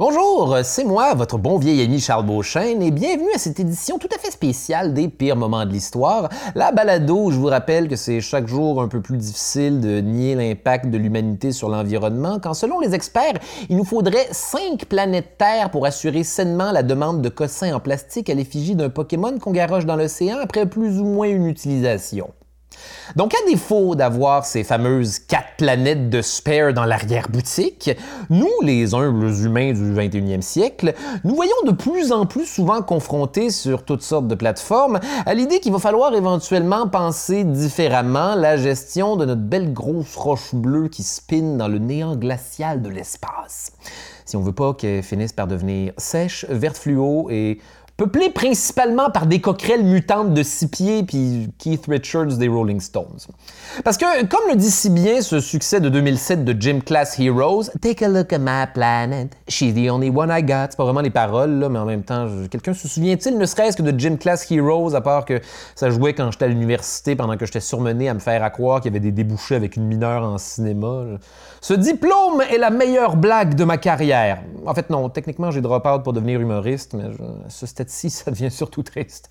Bonjour, 0.00 0.56
c'est 0.62 0.84
moi, 0.84 1.14
votre 1.14 1.38
bon 1.38 1.58
vieil 1.58 1.82
ami 1.82 1.98
Charles 1.98 2.24
Beauchesne, 2.24 2.82
et 2.82 2.92
bienvenue 2.92 3.32
à 3.34 3.38
cette 3.38 3.58
édition 3.58 3.98
tout 3.98 4.06
à 4.14 4.18
fait 4.20 4.30
spéciale 4.30 4.94
des 4.94 5.08
pires 5.08 5.34
moments 5.34 5.66
de 5.66 5.72
l'histoire. 5.72 6.28
La 6.54 6.70
balado, 6.70 7.32
je 7.32 7.36
vous 7.36 7.48
rappelle 7.48 7.88
que 7.88 7.96
c'est 7.96 8.20
chaque 8.20 8.46
jour 8.46 8.80
un 8.80 8.86
peu 8.86 9.00
plus 9.00 9.16
difficile 9.16 9.80
de 9.80 10.00
nier 10.00 10.36
l'impact 10.36 10.86
de 10.86 10.98
l'humanité 10.98 11.50
sur 11.50 11.68
l'environnement, 11.68 12.38
quand 12.40 12.54
selon 12.54 12.78
les 12.78 12.94
experts, 12.94 13.40
il 13.68 13.76
nous 13.76 13.84
faudrait 13.84 14.28
cinq 14.30 14.84
planètes 14.84 15.36
Terre 15.36 15.68
pour 15.72 15.84
assurer 15.84 16.22
sainement 16.22 16.70
la 16.70 16.84
demande 16.84 17.20
de 17.20 17.28
cossins 17.28 17.74
en 17.74 17.80
plastique 17.80 18.30
à 18.30 18.34
l'effigie 18.34 18.76
d'un 18.76 18.90
Pokémon 18.90 19.36
qu'on 19.40 19.50
garoche 19.50 19.84
dans 19.84 19.96
l'océan 19.96 20.36
après 20.40 20.66
plus 20.66 21.00
ou 21.00 21.06
moins 21.06 21.26
une 21.26 21.48
utilisation. 21.48 22.30
Donc, 23.16 23.34
à 23.34 23.50
défaut 23.50 23.94
d'avoir 23.94 24.44
ces 24.44 24.64
fameuses 24.64 25.18
quatre 25.18 25.56
planètes 25.56 26.10
de 26.10 26.22
spare 26.22 26.72
dans 26.72 26.84
l'arrière-boutique, 26.84 27.90
nous, 28.30 28.50
les 28.62 28.94
humbles 28.94 29.32
humains 29.44 29.72
du 29.72 29.94
21e 29.94 30.42
siècle, 30.42 30.94
nous 31.24 31.34
voyons 31.34 31.56
de 31.66 31.72
plus 31.72 32.12
en 32.12 32.26
plus 32.26 32.46
souvent 32.46 32.82
confrontés 32.82 33.50
sur 33.50 33.84
toutes 33.84 34.02
sortes 34.02 34.28
de 34.28 34.34
plateformes 34.34 35.00
à 35.26 35.34
l'idée 35.34 35.60
qu'il 35.60 35.72
va 35.72 35.78
falloir 35.78 36.14
éventuellement 36.14 36.88
penser 36.88 37.44
différemment 37.44 38.34
la 38.34 38.56
gestion 38.56 39.16
de 39.16 39.24
notre 39.24 39.42
belle 39.42 39.72
grosse 39.72 40.14
roche 40.16 40.54
bleue 40.54 40.88
qui 40.88 41.02
spinne 41.02 41.56
dans 41.56 41.68
le 41.68 41.78
néant 41.78 42.16
glacial 42.16 42.82
de 42.82 42.88
l'espace. 42.88 43.72
Si 44.24 44.36
on 44.36 44.42
veut 44.42 44.52
pas 44.52 44.74
qu'elle 44.74 45.02
finisse 45.02 45.32
par 45.32 45.46
devenir 45.46 45.94
sèche, 45.96 46.44
verte 46.50 46.76
fluo 46.76 47.30
et 47.30 47.60
peuplé 47.98 48.30
principalement 48.30 49.10
par 49.10 49.26
des 49.26 49.40
coquerelles 49.40 49.84
mutantes 49.84 50.32
de 50.32 50.44
six 50.44 50.68
pieds 50.68 51.02
puis 51.02 51.48
Keith 51.58 51.86
Richards 51.88 52.36
des 52.38 52.46
Rolling 52.46 52.80
Stones. 52.80 53.26
Parce 53.82 53.96
que, 53.96 54.24
comme 54.26 54.48
le 54.48 54.54
dit 54.54 54.70
si 54.70 54.88
bien 54.88 55.20
ce 55.20 55.40
succès 55.40 55.80
de 55.80 55.88
2007 55.88 56.44
de 56.44 56.52
Gym 56.58 56.80
Class 56.80 57.18
Heroes, 57.18 57.64
Take 57.82 58.04
a 58.04 58.08
look 58.08 58.32
at 58.32 58.38
my 58.38 58.66
planet, 58.72 59.36
she's 59.48 59.74
the 59.74 59.90
only 59.90 60.10
one 60.10 60.30
I 60.30 60.44
got. 60.44 60.68
C'est 60.70 60.76
pas 60.76 60.84
vraiment 60.84 61.00
les 61.00 61.10
paroles, 61.10 61.58
là, 61.58 61.68
mais 61.68 61.80
en 61.80 61.86
même 61.86 62.04
temps, 62.04 62.28
quelqu'un 62.48 62.72
se 62.72 62.86
souvient-il 62.86 63.36
ne 63.36 63.44
serait-ce 63.44 63.76
que 63.76 63.82
de 63.82 63.98
Gym 63.98 64.16
Class 64.16 64.48
Heroes, 64.48 64.94
à 64.94 65.00
part 65.00 65.24
que 65.24 65.40
ça 65.74 65.90
jouait 65.90 66.14
quand 66.14 66.30
j'étais 66.30 66.44
à 66.44 66.48
l'université 66.48 67.16
pendant 67.16 67.36
que 67.36 67.46
j'étais 67.46 67.58
surmené 67.58 68.08
à 68.08 68.14
me 68.14 68.20
faire 68.20 68.44
à 68.44 68.50
croire 68.50 68.80
qu'il 68.80 68.92
y 68.92 68.96
avait 68.96 69.00
des 69.00 69.10
débouchés 69.10 69.56
avec 69.56 69.74
une 69.74 69.86
mineure 69.86 70.22
en 70.22 70.38
cinéma. 70.38 71.02
Ce 71.60 71.74
diplôme 71.74 72.40
est 72.52 72.58
la 72.58 72.70
meilleure 72.70 73.16
blague 73.16 73.54
de 73.54 73.64
ma 73.64 73.78
carrière. 73.78 74.42
En 74.64 74.74
fait, 74.74 74.90
non, 74.90 75.08
techniquement, 75.08 75.50
j'ai 75.50 75.60
drop 75.60 75.86
out 75.86 76.02
pour 76.04 76.12
devenir 76.12 76.40
humoriste, 76.40 76.94
mais 76.94 77.04
ce 77.48 77.66
stade-ci, 77.66 78.10
ça 78.10 78.30
devient 78.30 78.50
surtout 78.50 78.82
triste. 78.82 79.28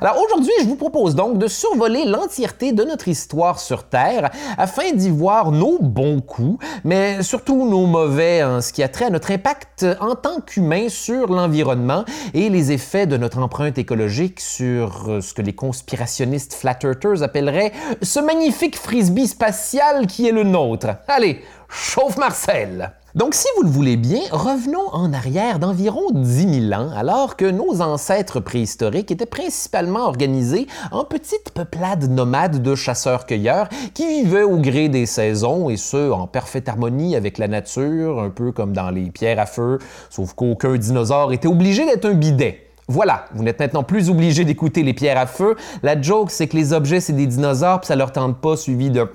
Alors 0.00 0.16
aujourd'hui, 0.20 0.52
je 0.60 0.66
vous 0.66 0.76
propose 0.76 1.14
donc 1.14 1.38
de 1.38 1.46
survoler 1.46 2.04
l'entièreté 2.04 2.72
de 2.72 2.82
notre 2.82 3.08
histoire 3.08 3.60
sur 3.60 3.84
Terre 3.84 4.30
afin 4.58 4.92
d'y 4.92 5.10
voir 5.10 5.52
nos 5.52 5.78
bons 5.80 6.20
coups, 6.20 6.64
mais 6.82 7.22
surtout 7.22 7.68
nos 7.68 7.86
mauvais 7.86 8.42
en 8.42 8.60
ce 8.60 8.72
qui 8.72 8.82
a 8.82 8.88
trait 8.88 9.06
à 9.06 9.10
notre 9.10 9.30
impact 9.30 9.86
en 10.00 10.14
tant 10.16 10.40
qu'humain 10.40 10.88
sur 10.88 11.28
l'environnement 11.28 12.04
et 12.34 12.48
les 12.48 12.72
effets 12.72 13.06
de 13.06 13.16
notre 13.16 13.38
empreinte 13.38 13.78
écologique 13.78 14.40
sur 14.40 15.18
ce 15.20 15.34
que 15.34 15.42
les 15.42 15.52
conspirationnistes 15.52 16.54
flat 16.54 16.78
earthers 16.82 17.22
appelleraient 17.22 17.72
ce 18.02 18.18
magnifique 18.20 18.76
frisbee 18.76 19.28
spatial 19.28 20.06
qui 20.06 20.26
est 20.26 20.32
le 20.32 20.42
nôtre. 20.42 20.88
Allez, 21.06 21.42
chauffe 21.70 22.16
Marcel! 22.16 22.92
Donc, 23.16 23.34
si 23.34 23.48
vous 23.56 23.64
le 23.64 23.68
voulez 23.68 23.96
bien, 23.96 24.20
revenons 24.30 24.88
en 24.92 25.12
arrière 25.12 25.58
d'environ 25.58 26.02
10 26.12 26.68
000 26.68 26.80
ans, 26.80 26.90
alors 26.94 27.34
que 27.34 27.44
nos 27.44 27.82
ancêtres 27.82 28.38
préhistoriques 28.38 29.10
étaient 29.10 29.26
principalement 29.26 30.06
organisés 30.06 30.68
en 30.92 31.04
petites 31.04 31.50
peuplades 31.52 32.08
nomades 32.08 32.62
de 32.62 32.76
chasseurs-cueilleurs 32.76 33.68
qui 33.94 34.06
vivaient 34.06 34.44
au 34.44 34.58
gré 34.58 34.88
des 34.88 35.06
saisons 35.06 35.70
et 35.70 35.76
ce, 35.76 36.12
en 36.12 36.28
parfaite 36.28 36.68
harmonie 36.68 37.16
avec 37.16 37.38
la 37.38 37.48
nature, 37.48 38.20
un 38.20 38.30
peu 38.30 38.52
comme 38.52 38.72
dans 38.72 38.90
les 38.90 39.10
pierres 39.10 39.40
à 39.40 39.46
feu, 39.46 39.78
sauf 40.08 40.34
qu'aucun 40.34 40.76
dinosaure 40.76 41.32
était 41.32 41.48
obligé 41.48 41.84
d'être 41.86 42.06
un 42.06 42.14
bidet. 42.14 42.69
Voilà, 42.90 43.26
vous 43.34 43.44
n'êtes 43.44 43.60
maintenant 43.60 43.84
plus 43.84 44.10
obligé 44.10 44.44
d'écouter 44.44 44.82
les 44.82 44.94
pierres 44.94 45.16
à 45.16 45.26
feu. 45.26 45.54
La 45.84 46.02
joke, 46.02 46.32
c'est 46.32 46.48
que 46.48 46.56
les 46.56 46.72
objets, 46.72 46.98
c'est 46.98 47.12
des 47.12 47.28
dinosaures, 47.28 47.78
puis 47.78 47.86
ça 47.86 47.94
leur 47.94 48.10
tente 48.10 48.40
pas 48.40 48.56
suivi 48.56 48.90
de 48.90 49.06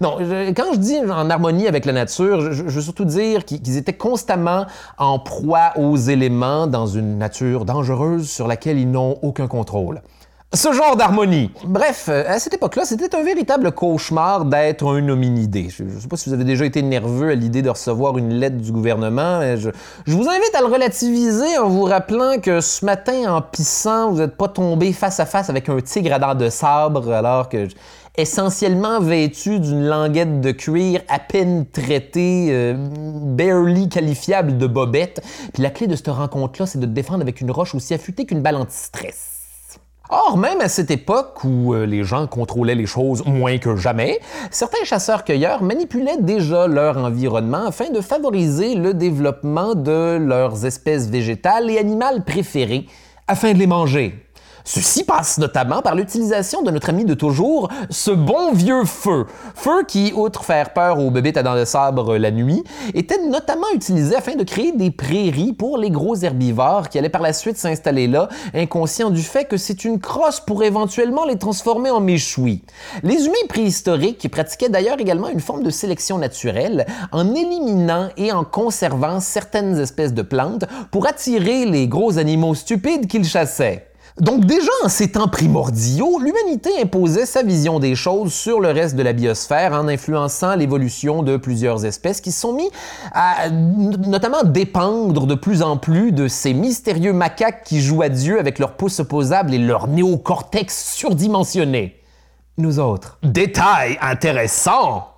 non, 0.00 0.18
quand 0.54 0.72
je 0.74 0.78
dis 0.78 0.98
en 0.98 1.30
harmonie 1.30 1.66
avec 1.66 1.86
la 1.86 1.92
nature, 1.92 2.52
je, 2.52 2.64
veux 2.64 2.80
surtout 2.82 3.06
dire 3.06 3.46
qu'ils 3.46 3.78
étaient 3.78 3.94
constamment 3.94 4.66
en 4.98 5.18
proie 5.18 5.72
aux 5.76 5.96
éléments 5.96 6.66
dans 6.66 6.86
une 6.86 7.16
nature 7.16 7.64
dangereuse 7.64 8.28
sur 8.28 8.46
laquelle 8.46 8.78
ils 8.78 8.90
n'ont 8.90 9.18
aucun 9.22 9.46
contrôle. 9.46 10.02
Ce 10.54 10.72
genre 10.72 10.94
d'harmonie. 10.94 11.50
Bref, 11.64 12.06
euh, 12.08 12.22
à 12.28 12.38
cette 12.38 12.54
époque-là, 12.54 12.84
c'était 12.84 13.16
un 13.16 13.24
véritable 13.24 13.72
cauchemar 13.72 14.44
d'être 14.44 14.86
un 14.86 15.08
hominidé. 15.08 15.68
Je 15.68 15.82
ne 15.82 15.98
sais 15.98 16.06
pas 16.06 16.16
si 16.16 16.28
vous 16.28 16.34
avez 16.34 16.44
déjà 16.44 16.64
été 16.64 16.80
nerveux 16.80 17.30
à 17.30 17.34
l'idée 17.34 17.60
de 17.60 17.70
recevoir 17.70 18.18
une 18.18 18.34
lettre 18.34 18.58
du 18.58 18.70
gouvernement. 18.70 19.40
Mais 19.40 19.56
je, 19.56 19.70
je, 20.06 20.12
vous 20.12 20.28
invite 20.28 20.54
à 20.54 20.60
le 20.60 20.66
relativiser 20.66 21.58
en 21.58 21.68
vous 21.68 21.82
rappelant 21.82 22.38
que 22.40 22.60
ce 22.60 22.84
matin, 22.84 23.34
en 23.34 23.42
pissant, 23.42 24.12
vous 24.12 24.18
n'êtes 24.18 24.36
pas 24.36 24.46
tombé 24.46 24.92
face 24.92 25.18
à 25.18 25.26
face 25.26 25.50
avec 25.50 25.68
un 25.68 25.80
tigre 25.80 26.12
à 26.12 26.20
dents 26.20 26.36
de 26.36 26.48
sabre 26.48 27.12
alors 27.12 27.48
que 27.48 27.66
essentiellement 28.16 29.00
vêtu 29.00 29.58
d'une 29.58 29.86
languette 29.86 30.40
de 30.40 30.52
cuir 30.52 31.00
à 31.08 31.18
peine 31.18 31.66
traitée, 31.66 32.50
euh, 32.50 32.74
barely 32.78 33.88
qualifiable 33.88 34.56
de 34.56 34.68
bobette. 34.68 35.20
Puis 35.52 35.64
la 35.64 35.70
clé 35.70 35.88
de 35.88 35.96
cette 35.96 36.08
rencontre-là, 36.08 36.66
c'est 36.66 36.78
de 36.78 36.86
te 36.86 36.92
défendre 36.92 37.22
avec 37.22 37.40
une 37.40 37.50
roche 37.50 37.74
aussi 37.74 37.92
affûtée 37.92 38.24
qu'une 38.24 38.40
balle 38.40 38.56
anti-stress. 38.56 39.33
Or, 40.10 40.36
même 40.36 40.60
à 40.60 40.68
cette 40.68 40.90
époque 40.90 41.42
où 41.44 41.72
euh, 41.72 41.86
les 41.86 42.04
gens 42.04 42.26
contrôlaient 42.26 42.74
les 42.74 42.86
choses 42.86 43.24
moins 43.24 43.56
que 43.56 43.74
jamais, 43.76 44.20
certains 44.50 44.84
chasseurs-cueilleurs 44.84 45.62
manipulaient 45.62 46.20
déjà 46.20 46.66
leur 46.66 46.98
environnement 46.98 47.66
afin 47.68 47.88
de 47.88 48.02
favoriser 48.02 48.74
le 48.74 48.92
développement 48.92 49.74
de 49.74 50.18
leurs 50.18 50.66
espèces 50.66 51.08
végétales 51.08 51.70
et 51.70 51.78
animales 51.78 52.22
préférées, 52.22 52.86
afin 53.26 53.54
de 53.54 53.58
les 53.58 53.66
manger. 53.66 54.23
Ceci 54.66 55.04
passe 55.04 55.36
notamment 55.36 55.82
par 55.82 55.94
l'utilisation 55.94 56.62
de 56.62 56.70
notre 56.70 56.88
ami 56.88 57.04
de 57.04 57.12
toujours, 57.12 57.68
ce 57.90 58.10
bon 58.10 58.54
vieux 58.54 58.86
feu. 58.86 59.26
Feu 59.54 59.84
qui, 59.86 60.14
outre 60.16 60.42
faire 60.42 60.72
peur 60.72 60.98
aux 60.98 61.10
bébés 61.10 61.36
à 61.36 61.42
dents 61.42 61.54
de 61.54 61.66
sabre 61.66 62.16
la 62.16 62.30
nuit, 62.30 62.64
était 62.94 63.22
notamment 63.28 63.66
utilisé 63.74 64.16
afin 64.16 64.36
de 64.36 64.42
créer 64.42 64.72
des 64.72 64.90
prairies 64.90 65.52
pour 65.52 65.76
les 65.76 65.90
gros 65.90 66.16
herbivores 66.16 66.88
qui 66.88 66.98
allaient 66.98 67.10
par 67.10 67.20
la 67.20 67.34
suite 67.34 67.58
s'installer 67.58 68.06
là, 68.06 68.30
inconscients 68.54 69.10
du 69.10 69.20
fait 69.20 69.44
que 69.44 69.58
c'est 69.58 69.84
une 69.84 70.00
crosse 70.00 70.40
pour 70.40 70.64
éventuellement 70.64 71.26
les 71.26 71.36
transformer 71.36 71.90
en 71.90 72.00
méchouis. 72.00 72.62
Les 73.02 73.26
humains 73.26 73.34
préhistoriques 73.50 74.30
pratiquaient 74.30 74.70
d'ailleurs 74.70 74.98
également 74.98 75.28
une 75.28 75.40
forme 75.40 75.62
de 75.62 75.68
sélection 75.68 76.16
naturelle 76.16 76.86
en 77.12 77.34
éliminant 77.34 78.08
et 78.16 78.32
en 78.32 78.44
conservant 78.44 79.20
certaines 79.20 79.78
espèces 79.78 80.14
de 80.14 80.22
plantes 80.22 80.64
pour 80.90 81.06
attirer 81.06 81.66
les 81.66 81.86
gros 81.86 82.16
animaux 82.16 82.54
stupides 82.54 83.08
qu'ils 83.08 83.26
chassaient. 83.26 83.90
Donc 84.20 84.44
déjà 84.44 84.70
en 84.84 84.88
ces 84.88 85.10
temps 85.10 85.26
primordiaux, 85.26 86.20
l'humanité 86.20 86.70
imposait 86.80 87.26
sa 87.26 87.42
vision 87.42 87.80
des 87.80 87.96
choses 87.96 88.32
sur 88.32 88.60
le 88.60 88.68
reste 88.68 88.94
de 88.94 89.02
la 89.02 89.12
biosphère 89.12 89.72
en 89.72 89.88
influençant 89.88 90.54
l'évolution 90.54 91.24
de 91.24 91.36
plusieurs 91.36 91.84
espèces 91.84 92.20
qui 92.20 92.30
se 92.30 92.40
sont 92.40 92.52
mis 92.52 92.70
à 93.12 93.50
notamment 93.50 94.44
dépendre 94.44 95.26
de 95.26 95.34
plus 95.34 95.62
en 95.62 95.78
plus 95.78 96.12
de 96.12 96.28
ces 96.28 96.54
mystérieux 96.54 97.12
macaques 97.12 97.64
qui 97.64 97.80
jouent 97.80 98.02
à 98.02 98.08
Dieu 98.08 98.38
avec 98.38 98.60
leurs 98.60 98.76
pouces 98.76 99.00
opposables 99.00 99.52
et 99.52 99.58
leur 99.58 99.88
néocortex 99.88 100.94
surdimensionné. 100.94 102.00
Nous 102.56 102.78
autres. 102.78 103.18
Détail 103.24 103.98
intéressant! 104.00 105.13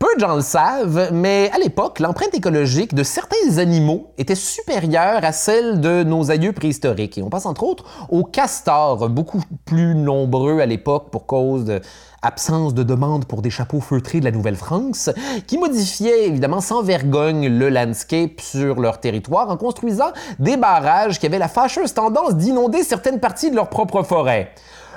Peu 0.00 0.14
de 0.14 0.20
gens 0.20 0.34
le 0.34 0.40
savent, 0.40 1.10
mais 1.12 1.50
à 1.52 1.58
l'époque, 1.58 1.98
l'empreinte 1.98 2.34
écologique 2.34 2.94
de 2.94 3.02
certains 3.02 3.58
animaux 3.58 4.14
était 4.16 4.34
supérieure 4.34 5.22
à 5.22 5.32
celle 5.32 5.78
de 5.82 6.04
nos 6.04 6.30
aïeux 6.30 6.54
préhistoriques. 6.54 7.18
Et 7.18 7.22
on 7.22 7.28
pense 7.28 7.44
entre 7.44 7.64
autres 7.64 7.84
aux 8.08 8.24
castors, 8.24 9.10
beaucoup 9.10 9.42
plus 9.66 9.94
nombreux 9.94 10.60
à 10.60 10.64
l'époque 10.64 11.10
pour 11.10 11.26
cause 11.26 11.66
de 11.66 11.82
absence 12.22 12.72
de 12.72 12.82
demande 12.82 13.26
pour 13.26 13.42
des 13.42 13.50
chapeaux 13.50 13.80
feutrés 13.80 14.20
de 14.20 14.24
la 14.24 14.30
Nouvelle-France, 14.30 15.10
qui 15.46 15.58
modifiaient 15.58 16.28
évidemment 16.28 16.62
sans 16.62 16.82
vergogne 16.82 17.48
le 17.48 17.68
landscape 17.68 18.40
sur 18.40 18.80
leur 18.80 19.00
territoire 19.00 19.50
en 19.50 19.58
construisant 19.58 20.12
des 20.38 20.56
barrages 20.56 21.18
qui 21.18 21.26
avaient 21.26 21.38
la 21.38 21.48
fâcheuse 21.48 21.92
tendance 21.92 22.36
d'inonder 22.36 22.84
certaines 22.84 23.20
parties 23.20 23.50
de 23.50 23.56
leur 23.56 23.68
propre 23.68 24.02
forêt. 24.02 24.54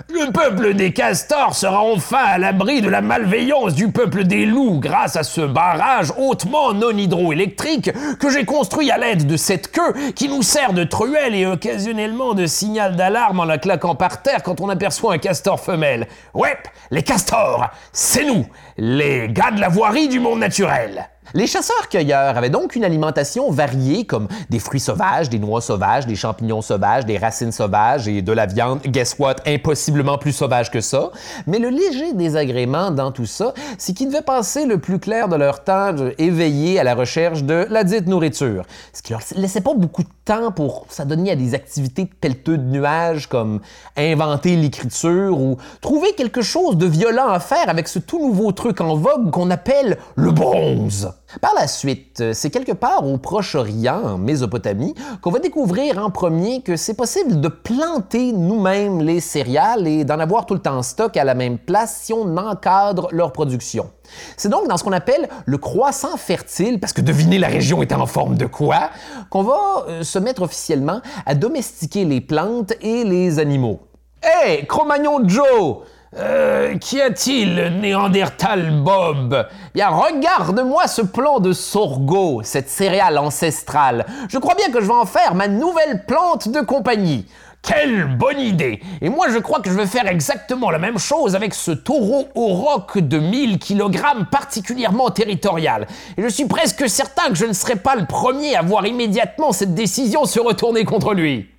Le 0.10 0.32
peuple 0.32 0.74
des 0.74 0.92
castors 0.92 1.56
sera 1.56 1.82
enfin 1.82 2.24
à 2.24 2.38
l'abri 2.38 2.82
de 2.82 2.90
la 2.90 3.02
malveillance 3.02 3.74
du 3.74 3.90
peuple 3.90 4.26
des 4.26 4.46
loups 4.46 4.80
grâce 4.80 5.16
à 5.16 5.24
ce 5.24 5.42
barrage 5.42 6.12
hautement 6.18 6.74
non 6.74 6.92
hydroélectrique 6.92 7.90
que 8.20 8.30
j'ai 8.30 8.44
construit 8.44 8.92
à 8.92 8.98
l'aide 8.98 9.26
de 9.26 9.38
cette 9.38 9.72
queue 9.72 9.94
qui 10.14 10.28
nous 10.28 10.42
sert 10.42 10.74
de 10.74 10.84
truelle 10.84 11.36
et 11.36 11.46
occasionnellement 11.46 12.34
de 12.34 12.46
signal 12.46 12.98
d'alarme 12.98 13.40
en 13.40 13.46
la 13.46 13.58
claquant 13.58 13.96
par 13.96 14.22
terre 14.22 14.44
quand 14.44 14.60
on 14.60 14.70
aperçoit 14.70 15.14
un 15.14 15.20
castor 15.20 15.60
femelle. 15.60 16.08
Ouais, 16.34 16.58
les 16.92 17.04
castors, 17.04 17.70
c'est 17.94 18.26
nous, 18.26 18.46
les 18.78 19.30
gars 19.30 19.52
de 19.52 19.62
la 19.62 19.70
voirie 19.70 20.10
du 20.10 20.20
monde 20.20 20.40
naturel. 20.40 21.08
Les 21.34 21.48
chasseurs-cueilleurs 21.48 22.38
avaient 22.38 22.50
donc 22.50 22.76
une 22.76 22.84
alimentation 22.84 23.50
variée 23.50 24.06
comme 24.06 24.28
des 24.50 24.60
fruits 24.60 24.80
sauvages, 24.80 25.30
des 25.30 25.40
noix 25.40 25.62
sauvages, 25.62 26.06
des 26.06 26.16
champignons 26.16 26.62
sauvages, 26.62 27.06
des 27.06 27.18
racines 27.18 27.52
sauvages 27.52 28.08
et 28.08 28.22
de 28.22 28.32
la 28.32 28.46
viande, 28.46 28.82
guess 28.84 29.16
what, 29.18 29.38
impossiblement 29.48 30.18
plus 30.20 30.34
sauvage 30.34 30.70
que 30.70 30.80
ça. 30.80 31.12
Mais 31.48 31.58
le 31.58 31.70
léger 31.70 32.14
désagrément 32.14 32.92
dans 32.92 33.12
tout 33.12 33.26
ça, 33.26 33.54
c'est 33.78 33.94
qu'ils 33.94 34.10
devaient 34.10 34.22
passer 34.22 34.66
le 34.66 34.78
plus 34.78 35.00
clair 35.00 35.28
de 35.28 35.36
leur 35.36 35.64
temps 35.64 35.96
éveillés 36.20 36.80
à 36.80 36.84
la 36.84 36.94
recherche 36.94 37.44
de 37.44 37.66
la 37.70 37.84
dite 37.84 38.08
nourriture, 38.08 38.64
ce 38.94 39.02
qui 39.02 39.14
leur 39.14 39.22
laissait 39.36 39.62
pas 39.62 39.74
beaucoup 39.74 40.04
de 40.04 40.10
temps 40.26 40.52
pour 40.52 40.86
s'adonner 40.90 41.32
à 41.32 41.36
des 41.36 41.56
activités 41.56 42.06
pelleteuses 42.06 42.60
de 42.60 42.64
nuages 42.64 43.28
comme 43.28 43.60
inventer 43.98 44.56
l'écriture 44.56 45.40
ou 45.40 45.58
trouver 45.82 46.14
quelque 46.14 46.42
chose 46.42 46.78
de 46.78 46.86
violent 46.86 47.30
à 47.30 47.40
faire 47.40 47.70
avec 47.70 47.88
ce 47.88 48.00
tout 48.00 48.20
nouveau 48.20 48.52
truc 48.52 48.82
en 48.82 48.96
vogue 48.96 49.32
qu'on 49.32 49.50
appelle 49.50 49.98
le 50.16 50.32
bronze. 50.32 51.13
Par 51.42 51.54
la 51.56 51.68
suite, 51.68 52.22
euh, 52.22 52.34
c'est 52.34 52.50
quelque 52.50 52.72
part 52.72 53.06
au 53.08 53.18
Proche-Orient, 53.18 54.02
en 54.04 54.18
Mésopotamie, 54.18 54.94
qu'on 55.22 55.32
va 55.32 55.40
découvrir 55.40 55.98
en 55.98 56.10
premier 56.10 56.62
que 56.62 56.76
c'est 56.76 56.94
possible 56.94 57.42
de 57.42 57.48
planter 57.48 58.32
nous-mêmes 58.32 59.02
les 59.02 59.20
céréales 59.20 59.88
et 59.88 60.04
d'en 60.04 60.20
avoir 60.20 60.46
tout 60.46 60.54
le 60.54 60.60
temps 60.60 60.82
stock 60.84 61.18
à 61.18 61.24
la 61.24 61.34
même 61.34 61.58
place 61.58 62.02
si 62.04 62.14
on 62.14 62.38
encadre 62.38 63.08
leur 63.12 63.32
production. 63.32 63.90
C'est 64.38 64.50
donc 64.50 64.68
dans 64.68 64.78
ce 64.78 64.84
qu'on 64.84 64.92
appelle 64.92 65.28
le 65.46 65.58
croissant 65.58 66.18
fertile, 66.18 66.80
parce 66.80 66.94
que 66.94 67.02
devinez 67.02 67.40
la 67.40 67.48
région 67.48 67.82
est 67.82 67.94
en 67.94 68.06
forme 68.06 68.38
de 68.38 68.46
quoi, 68.46 68.90
qu'on 69.30 69.44
va 69.44 69.86
euh, 69.88 70.04
se 70.04 70.20
mettre 70.20 70.44
officiellement 70.44 71.02
à 71.26 71.36
domestiquer 71.36 72.06
les 72.06 72.22
plantes 72.22 72.74
et 72.82 73.04
les 73.04 73.40
animaux. 73.40 73.82
Hé, 74.24 74.66
Cro-Magnon 74.68 75.28
Joe! 75.28 75.80
Euh, 76.16 76.78
qu'y 76.78 77.02
a-t-il, 77.02 77.80
Néandertal 77.82 78.72
Bob? 78.84 79.48
Bien, 79.74 79.90
regarde-moi 79.90 80.88
ce 80.88 81.02
plan 81.02 81.40
de 81.40 81.54
sorgho, 81.54 82.42
cette 82.44 82.70
céréale 82.70 83.18
ancestrale. 83.18 84.06
Je 84.30 84.38
crois 84.38 84.54
bien 84.54 84.70
que 84.70 84.80
je 84.80 84.86
vais 84.86 84.94
en 84.94 85.08
faire 85.08 85.34
ma 85.34 85.48
nouvelle 85.48 86.06
plante 86.06 86.50
de 86.50 86.62
compagnie. 86.62 87.26
Quelle 87.64 88.06
bonne 88.18 88.40
idée 88.40 88.82
Et 89.02 89.10
moi, 89.10 89.28
je 89.30 89.40
crois 89.40 89.62
que 89.62 89.72
je 89.72 89.76
vais 89.76 89.88
faire 89.88 90.08
exactement 90.08 90.70
la 90.70 90.78
même 90.78 91.00
chose 91.00 91.36
avec 91.36 91.56
ce 91.56 91.72
taureau 91.72 92.28
au 92.36 92.48
roc 92.48 93.00
de 93.00 93.18
1000 93.18 93.58
kg 93.58 94.26
particulièrement 94.30 95.10
territorial. 95.10 95.88
Et 96.18 96.22
je 96.22 96.28
suis 96.28 96.46
presque 96.46 96.88
certain 96.90 97.30
que 97.30 97.36
je 97.36 97.46
ne 97.46 97.54
serai 97.54 97.78
pas 97.78 97.96
le 97.96 98.06
premier 98.06 98.56
à 98.56 98.62
voir 98.62 98.86
immédiatement 98.86 99.52
cette 99.52 99.74
décision 99.74 100.26
se 100.26 100.40
retourner 100.40 100.84
contre 100.86 101.14
lui. 101.14 101.53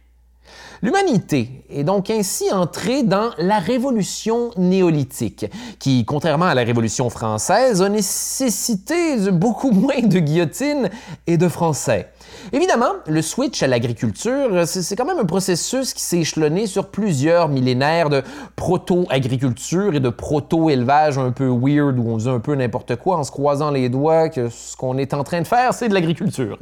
L'humanité 0.84 1.64
est 1.70 1.82
donc 1.82 2.10
ainsi 2.10 2.52
entrée 2.52 3.04
dans 3.04 3.30
la 3.38 3.58
révolution 3.58 4.50
néolithique, 4.58 5.46
qui, 5.78 6.04
contrairement 6.04 6.44
à 6.44 6.54
la 6.54 6.62
révolution 6.62 7.08
française, 7.08 7.80
a 7.80 7.88
nécessité 7.88 9.30
beaucoup 9.30 9.70
moins 9.72 10.02
de 10.02 10.18
guillotine 10.18 10.90
et 11.26 11.38
de 11.38 11.48
français. 11.48 12.10
Évidemment, 12.52 12.92
le 13.06 13.22
switch 13.22 13.62
à 13.62 13.66
l'agriculture, 13.66 14.68
c'est 14.68 14.94
quand 14.94 15.06
même 15.06 15.18
un 15.18 15.24
processus 15.24 15.94
qui 15.94 16.02
s'est 16.02 16.18
échelonné 16.18 16.66
sur 16.66 16.90
plusieurs 16.90 17.48
millénaires 17.48 18.10
de 18.10 18.22
proto-agriculture 18.54 19.94
et 19.94 20.00
de 20.00 20.10
proto-élevage 20.10 21.16
un 21.16 21.30
peu 21.30 21.48
weird 21.48 21.98
où 21.98 22.10
on 22.10 22.18
faisait 22.18 22.30
un 22.30 22.40
peu 22.40 22.54
n'importe 22.54 22.96
quoi 22.96 23.16
en 23.16 23.24
se 23.24 23.30
croisant 23.30 23.70
les 23.70 23.88
doigts 23.88 24.28
que 24.28 24.50
ce 24.50 24.76
qu'on 24.76 24.98
est 24.98 25.14
en 25.14 25.24
train 25.24 25.40
de 25.40 25.46
faire, 25.46 25.72
c'est 25.72 25.88
de 25.88 25.94
l'agriculture. 25.94 26.58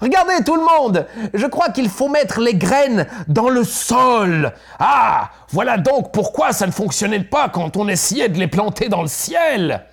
Regardez 0.00 0.44
tout 0.44 0.56
le 0.56 0.62
monde, 0.62 1.06
je 1.34 1.46
crois 1.46 1.70
qu'il 1.70 1.88
faut 1.88 2.08
mettre 2.08 2.40
les 2.40 2.54
graines 2.54 3.06
dans 3.28 3.48
le 3.48 3.64
sol. 3.64 4.52
Ah, 4.78 5.30
voilà 5.50 5.78
donc 5.78 6.12
pourquoi 6.12 6.52
ça 6.52 6.66
ne 6.66 6.72
fonctionnait 6.72 7.24
pas 7.24 7.48
quand 7.48 7.76
on 7.76 7.88
essayait 7.88 8.28
de 8.28 8.38
les 8.38 8.48
planter 8.48 8.88
dans 8.88 9.02
le 9.02 9.08
ciel. 9.08 9.84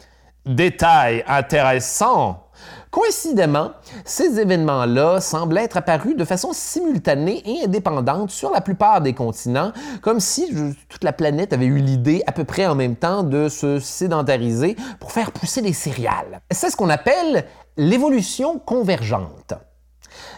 Détail 0.45 1.23
intéressant. 1.27 2.43
Coïncidemment, 2.93 3.71
ces 4.05 4.39
événements-là 4.39 5.19
semblent 5.19 5.57
être 5.57 5.77
apparus 5.77 6.15
de 6.15 6.23
façon 6.25 6.53
simultanée 6.53 7.41
et 7.43 7.65
indépendante 7.65 8.29
sur 8.29 8.51
la 8.51 8.61
plupart 8.61 9.01
des 9.01 9.13
continents, 9.13 9.71
comme 10.03 10.19
si 10.19 10.53
toute 10.89 11.03
la 11.03 11.11
planète 11.11 11.53
avait 11.53 11.65
eu 11.65 11.79
l'idée 11.79 12.21
à 12.27 12.31
peu 12.31 12.43
près 12.43 12.67
en 12.67 12.75
même 12.75 12.95
temps 12.95 13.23
de 13.23 13.49
se 13.49 13.79
sédentariser 13.79 14.77
pour 14.99 15.11
faire 15.11 15.31
pousser 15.31 15.63
des 15.63 15.73
céréales. 15.73 16.41
C'est 16.51 16.69
ce 16.69 16.77
qu'on 16.77 16.91
appelle 16.91 17.45
l'évolution 17.77 18.59
convergente. 18.59 19.55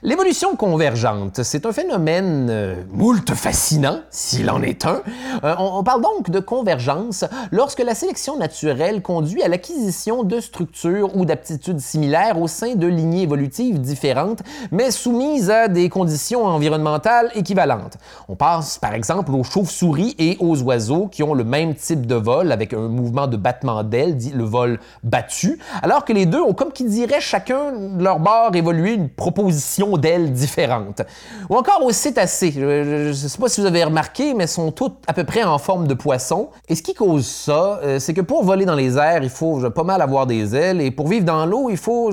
L'évolution 0.04 0.56
convergente, 0.56 1.42
c'est 1.44 1.66
un 1.66 1.72
phénomène 1.72 2.48
euh, 2.50 2.76
moult 2.92 3.34
fascinant, 3.34 4.00
s'il 4.12 4.50
en 4.50 4.62
est 4.62 4.86
un. 4.86 5.02
Euh, 5.44 5.56
on, 5.58 5.84
parle 5.84 6.02
donc 6.02 6.30
de 6.30 6.40
convergence 6.40 7.26
lorsque 7.52 7.80
la 7.80 7.96
sélection 7.96 8.38
naturelle 8.38 9.02
conduit 9.02 9.42
à 9.42 9.48
l'acquisition 9.48 10.24
de 10.24 10.40
structures 10.40 11.16
ou 11.16 11.26
d'aptitudes 11.26 11.80
similaires 11.80 12.40
au 12.40 12.48
sein 12.48 12.76
de 12.76 12.88
lignées 12.88 13.24
évolutives 13.24 13.80
différentes, 13.80 14.44
mais 14.72 14.92
soumises 14.92 15.50
à 15.50 15.68
des 15.68 15.90
conditions 15.90 16.46
environnementales 16.46 17.32
équivalentes. 17.36 17.98
On 18.28 18.36
passe 18.36 18.78
par 18.78 18.94
exemple 18.94 19.32
aux 19.32 19.44
chauves-souris 19.44 20.16
et 20.20 20.38
aux 20.40 20.62
oiseaux 20.62 21.08
qui 21.08 21.24
ont 21.24 21.34
le 21.34 21.44
même 21.44 21.76
type 21.76 22.06
de 22.06 22.16
vol 22.16 22.52
avec 22.52 22.74
un 22.74 22.88
mouvement 22.90 23.28
de 23.28 23.38
battement 23.38 23.84
d'ailes, 23.84 24.18
dit 24.18 24.32
le 24.32 24.44
vol 24.44 24.80
battu, 25.04 25.60
alors 25.82 26.06
que 26.06 26.14
les 26.14 26.26
deux 26.26 26.42
ont 26.42 26.54
comme 26.54 26.72
qui 26.72 26.84
dirait 26.84 27.22
chacun 27.22 27.72
de 27.72 28.04
leur 28.04 28.20
bord 28.20 28.56
évolué 28.56 28.94
une 28.94 29.10
proposition 29.10 29.75
d'ailes 29.98 30.32
différentes. 30.34 31.02
Ou 31.50 31.56
encore 31.56 31.84
aux 31.84 31.92
cétacés. 31.92 32.52
Je 32.52 33.08
ne 33.08 33.14
sais 33.14 33.38
pas 33.38 33.50
si 33.50 33.62
vous 33.62 33.68
avez 33.68 33.84
remarqué, 33.84 34.34
mais 34.34 34.48
sont 34.48 34.72
toutes 34.72 34.98
à 35.08 35.14
peu 35.14 35.24
près 35.24 35.44
en 35.44 35.58
forme 35.58 35.88
de 35.88 35.94
poisson. 35.94 36.50
Et 36.68 36.76
ce 36.76 36.82
qui 36.82 36.94
cause 36.94 37.26
ça, 37.26 37.80
euh, 37.84 38.00
c'est 38.00 38.14
que 38.14 38.22
pour 38.22 38.44
voler 38.44 38.66
dans 38.66 38.76
les 38.76 38.98
airs, 38.98 39.24
il 39.24 39.30
faut 39.30 39.70
pas 39.70 39.84
mal 39.84 40.02
avoir 40.02 40.26
des 40.26 40.56
ailes. 40.56 40.82
Et 40.82 40.92
pour 40.92 41.08
vivre 41.08 41.26
dans 41.26 41.46
l'eau, 41.46 41.70
il 41.70 41.78
faut 41.78 42.12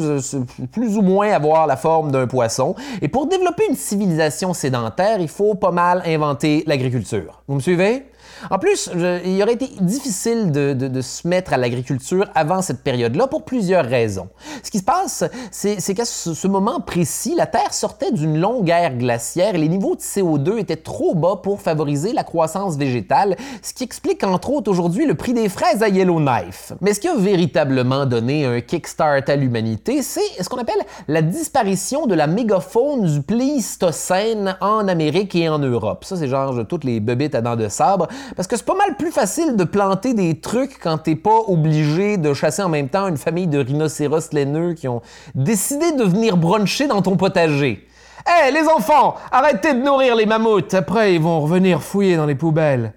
plus 0.72 0.96
ou 0.96 1.02
moins 1.02 1.32
avoir 1.32 1.66
la 1.66 1.76
forme 1.76 2.10
d'un 2.10 2.26
poisson. 2.26 2.74
Et 3.00 3.08
pour 3.08 3.26
développer 3.26 3.64
une 3.68 3.76
civilisation 3.76 4.52
sédentaire, 4.54 5.20
il 5.20 5.28
faut 5.28 5.54
pas 5.54 5.70
mal 5.70 6.02
inventer 6.06 6.64
l'agriculture. 6.66 7.42
Vous 7.48 7.54
me 7.54 7.60
suivez? 7.60 8.06
En 8.50 8.58
plus, 8.58 8.90
il 8.94 9.42
aurait 9.42 9.54
été 9.54 9.68
difficile 9.80 10.50
de, 10.52 11.00
se 11.00 11.26
mettre 11.26 11.52
à 11.52 11.56
l'agriculture 11.56 12.26
avant 12.34 12.62
cette 12.62 12.82
période-là 12.82 13.26
pour 13.26 13.44
plusieurs 13.44 13.84
raisons. 13.84 14.28
Ce 14.62 14.70
qui 14.70 14.78
se 14.78 14.84
passe, 14.84 15.24
c'est 15.50 15.94
qu'à 15.94 16.04
ce, 16.04 16.46
moment 16.46 16.80
précis, 16.80 17.34
la 17.36 17.46
Terre 17.46 17.72
sortait 17.72 18.12
d'une 18.12 18.38
longue 18.38 18.68
ère 18.68 18.96
glaciaire 18.96 19.54
et 19.54 19.58
les 19.58 19.68
niveaux 19.68 19.96
de 19.96 20.00
CO2 20.00 20.58
étaient 20.58 20.76
trop 20.76 21.14
bas 21.14 21.40
pour 21.42 21.60
favoriser 21.60 22.12
la 22.12 22.24
croissance 22.24 22.76
végétale, 22.76 23.36
ce 23.62 23.72
qui 23.72 23.84
explique 23.84 24.22
entre 24.24 24.50
autres 24.50 24.70
aujourd'hui 24.70 25.06
le 25.06 25.14
prix 25.14 25.32
des 25.32 25.48
fraises 25.48 25.82
à 25.82 25.88
Yellowknife. 25.88 26.72
Mais 26.80 26.94
ce 26.94 27.00
qui 27.00 27.08
a 27.08 27.16
véritablement 27.16 28.06
donné 28.06 28.44
un 28.44 28.60
kickstart 28.60 29.22
à 29.28 29.36
l'humanité, 29.36 30.02
c'est 30.02 30.42
ce 30.42 30.48
qu'on 30.48 30.58
appelle 30.58 30.82
la 31.08 31.22
disparition 31.22 32.06
de 32.06 32.14
la 32.14 32.26
mégafaune 32.26 33.06
du 33.06 33.22
Pléistocène 33.22 34.56
en 34.60 34.88
Amérique 34.88 35.34
et 35.34 35.48
en 35.48 35.58
Europe. 35.58 36.04
Ça, 36.04 36.16
c'est 36.16 36.28
genre 36.28 36.66
toutes 36.68 36.84
les 36.84 37.00
bebites 37.00 37.34
à 37.34 37.40
dents 37.40 37.56
de 37.56 37.68
sabre 37.68 38.08
parce 38.36 38.48
que 38.48 38.56
c'est 38.56 38.66
pas 38.66 38.74
mal 38.74 38.96
plus 38.96 39.10
facile 39.10 39.56
de 39.56 39.64
planter 39.64 40.14
des 40.14 40.40
trucs 40.40 40.78
quand 40.78 40.98
t'es 40.98 41.16
pas 41.16 41.40
obligé 41.48 42.16
de 42.16 42.32
chasser 42.34 42.62
en 42.62 42.68
même 42.68 42.88
temps 42.88 43.08
une 43.08 43.16
famille 43.16 43.46
de 43.46 43.58
rhinocéros 43.58 44.32
laineux 44.32 44.74
qui 44.74 44.88
ont 44.88 45.02
décidé 45.34 45.92
de 45.92 46.04
venir 46.04 46.36
bruncher 46.36 46.86
dans 46.86 47.02
ton 47.02 47.16
potager. 47.16 47.86
Hé, 48.26 48.52
les 48.52 48.68
enfants, 48.68 49.16
arrêtez 49.30 49.74
de 49.74 49.80
nourrir 49.80 50.14
les 50.14 50.26
mammouths, 50.26 50.74
après 50.74 51.14
ils 51.14 51.20
vont 51.20 51.40
revenir 51.40 51.82
fouiller 51.82 52.16
dans 52.16 52.26
les 52.26 52.36
poubelles. 52.36 52.92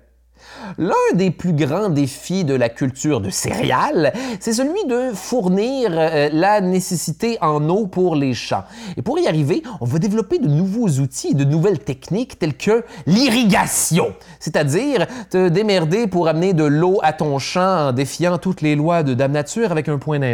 L'un 0.77 1.15
des 1.15 1.31
plus 1.31 1.53
grands 1.53 1.89
défis 1.89 2.43
de 2.43 2.53
la 2.53 2.69
culture 2.69 3.21
de 3.21 3.29
céréales, 3.29 4.13
c'est 4.39 4.53
celui 4.53 4.85
de 4.85 5.11
fournir 5.13 5.89
euh, 5.91 6.29
la 6.31 6.61
nécessité 6.61 7.37
en 7.41 7.67
eau 7.69 7.87
pour 7.87 8.15
les 8.15 8.33
champs. 8.33 8.63
Et 8.97 9.01
pour 9.01 9.19
y 9.19 9.27
arriver, 9.27 9.63
on 9.81 9.85
va 9.85 9.99
développer 9.99 10.39
de 10.39 10.47
nouveaux 10.47 10.89
outils 10.89 11.29
et 11.31 11.33
de 11.33 11.43
nouvelles 11.43 11.79
techniques 11.79 12.39
telles 12.39 12.57
que 12.57 12.83
l'irrigation, 13.05 14.13
c'est-à-dire 14.39 15.07
te 15.29 15.49
démerder 15.49 16.07
pour 16.07 16.27
amener 16.27 16.53
de 16.53 16.63
l'eau 16.63 16.99
à 17.03 17.13
ton 17.13 17.39
champ 17.39 17.89
en 17.89 17.91
défiant 17.91 18.37
toutes 18.37 18.61
les 18.61 18.75
lois 18.75 19.03
de 19.03 19.13
Dame 19.13 19.31
Nature 19.31 19.71
avec 19.71 19.89
un 19.89 19.97
point 19.97 20.19
dans 20.19 20.25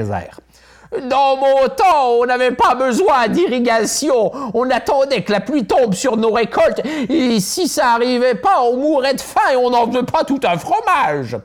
dans 0.99 1.37
mon 1.37 1.67
temps, 1.69 2.09
on 2.19 2.25
n'avait 2.25 2.51
pas 2.51 2.75
besoin 2.75 3.27
d'irrigation. 3.27 4.31
On 4.53 4.69
attendait 4.69 5.23
que 5.23 5.31
la 5.31 5.39
pluie 5.39 5.65
tombe 5.65 5.93
sur 5.93 6.17
nos 6.17 6.31
récoltes 6.31 6.81
et 7.09 7.39
si 7.39 7.67
ça 7.67 7.93
arrivait 7.93 8.35
pas, 8.35 8.61
on 8.63 8.77
mourrait 8.77 9.13
de 9.13 9.21
faim 9.21 9.51
et 9.53 9.55
on 9.55 9.69
n'en 9.69 9.87
faisait 9.87 10.03
pas 10.03 10.23
tout 10.23 10.39
un 10.43 10.57
fromage. 10.57 11.37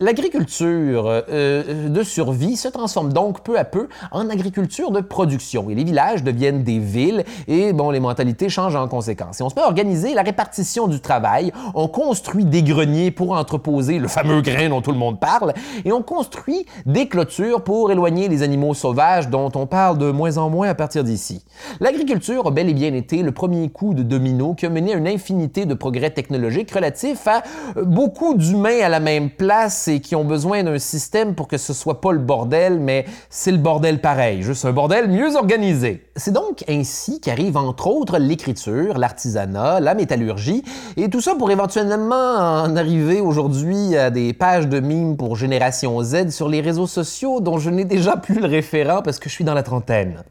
L'agriculture 0.00 1.24
euh, 1.28 1.88
de 1.88 2.02
survie 2.04 2.56
se 2.56 2.68
transforme 2.68 3.12
donc 3.12 3.40
peu 3.40 3.58
à 3.58 3.64
peu 3.64 3.88
en 4.12 4.30
agriculture 4.30 4.92
de 4.92 5.00
production 5.00 5.70
et 5.70 5.74
les 5.74 5.82
villages 5.82 6.22
deviennent 6.22 6.62
des 6.62 6.78
villes 6.78 7.24
et 7.48 7.72
bon, 7.72 7.90
les 7.90 7.98
mentalités 7.98 8.48
changent 8.48 8.76
en 8.76 8.86
conséquence. 8.86 9.40
Et 9.40 9.42
on 9.42 9.48
se 9.48 9.56
met 9.56 9.62
à 9.62 9.66
organiser 9.66 10.14
la 10.14 10.22
répartition 10.22 10.86
du 10.86 11.00
travail, 11.00 11.52
on 11.74 11.88
construit 11.88 12.44
des 12.44 12.62
greniers 12.62 13.10
pour 13.10 13.32
entreposer 13.32 13.98
le 13.98 14.06
fameux 14.06 14.40
grain 14.40 14.68
dont 14.68 14.82
tout 14.82 14.92
le 14.92 14.98
monde 14.98 15.18
parle 15.18 15.52
et 15.84 15.90
on 15.90 16.02
construit 16.02 16.64
des 16.86 17.08
clôtures 17.08 17.64
pour 17.64 17.90
éloigner 17.90 18.28
les 18.28 18.44
animaux 18.44 18.74
sauvages 18.74 19.28
dont 19.28 19.50
on 19.56 19.66
parle 19.66 19.98
de 19.98 20.12
moins 20.12 20.36
en 20.36 20.48
moins 20.48 20.68
à 20.68 20.74
partir 20.76 21.02
d'ici. 21.02 21.44
L'agriculture 21.80 22.46
a 22.46 22.50
bel 22.52 22.68
et 22.68 22.74
bien 22.74 22.94
été 22.94 23.20
le 23.22 23.32
premier 23.32 23.68
coup 23.68 23.94
de 23.94 24.04
domino 24.04 24.54
qui 24.54 24.64
a 24.64 24.70
mené 24.70 24.94
à 24.94 24.96
une 24.96 25.08
infinité 25.08 25.66
de 25.66 25.74
progrès 25.74 26.10
technologiques 26.10 26.70
relatifs 26.70 27.26
à 27.26 27.42
beaucoup 27.82 28.36
d'humains 28.36 28.78
à 28.84 28.88
la 28.88 29.00
même 29.00 29.30
place 29.30 29.87
stress 29.88 29.96
et 29.96 30.00
qui 30.00 30.14
ont 30.16 30.24
besoin 30.24 30.62
d'un 30.62 30.78
système 30.78 31.34
pour 31.34 31.48
que 31.48 31.58
ce 31.58 31.72
soit 31.72 32.00
pas 32.00 32.12
le 32.12 32.18
bordel, 32.18 32.78
mais 32.78 33.04
c'est 33.30 33.50
le 33.50 33.58
bordel 33.58 34.00
pareil, 34.00 34.42
juste 34.42 34.64
un 34.64 34.72
bordel 34.72 35.08
mieux 35.08 35.36
organisé. 35.36 36.04
C'est 36.16 36.32
donc 36.32 36.64
ainsi 36.68 37.20
qu'arrive 37.20 37.56
entre 37.56 37.86
autres 37.88 38.18
l'écriture, 38.18 38.98
l'artisanat, 38.98 39.80
la 39.80 39.94
métallurgie, 39.94 40.62
et 40.96 41.08
tout 41.08 41.20
ça 41.20 41.34
pour 41.34 41.50
éventuellement 41.50 42.64
en 42.64 42.76
arriver 42.76 43.20
aujourd'hui 43.20 43.96
à 43.96 44.10
des 44.10 44.32
pages 44.32 44.68
de 44.68 44.80
mimes 44.80 45.16
pour 45.16 45.36
Génération 45.36 46.02
Z 46.02 46.30
sur 46.30 46.48
les 46.48 46.60
réseaux 46.60 46.86
sociaux 46.86 47.40
dont 47.40 47.58
je 47.58 47.70
n'ai 47.70 47.84
déjà 47.84 48.16
plus 48.16 48.40
le 48.40 48.46
référent 48.46 49.02
parce 49.02 49.18
que 49.18 49.28
je 49.28 49.34
suis 49.34 49.44
dans 49.44 49.54
la 49.54 49.62
trentaine. 49.62 50.22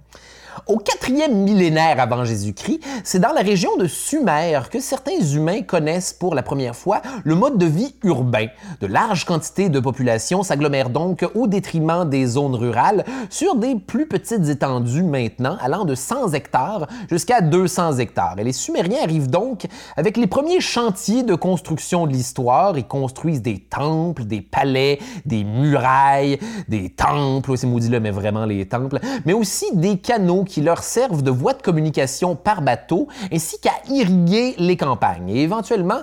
Au 0.66 0.78
quatrième 0.78 1.44
millénaire 1.44 2.00
avant 2.00 2.26
Jésus-Christ, 2.26 2.82
c'est 3.04 3.20
dans 3.20 3.32
la 3.32 3.42
région 3.42 3.78
de 3.78 3.86
Sumer 3.88 4.60
que 4.72 4.80
certains 4.80 5.20
humains 5.20 5.62
connaissent 5.62 6.14
pour 6.14 6.34
la 6.34 6.42
première 6.42 6.76
fois 6.76 7.02
le 7.24 7.36
mode 7.36 7.58
de 7.58 7.66
vie 7.66 7.96
urbain. 8.04 8.48
De 8.82 8.88
larges 8.88 9.26
quantités 9.26 9.70
de 9.70 9.80
population 9.80 10.44
s'agglomèrent 10.44 10.90
donc 10.90 11.26
au 11.36 11.48
détriment 11.48 12.10
des 12.10 12.26
zones 12.26 12.56
rurales 12.56 13.06
sur 13.30 13.56
des 13.56 13.76
plus 13.76 14.08
petites 14.08 14.48
étendues 14.48 15.04
maintenant, 15.04 15.58
allant 15.62 15.86
de 15.86 15.96
100 15.96 16.34
hectares 16.34 16.88
jusqu'à 17.10 17.42
200 17.42 18.00
hectares. 18.00 18.36
Et 18.40 18.44
les 18.44 18.54
Sumériens 18.54 19.04
arrivent 19.04 19.30
donc 19.30 19.68
avec 19.96 20.18
les 20.18 20.28
premiers 20.28 20.60
chantiers 20.60 21.24
de 21.24 21.36
construction 21.36 22.08
de 22.08 22.14
l'histoire. 22.14 22.78
Ils 22.78 22.88
construisent 22.88 23.42
des 23.42 23.60
temples, 23.60 24.26
des 24.26 24.42
palais, 24.42 25.00
des 25.26 25.44
murailles, 25.44 26.40
des 26.68 26.90
temples, 26.90 27.58
c'est 27.58 27.68
maudit 27.68 27.90
là, 27.90 28.00
mais 28.00 28.12
vraiment 28.12 28.46
les 28.46 28.66
temples, 28.68 29.00
mais 29.26 29.34
aussi 29.34 29.66
des 29.74 29.98
canaux 29.98 30.46
qui 30.48 30.62
leur 30.62 30.84
servent 30.84 31.22
de 31.22 31.32
voie 31.32 31.54
de 31.54 31.62
communication 31.62 32.36
par 32.36 32.62
bateau, 32.62 33.08
ainsi 33.32 33.60
qu'à 33.60 33.74
irriguer 33.90 34.56
les 34.58 34.78
campagnes. 34.78 35.30
Et 35.30 35.44
éventuellement, 35.44 36.00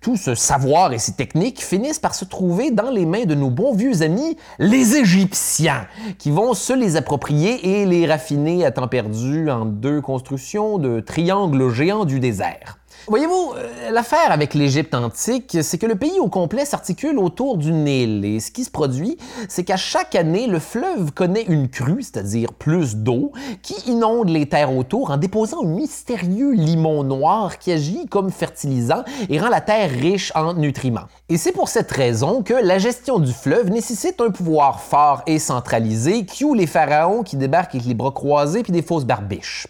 tout 0.00 0.16
ce 0.16 0.34
savoir 0.34 0.92
et 0.92 0.98
ces 0.98 1.14
techniques 1.14 1.62
finissent 1.62 1.98
par 1.98 2.14
se 2.14 2.24
trouver 2.24 2.70
dans 2.70 2.90
les 2.90 3.06
mains 3.06 3.24
de 3.24 3.34
nos 3.34 3.50
bons 3.50 3.74
vieux 3.74 4.02
amis, 4.02 4.36
les 4.58 4.96
Égyptiens, 4.96 5.86
qui 6.18 6.30
vont 6.30 6.52
se 6.52 6.72
les 6.72 6.96
approprier 6.96 7.80
et 7.80 7.86
les 7.86 8.06
raffiner 8.06 8.66
à 8.66 8.70
temps 8.70 8.88
perdu 8.88 9.50
en 9.50 9.64
deux 9.64 10.00
constructions 10.00 10.78
de 10.78 11.00
triangles 11.00 11.70
géants 11.70 12.04
du 12.04 12.20
désert. 12.20 12.78
Voyez-vous, 13.06 13.52
euh, 13.56 13.90
l'affaire 13.90 14.30
avec 14.32 14.54
l'Égypte 14.54 14.94
antique, 14.94 15.58
c'est 15.60 15.76
que 15.76 15.84
le 15.84 15.94
pays 15.94 16.18
au 16.20 16.28
complet 16.28 16.64
s'articule 16.64 17.18
autour 17.18 17.58
du 17.58 17.70
Nil. 17.70 18.24
Et 18.24 18.40
ce 18.40 18.50
qui 18.50 18.64
se 18.64 18.70
produit, 18.70 19.18
c'est 19.46 19.62
qu'à 19.62 19.76
chaque 19.76 20.14
année, 20.14 20.46
le 20.46 20.58
fleuve 20.58 21.12
connaît 21.12 21.42
une 21.42 21.68
crue, 21.68 22.02
c'est-à-dire 22.02 22.54
plus 22.54 22.96
d'eau, 22.96 23.32
qui 23.60 23.74
inonde 23.90 24.30
les 24.30 24.48
terres 24.48 24.74
autour 24.74 25.10
en 25.10 25.18
déposant 25.18 25.64
un 25.64 25.66
mystérieux 25.66 26.52
limon 26.52 27.04
noir 27.04 27.58
qui 27.58 27.72
agit 27.72 28.06
comme 28.06 28.30
fertilisant 28.30 29.04
et 29.28 29.38
rend 29.38 29.50
la 29.50 29.60
terre 29.60 29.90
riche 29.90 30.32
en 30.34 30.54
nutriments. 30.54 31.08
Et 31.28 31.36
c'est 31.36 31.52
pour 31.52 31.68
cette 31.68 31.90
raison 31.90 32.42
que 32.42 32.54
la 32.54 32.78
gestion 32.78 33.18
du 33.18 33.34
fleuve 33.34 33.68
nécessite 33.68 34.20
un 34.22 34.30
pouvoir 34.30 34.80
fort 34.80 35.22
et 35.26 35.38
centralisé, 35.38 36.24
qui 36.24 36.44
les 36.54 36.66
pharaons 36.66 37.22
qui 37.22 37.36
débarquent 37.36 37.74
avec 37.74 37.86
les 37.86 37.94
bras 37.94 38.12
croisés 38.12 38.62
puis 38.62 38.72
des 38.72 38.82
fausses 38.82 39.04
barbiches. 39.04 39.66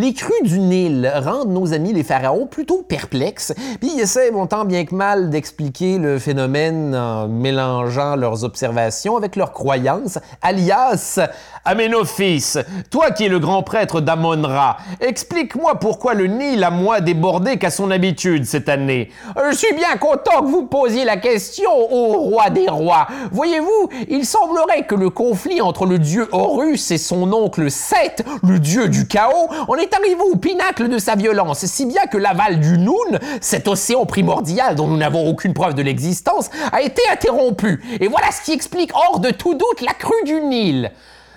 Les 0.00 0.12
crues 0.12 0.30
du 0.44 0.60
Nil 0.60 1.12
rendent 1.12 1.50
nos 1.50 1.74
amis 1.74 1.92
les 1.92 2.04
pharaons 2.04 2.46
plutôt 2.46 2.82
perplexes, 2.82 3.52
puis 3.80 3.90
ils 3.96 4.00
essaient 4.00 4.30
bon 4.30 4.46
tant 4.46 4.64
bien 4.64 4.84
que 4.84 4.94
mal 4.94 5.28
d'expliquer 5.28 5.98
le 5.98 6.20
phénomène 6.20 6.94
en 6.94 7.26
mélangeant 7.26 8.14
leurs 8.14 8.44
observations 8.44 9.16
avec 9.16 9.34
leurs 9.34 9.52
croyances, 9.52 10.20
alias 10.40 11.18
Aménophis, 11.64 12.54
toi 12.90 13.10
qui 13.10 13.24
es 13.24 13.28
le 13.28 13.40
grand 13.40 13.64
prêtre 13.64 14.00
d'Amon-Ra, 14.00 14.76
explique-moi 15.00 15.74
pourquoi 15.80 16.14
le 16.14 16.26
Nil 16.28 16.62
a 16.62 16.70
moins 16.70 17.00
débordé 17.00 17.58
qu'à 17.58 17.70
son 17.70 17.90
habitude 17.90 18.46
cette 18.46 18.68
année. 18.68 19.10
Je 19.50 19.54
suis 19.54 19.74
bien 19.74 19.96
content 19.96 20.42
que 20.42 20.46
vous 20.46 20.64
posiez 20.64 21.04
la 21.04 21.16
question, 21.16 21.70
ô 21.90 22.12
roi 22.18 22.50
des 22.50 22.68
rois. 22.68 23.08
Voyez-vous, 23.32 23.90
il 24.08 24.24
semblerait 24.24 24.86
que 24.86 24.94
le 24.94 25.10
conflit 25.10 25.60
entre 25.60 25.84
le 25.84 25.98
dieu 25.98 26.28
Horus 26.32 26.90
et 26.92 26.98
son 26.98 27.32
oncle 27.32 27.70
Seth, 27.70 28.24
le 28.44 28.60
dieu 28.60 28.88
du 28.88 29.06
chaos, 29.06 29.48
en 29.66 29.74
est 29.74 29.87
arrivé 29.94 30.20
au 30.20 30.36
pinacle 30.36 30.88
de 30.88 30.98
sa 30.98 31.14
violence, 31.14 31.64
si 31.66 31.86
bien 31.86 32.06
que 32.06 32.18
l'aval 32.18 32.60
du 32.60 32.78
Noun, 32.78 33.18
cet 33.40 33.68
océan 33.68 34.06
primordial 34.06 34.74
dont 34.74 34.86
nous 34.86 34.96
n'avons 34.96 35.28
aucune 35.28 35.54
preuve 35.54 35.74
de 35.74 35.82
l'existence, 35.82 36.50
a 36.72 36.82
été 36.82 37.02
interrompu. 37.12 37.82
Et 38.00 38.08
voilà 38.08 38.30
ce 38.30 38.42
qui 38.42 38.52
explique 38.52 38.90
hors 38.94 39.20
de 39.20 39.30
tout 39.30 39.54
doute 39.54 39.80
la 39.80 39.94
crue 39.94 40.24
du 40.24 40.40
Nil. 40.40 40.92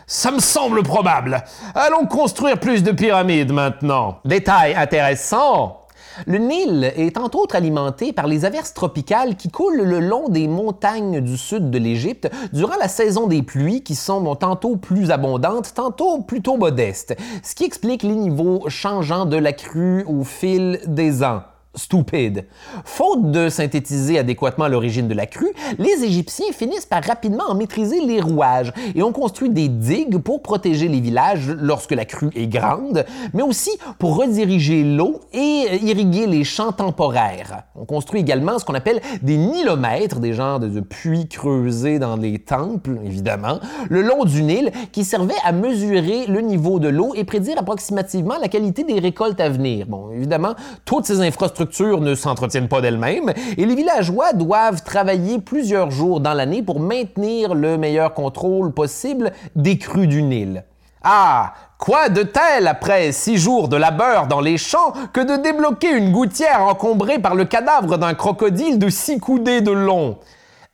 Ça 0.07 0.31
me 0.31 0.39
semble 0.39 0.83
probable. 0.83 1.41
Allons 1.73 2.05
construire 2.05 2.59
plus 2.59 2.83
de 2.83 2.91
pyramides 2.91 3.53
maintenant. 3.53 4.19
Détail 4.25 4.75
intéressant. 4.75 5.80
Le 6.27 6.37
Nil 6.37 6.91
est 6.95 7.17
entre 7.17 7.37
autres 7.39 7.55
alimenté 7.55 8.13
par 8.13 8.27
les 8.27 8.45
averses 8.45 8.73
tropicales 8.73 9.35
qui 9.35 9.49
coulent 9.49 9.81
le 9.81 9.99
long 9.99 10.29
des 10.29 10.47
montagnes 10.47 11.21
du 11.21 11.37
sud 11.37 11.69
de 11.69 11.77
l'Égypte 11.77 12.29
durant 12.53 12.77
la 12.79 12.87
saison 12.87 13.27
des 13.27 13.43
pluies 13.43 13.83
qui 13.83 13.95
sont 13.95 14.35
tantôt 14.35 14.75
plus 14.75 15.11
abondantes, 15.11 15.73
tantôt 15.73 16.21
plutôt 16.21 16.57
modestes, 16.57 17.15
ce 17.43 17.55
qui 17.55 17.63
explique 17.63 18.03
les 18.03 18.15
niveaux 18.15 18.67
changeants 18.69 19.25
de 19.25 19.37
la 19.37 19.53
crue 19.53 20.03
au 20.05 20.23
fil 20.23 20.79
des 20.87 21.23
ans 21.23 21.43
stupide. 21.75 22.45
Faute 22.83 23.31
de 23.31 23.49
synthétiser 23.49 24.19
adéquatement 24.19 24.67
l'origine 24.67 25.07
de 25.07 25.13
la 25.13 25.25
crue, 25.25 25.51
les 25.77 26.03
Égyptiens 26.03 26.51
finissent 26.51 26.85
par 26.85 27.03
rapidement 27.03 27.45
en 27.47 27.55
maîtriser 27.55 28.01
les 28.01 28.19
rouages 28.19 28.73
et 28.93 29.01
ont 29.03 29.13
construit 29.13 29.49
des 29.49 29.69
digues 29.69 30.17
pour 30.17 30.41
protéger 30.41 30.87
les 30.87 30.99
villages 30.99 31.49
lorsque 31.49 31.91
la 31.91 32.05
crue 32.05 32.29
est 32.35 32.47
grande, 32.47 33.05
mais 33.33 33.43
aussi 33.43 33.71
pour 33.99 34.17
rediriger 34.17 34.83
l'eau 34.83 35.21
et 35.33 35.79
irriguer 35.81 36.27
les 36.27 36.43
champs 36.43 36.73
temporaires. 36.73 37.63
On 37.75 37.85
construit 37.85 38.21
également 38.21 38.59
ce 38.59 38.65
qu'on 38.65 38.73
appelle 38.73 39.01
des 39.21 39.37
nilomètres, 39.37 40.19
des 40.19 40.33
genres 40.33 40.59
de 40.59 40.81
puits 40.81 41.27
creusés 41.27 41.99
dans 41.99 42.17
les 42.17 42.39
temples, 42.39 42.99
évidemment, 43.05 43.59
le 43.89 44.01
long 44.01 44.25
du 44.25 44.43
Nil, 44.43 44.71
qui 44.91 45.03
servaient 45.03 45.33
à 45.43 45.51
mesurer 45.51 46.25
le 46.27 46.41
niveau 46.41 46.79
de 46.79 46.89
l'eau 46.89 47.13
et 47.15 47.23
prédire 47.23 47.57
approximativement 47.57 48.37
la 48.39 48.47
qualité 48.49 48.83
des 48.83 48.99
récoltes 48.99 49.39
à 49.39 49.49
venir. 49.49 49.85
Bon, 49.87 50.11
évidemment, 50.11 50.55
toutes 50.85 51.05
ces 51.05 51.21
infrastructures 51.21 51.60
ne 51.63 52.15
s'entretiennent 52.15 52.67
pas 52.67 52.81
d'elles-mêmes 52.81 53.33
et 53.57 53.65
les 53.65 53.75
villageois 53.75 54.33
doivent 54.33 54.83
travailler 54.83 55.39
plusieurs 55.39 55.91
jours 55.91 56.19
dans 56.19 56.33
l'année 56.33 56.63
pour 56.63 56.79
maintenir 56.79 57.53
le 57.53 57.77
meilleur 57.77 58.13
contrôle 58.13 58.71
possible 58.71 59.31
des 59.55 59.77
crues 59.77 60.07
du 60.07 60.23
Nil. 60.23 60.63
Ah, 61.03 61.53
quoi 61.79 62.09
de 62.09 62.21
tel 62.21 62.67
après 62.67 63.11
six 63.11 63.37
jours 63.37 63.67
de 63.67 63.77
labeur 63.77 64.27
dans 64.27 64.41
les 64.41 64.57
champs 64.57 64.93
que 65.13 65.21
de 65.21 65.41
débloquer 65.41 65.89
une 65.91 66.11
gouttière 66.11 66.61
encombrée 66.61 67.19
par 67.19 67.33
le 67.33 67.45
cadavre 67.45 67.97
d'un 67.97 68.13
crocodile 68.13 68.77
de 68.77 68.89
six 68.89 69.19
coudées 69.19 69.61
de 69.61 69.71
long? 69.71 70.17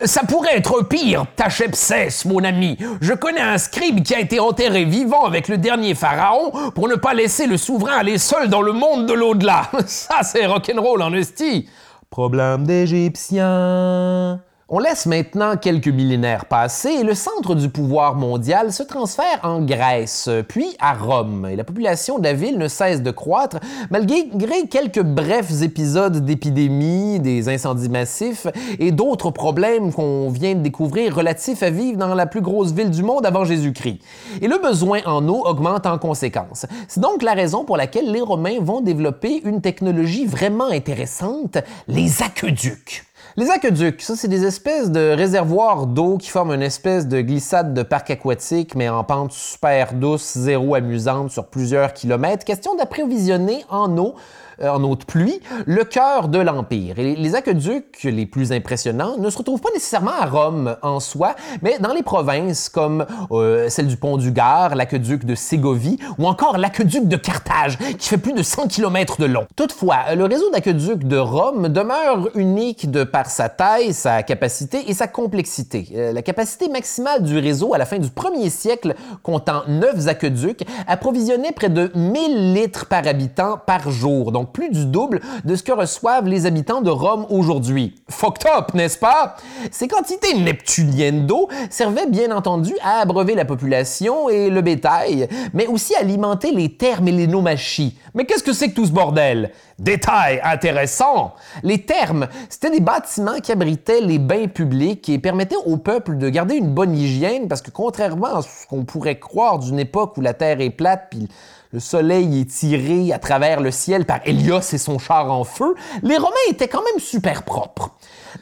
Ça 0.06 0.22
pourrait 0.22 0.56
être 0.56 0.84
pire, 0.84 1.26
Tachepsès, 1.36 2.10
mon 2.26 2.44
ami. 2.44 2.78
Je 3.02 3.14
connais 3.14 3.42
un 3.42 3.58
scribe 3.58 4.04
qui 4.04 4.14
a 4.14 4.20
été 4.20 4.40
enterré 4.40 4.86
vivant 4.86 5.26
avec 5.26 5.48
le 5.48 5.58
dernier 5.58 5.96
pharaon 5.96 6.52
pour 6.76 6.88
ne 6.88 6.94
pas 6.94 7.16
laisser 7.16 7.48
le 7.48 7.58
souverain 7.58 7.98
aller 7.98 8.20
seul 8.20 8.48
dans 8.48 8.62
le 8.62 8.74
monde 8.74 9.08
de 9.08 9.14
l'au-delà. 9.14 9.72
Ça, 9.88 10.22
c'est 10.22 10.46
rock'n'roll 10.46 11.02
en 11.02 11.14
esti. 11.14 11.68
Problème 12.12 12.68
d'Égyptien. 12.68 14.40
On 14.70 14.80
laisse 14.80 15.06
maintenant 15.06 15.56
quelques 15.56 15.88
millénaires 15.88 16.44
passer 16.44 16.90
et 16.90 17.04
le 17.04 17.14
centre 17.14 17.56
du 17.56 17.70
pouvoir 17.70 18.16
mondial 18.16 18.74
se 18.74 18.84
transfère 18.84 19.40
en 19.44 19.62
Grèce, 19.62 20.30
puis 20.50 20.76
à 20.78 20.94
Rome. 20.94 21.48
Et 21.50 21.56
la 21.56 21.64
population 21.64 22.20
de 22.20 22.26
la 22.26 22.34
ville 22.34 22.58
ne 22.58 22.68
cesse 22.68 23.02
de 23.02 23.12
croître 23.12 23.62
malgré 23.92 24.68
quelques 24.68 25.02
brefs 25.02 25.62
épisodes 25.62 26.18
d'épidémie, 26.18 27.22
des 27.22 27.48
incendies 27.48 27.88
massifs 27.88 28.46
et 28.78 28.92
d'autres 28.92 29.32
problèmes 29.32 29.94
qu'on 29.94 30.30
vient 30.30 30.56
de 30.56 30.60
découvrir 30.60 31.16
relatifs 31.16 31.64
à 31.64 31.70
vivre 31.70 31.98
dans 31.98 32.14
la 32.14 32.26
plus 32.26 32.42
grosse 32.42 32.74
ville 32.74 32.92
du 32.92 33.04
monde 33.04 33.26
avant 33.26 33.46
Jésus-Christ. 33.46 34.02
Et 34.42 34.50
le 34.50 34.58
besoin 34.62 35.00
en 35.06 35.26
eau 35.30 35.46
augmente 35.46 35.86
en 35.86 35.98
conséquence. 35.98 36.66
C'est 36.90 37.00
donc 37.00 37.24
la 37.24 37.36
raison 37.36 37.64
pour 37.64 37.78
laquelle 37.78 38.12
les 38.12 38.20
Romains 38.20 38.60
vont 38.60 38.82
développer 38.82 39.42
une 39.46 39.62
technologie 39.62 40.26
vraiment 40.26 40.68
intéressante, 40.68 41.58
les 41.88 42.22
aqueducs. 42.22 43.06
Les 43.36 43.50
aqueducs, 43.52 44.02
ça, 44.02 44.16
c'est 44.16 44.28
des 44.28 44.46
espèces 44.46 44.90
de 44.90 45.14
réservoirs 45.16 45.86
d'eau 45.86 46.18
qui 46.18 46.30
forment 46.30 46.54
une 46.54 46.62
espèce 46.62 47.08
de 47.08 47.22
glissade 47.22 47.74
de 47.74 47.84
parc 47.84 48.10
aquatique, 48.10 48.74
mais 48.76 48.90
en 48.90 49.04
pente 49.04 49.32
super 49.32 49.94
douce, 49.94 50.38
zéro 50.38 50.76
amusante 50.76 51.32
sur 51.32 51.46
plusieurs 51.48 51.94
kilomètres. 51.94 52.46
Question 52.46 52.76
d'approvisionner 52.76 53.66
en 53.70 53.96
eau 53.98 54.16
en 54.64 54.84
eau 54.84 54.96
de 54.96 55.04
pluie, 55.04 55.40
le 55.66 55.84
cœur 55.84 56.28
de 56.28 56.40
l'Empire. 56.40 56.96
Les 56.98 57.36
aqueducs 57.36 58.04
les 58.04 58.26
plus 58.26 58.52
impressionnants 58.52 59.18
ne 59.18 59.30
se 59.30 59.38
retrouvent 59.38 59.62
pas 59.62 59.72
nécessairement 59.74 60.12
à 60.20 60.26
Rome 60.26 60.76
en 60.82 61.00
soi, 61.00 61.36
mais 61.62 61.78
dans 61.80 61.94
les 61.94 62.04
provinces 62.04 62.70
comme 62.70 63.06
euh, 63.32 63.70
celle 63.70 63.88
du 63.88 63.98
Pont 63.98 64.18
du 64.18 64.32
Gard, 64.32 64.76
l'aqueduc 64.76 65.26
de 65.26 65.36
Ségovie 65.36 65.98
ou 66.18 66.28
encore 66.28 66.58
l'aqueduc 66.58 67.08
de 67.08 67.18
Carthage, 67.18 67.78
qui 67.98 68.10
fait 68.10 68.18
plus 68.18 68.34
de 68.34 68.44
100 68.44 68.68
km 68.68 69.20
de 69.20 69.26
long. 69.26 69.46
Toutefois, 69.56 70.16
le 70.16 70.26
réseau 70.26 70.50
d'aqueducs 70.52 71.04
de 71.08 71.18
Rome 71.18 71.70
demeure 71.70 72.30
unique 72.36 72.90
de 72.90 73.04
par 73.04 73.28
sa 73.28 73.50
taille, 73.50 73.94
sa 73.94 74.24
capacité 74.24 74.90
et 74.90 74.94
sa 74.94 75.08
complexité. 75.08 75.88
Euh, 75.96 76.14
la 76.14 76.22
capacité 76.22 76.70
maximale 76.70 77.24
du 77.24 77.38
réseau 77.38 77.74
à 77.74 77.78
la 77.78 77.86
fin 77.86 78.00
du 78.00 78.10
premier 78.10 78.50
siècle, 78.50 78.96
comptant 79.24 79.64
neuf 79.68 80.08
aqueducs, 80.08 80.66
approvisionnait 80.88 81.52
près 81.52 81.70
de 81.70 81.92
1000 81.96 82.54
litres 82.54 82.86
par 82.86 83.08
habitant 83.08 83.60
par 83.66 83.90
jour, 83.90 84.32
donc 84.32 84.47
plus 84.52 84.70
du 84.70 84.86
double 84.86 85.22
de 85.44 85.56
ce 85.56 85.64
que 85.64 85.72
reçoivent 85.72 86.28
les 86.28 86.46
habitants 86.46 86.82
de 86.82 86.90
Rome 86.90 87.26
aujourd'hui. 87.30 87.96
Fucked 88.10 88.48
up, 88.56 88.74
n'est-ce 88.74 88.98
pas? 88.98 89.36
Ces 89.72 89.88
quantités 89.88 90.34
neptuniennes 90.34 91.26
d'eau 91.26 91.50
servaient 91.70 92.08
bien 92.08 92.36
entendu 92.36 92.74
à 92.84 93.00
abreuver 93.02 93.36
la 93.36 93.46
population 93.46 94.30
et 94.30 94.50
le 94.50 94.62
bétail, 94.62 95.28
mais 95.54 95.68
aussi 95.68 95.96
à 95.96 96.00
alimenter 96.00 96.52
les 96.52 96.76
termes 96.76 97.08
et 97.08 97.12
les 97.12 97.28
nomachis. 97.28 97.98
Mais 98.14 98.26
qu'est-ce 98.26 98.44
que 98.44 98.54
c'est 98.54 98.70
que 98.70 98.76
tout 98.76 98.86
ce 98.86 98.92
bordel? 98.92 99.52
Détail 99.80 100.42
intéressant! 100.44 101.36
Les 101.62 101.84
thermes, 101.84 102.28
c'était 102.50 102.72
des 102.72 102.80
bâtiments 102.80 103.40
qui 103.42 103.52
abritaient 103.52 104.02
les 104.02 104.18
bains 104.18 104.48
publics 104.48 105.08
et 105.10 105.20
permettaient 105.20 105.56
au 105.66 105.78
peuple 105.78 106.18
de 106.18 106.30
garder 106.30 106.56
une 106.56 106.74
bonne 106.74 106.96
hygiène 106.96 107.48
parce 107.48 107.62
que 107.62 107.72
contrairement 107.72 108.38
à 108.38 108.42
ce 108.42 108.66
qu'on 108.68 108.86
pourrait 108.86 109.20
croire 109.20 109.60
d'une 109.60 109.80
époque 109.80 110.18
où 110.18 110.22
la 110.22 110.34
Terre 110.34 110.62
est 110.62 110.72
plate 110.72 111.08
puis 111.12 111.28
le 111.72 111.80
soleil 111.80 112.42
est 112.42 112.52
tiré 112.52 113.12
à 113.12 113.20
travers 113.20 113.62
le 113.62 113.72
ciel 113.72 114.06
par 114.06 114.20
Hélios 114.26 114.74
et 114.74 114.78
son 114.78 115.00
char 115.00 115.32
en 115.32 115.44
feu, 115.44 115.76
les 116.04 116.18
Romains 116.18 116.36
étaient 116.50 116.68
quand 116.68 116.84
même 116.84 117.00
super 117.00 117.44
propres. 117.44 117.92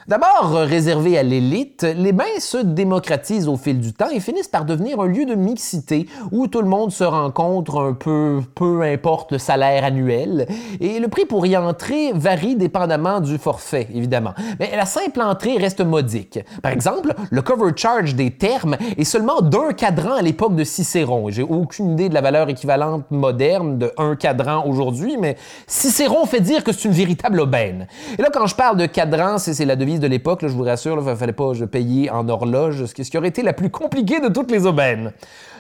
D'abord 0.07 0.51
réservés 0.51 1.17
à 1.17 1.23
l'élite, 1.23 1.83
les 1.83 2.11
bains 2.11 2.23
se 2.39 2.57
démocratisent 2.57 3.47
au 3.47 3.57
fil 3.57 3.79
du 3.79 3.93
temps 3.93 4.09
et 4.09 4.19
finissent 4.19 4.47
par 4.47 4.65
devenir 4.65 4.99
un 4.99 5.07
lieu 5.07 5.25
de 5.25 5.35
mixité 5.35 6.07
où 6.31 6.47
tout 6.47 6.61
le 6.61 6.67
monde 6.67 6.91
se 6.91 7.03
rencontre 7.03 7.79
un 7.79 7.93
peu, 7.93 8.41
peu 8.53 8.81
importe 8.83 9.31
le 9.31 9.37
salaire 9.37 9.83
annuel. 9.83 10.47
Et 10.79 10.99
le 10.99 11.07
prix 11.07 11.25
pour 11.25 11.45
y 11.45 11.57
entrer 11.57 12.11
varie 12.13 12.55
dépendamment 12.55 13.19
du 13.19 13.37
forfait, 13.37 13.87
évidemment. 13.93 14.33
Mais 14.59 14.71
la 14.75 14.85
simple 14.85 15.21
entrée 15.21 15.57
reste 15.57 15.81
modique. 15.81 16.39
Par 16.61 16.71
exemple, 16.71 17.13
le 17.29 17.41
cover 17.41 17.71
charge 17.75 18.15
des 18.15 18.31
termes 18.31 18.77
est 18.97 19.03
seulement 19.03 19.41
d'un 19.41 19.73
cadran 19.73 20.15
à 20.15 20.21
l'époque 20.21 20.55
de 20.55 20.63
Cicéron. 20.63 21.29
J'ai 21.29 21.43
aucune 21.43 21.93
idée 21.93 22.09
de 22.09 22.13
la 22.13 22.21
valeur 22.21 22.49
équivalente 22.49 23.09
moderne 23.11 23.77
de 23.77 23.91
un 23.97 24.15
cadran 24.15 24.65
aujourd'hui, 24.67 25.17
mais 25.19 25.37
Cicéron 25.67 26.25
fait 26.25 26.41
dire 26.41 26.63
que 26.63 26.71
c'est 26.71 26.85
une 26.85 26.93
véritable 26.93 27.39
aubaine. 27.39 27.87
Et 28.17 28.21
là, 28.21 28.29
quand 28.31 28.47
je 28.47 28.55
parle 28.55 28.77
de 28.77 28.85
cadran, 28.85 29.37
c'est 29.37 29.65
la 29.65 29.75
de 29.99 30.07
l'époque, 30.07 30.41
je 30.41 30.47
vous 30.47 30.63
rassure, 30.63 30.97
il 30.99 31.05
ne 31.05 31.15
fallait 31.15 31.33
pas 31.33 31.45
payer 31.65 32.09
en 32.09 32.27
horloge, 32.27 32.85
ce 32.85 32.93
qui 32.93 33.17
aurait 33.17 33.29
été 33.29 33.41
la 33.41 33.53
plus 33.53 33.69
compliquée 33.69 34.19
de 34.19 34.27
toutes 34.27 34.51
les 34.51 34.65
aubaines. 34.65 35.13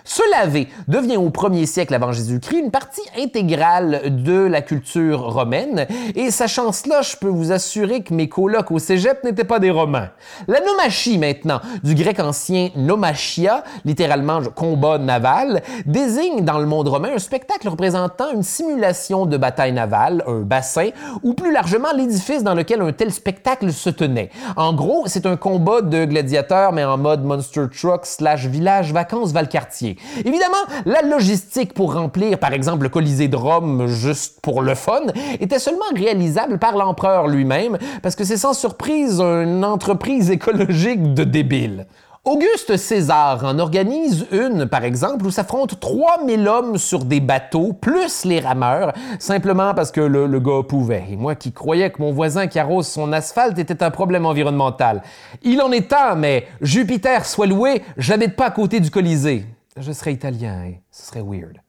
Se 0.07 0.21
laver 0.29 0.67
devient 0.87 1.17
au 1.17 1.31
premier 1.31 1.65
siècle 1.65 1.95
avant 1.95 2.11
Jésus-Christ 2.11 2.59
une 2.59 2.69
partie 2.69 3.01
intégrale 3.17 4.23
de 4.23 4.37
la 4.37 4.61
culture 4.61 5.33
romaine, 5.33 5.87
et 6.15 6.29
sachant 6.29 6.71
cela, 6.71 7.01
je 7.01 7.17
peux 7.17 7.27
vous 7.27 7.51
assurer 7.51 8.03
que 8.03 8.13
mes 8.13 8.29
colocs 8.29 8.69
au 8.69 8.77
cégep 8.77 9.23
n'étaient 9.23 9.43
pas 9.43 9.57
des 9.57 9.71
Romains. 9.71 10.11
La 10.47 10.59
nomachie 10.61 11.17
maintenant, 11.17 11.59
du 11.83 11.95
grec 11.95 12.19
ancien 12.19 12.69
nomachia, 12.75 13.63
littéralement 13.83 14.41
combat 14.55 14.99
naval, 14.99 15.63
désigne 15.87 16.45
dans 16.45 16.59
le 16.59 16.67
monde 16.67 16.87
romain 16.87 17.15
un 17.15 17.19
spectacle 17.19 17.67
représentant 17.67 18.31
une 18.31 18.43
simulation 18.43 19.25
de 19.25 19.37
bataille 19.37 19.73
navale, 19.73 20.23
un 20.27 20.41
bassin, 20.41 20.89
ou 21.23 21.33
plus 21.33 21.51
largement 21.51 21.91
l'édifice 21.95 22.43
dans 22.43 22.53
lequel 22.53 22.81
un 22.81 22.91
tel 22.91 23.11
spectacle 23.11 23.73
se 23.73 23.89
tenait. 23.89 24.29
En 24.55 24.73
gros, 24.73 25.05
c'est 25.07 25.25
un 25.25 25.35
combat 25.35 25.81
de 25.81 26.05
gladiateurs, 26.05 26.73
mais 26.73 26.85
en 26.85 26.99
mode 26.99 27.23
Monster 27.23 27.65
Truck 27.75 28.05
slash 28.05 28.45
village 28.45 28.93
vacances 28.93 29.31
Valcartier. 29.31 29.94
Évidemment, 30.19 30.55
la 30.85 31.01
logistique 31.01 31.73
pour 31.73 31.93
remplir, 31.93 32.39
par 32.39 32.53
exemple, 32.53 32.83
le 32.83 32.89
Colisée 32.89 33.27
de 33.27 33.35
Rome 33.35 33.87
juste 33.87 34.39
pour 34.41 34.61
le 34.61 34.75
fun 34.75 35.01
était 35.39 35.59
seulement 35.59 35.85
réalisable 35.95 36.59
par 36.59 36.77
l'empereur 36.77 37.27
lui-même, 37.27 37.77
parce 38.01 38.15
que 38.15 38.23
c'est 38.23 38.37
sans 38.37 38.53
surprise 38.53 39.21
une 39.21 39.63
entreprise 39.63 40.29
écologique 40.31 41.13
de 41.13 41.23
débiles. 41.23 41.85
Auguste 42.25 42.75
César 42.77 43.45
en 43.45 43.59
organise 43.59 44.25
une, 44.31 44.65
par 44.65 44.83
exemple, 44.83 45.27
où 45.27 45.29
s'affrontent 45.29 45.75
3000 45.79 46.47
hommes 46.47 46.77
sur 46.79 47.05
des 47.05 47.19
bateaux, 47.19 47.71
plus 47.71 48.25
les 48.25 48.39
rameurs, 48.39 48.93
simplement 49.19 49.75
parce 49.75 49.91
que 49.91 50.01
le, 50.01 50.25
le, 50.25 50.39
gars 50.39 50.63
pouvait. 50.67 51.05
Et 51.11 51.17
moi 51.17 51.35
qui 51.35 51.51
croyais 51.51 51.91
que 51.91 52.01
mon 52.01 52.11
voisin 52.11 52.47
qui 52.47 52.57
arrose 52.57 52.87
son 52.87 53.13
asphalte 53.13 53.59
était 53.59 53.83
un 53.83 53.91
problème 53.91 54.25
environnemental. 54.25 55.03
Il 55.43 55.61
en 55.61 55.71
est 55.71 55.93
un, 55.93 56.15
mais 56.15 56.47
Jupiter 56.61 57.27
soit 57.27 57.45
loué, 57.45 57.83
j'habite 57.95 58.35
pas 58.35 58.47
à 58.47 58.51
côté 58.51 58.79
du 58.79 58.89
Colisée 58.89 59.45
je 59.81 59.91
serais 59.91 60.13
italien 60.13 60.63
et 60.63 60.81
ce 60.89 61.07
serait 61.07 61.21
weird. 61.21 61.59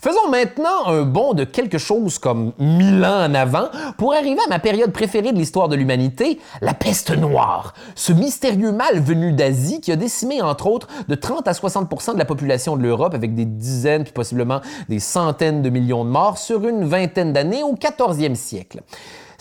Faisons 0.00 0.30
maintenant 0.30 0.86
un 0.86 1.02
bond 1.02 1.34
de 1.34 1.44
quelque 1.44 1.76
chose 1.76 2.18
comme 2.18 2.52
mille 2.58 3.04
ans 3.04 3.26
en 3.26 3.34
avant 3.34 3.68
pour 3.98 4.14
arriver 4.14 4.40
à 4.46 4.48
ma 4.48 4.58
période 4.58 4.90
préférée 4.92 5.32
de 5.32 5.38
l'histoire 5.38 5.68
de 5.68 5.76
l'humanité, 5.76 6.40
la 6.62 6.72
peste 6.72 7.10
noire. 7.16 7.74
Ce 7.94 8.12
mystérieux 8.12 8.72
mal 8.72 9.00
venu 9.00 9.32
d'Asie 9.32 9.80
qui 9.80 9.92
a 9.92 9.96
décimé 9.96 10.40
entre 10.40 10.66
autres 10.66 10.88
de 11.08 11.14
30 11.14 11.46
à 11.46 11.52
60% 11.52 12.14
de 12.14 12.18
la 12.18 12.24
population 12.24 12.76
de 12.76 12.82
l'Europe 12.82 13.14
avec 13.14 13.34
des 13.34 13.44
dizaines 13.44 14.04
puis 14.04 14.12
possiblement 14.12 14.60
des 14.88 14.98
centaines 14.98 15.60
de 15.60 15.68
millions 15.68 16.04
de 16.04 16.10
morts 16.10 16.38
sur 16.38 16.66
une 16.66 16.84
vingtaine 16.84 17.32
d'années 17.32 17.62
au 17.62 17.74
14e 17.74 18.34
siècle 18.34 18.80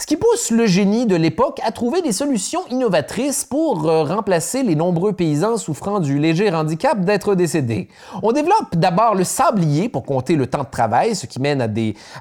ce 0.01 0.07
qui 0.07 0.17
pousse 0.17 0.49
le 0.49 0.65
génie 0.65 1.05
de 1.05 1.15
l'époque 1.15 1.59
à 1.63 1.71
trouver 1.71 2.01
des 2.01 2.11
solutions 2.11 2.61
innovatrices 2.71 3.45
pour 3.45 3.87
euh, 3.87 4.03
remplacer 4.03 4.63
les 4.63 4.73
nombreux 4.73 5.13
paysans 5.13 5.57
souffrant 5.57 5.99
du 5.99 6.17
léger 6.17 6.51
handicap 6.51 7.01
d'être 7.01 7.35
décédés. 7.35 7.87
On 8.23 8.31
développe 8.31 8.75
d'abord 8.75 9.13
le 9.13 9.23
sablier 9.23 9.89
pour 9.89 10.03
compter 10.03 10.35
le 10.35 10.47
temps 10.47 10.63
de 10.63 10.71
travail, 10.71 11.13
ce 11.13 11.27
qui 11.27 11.39
mène 11.39 11.61
à, 11.61 11.67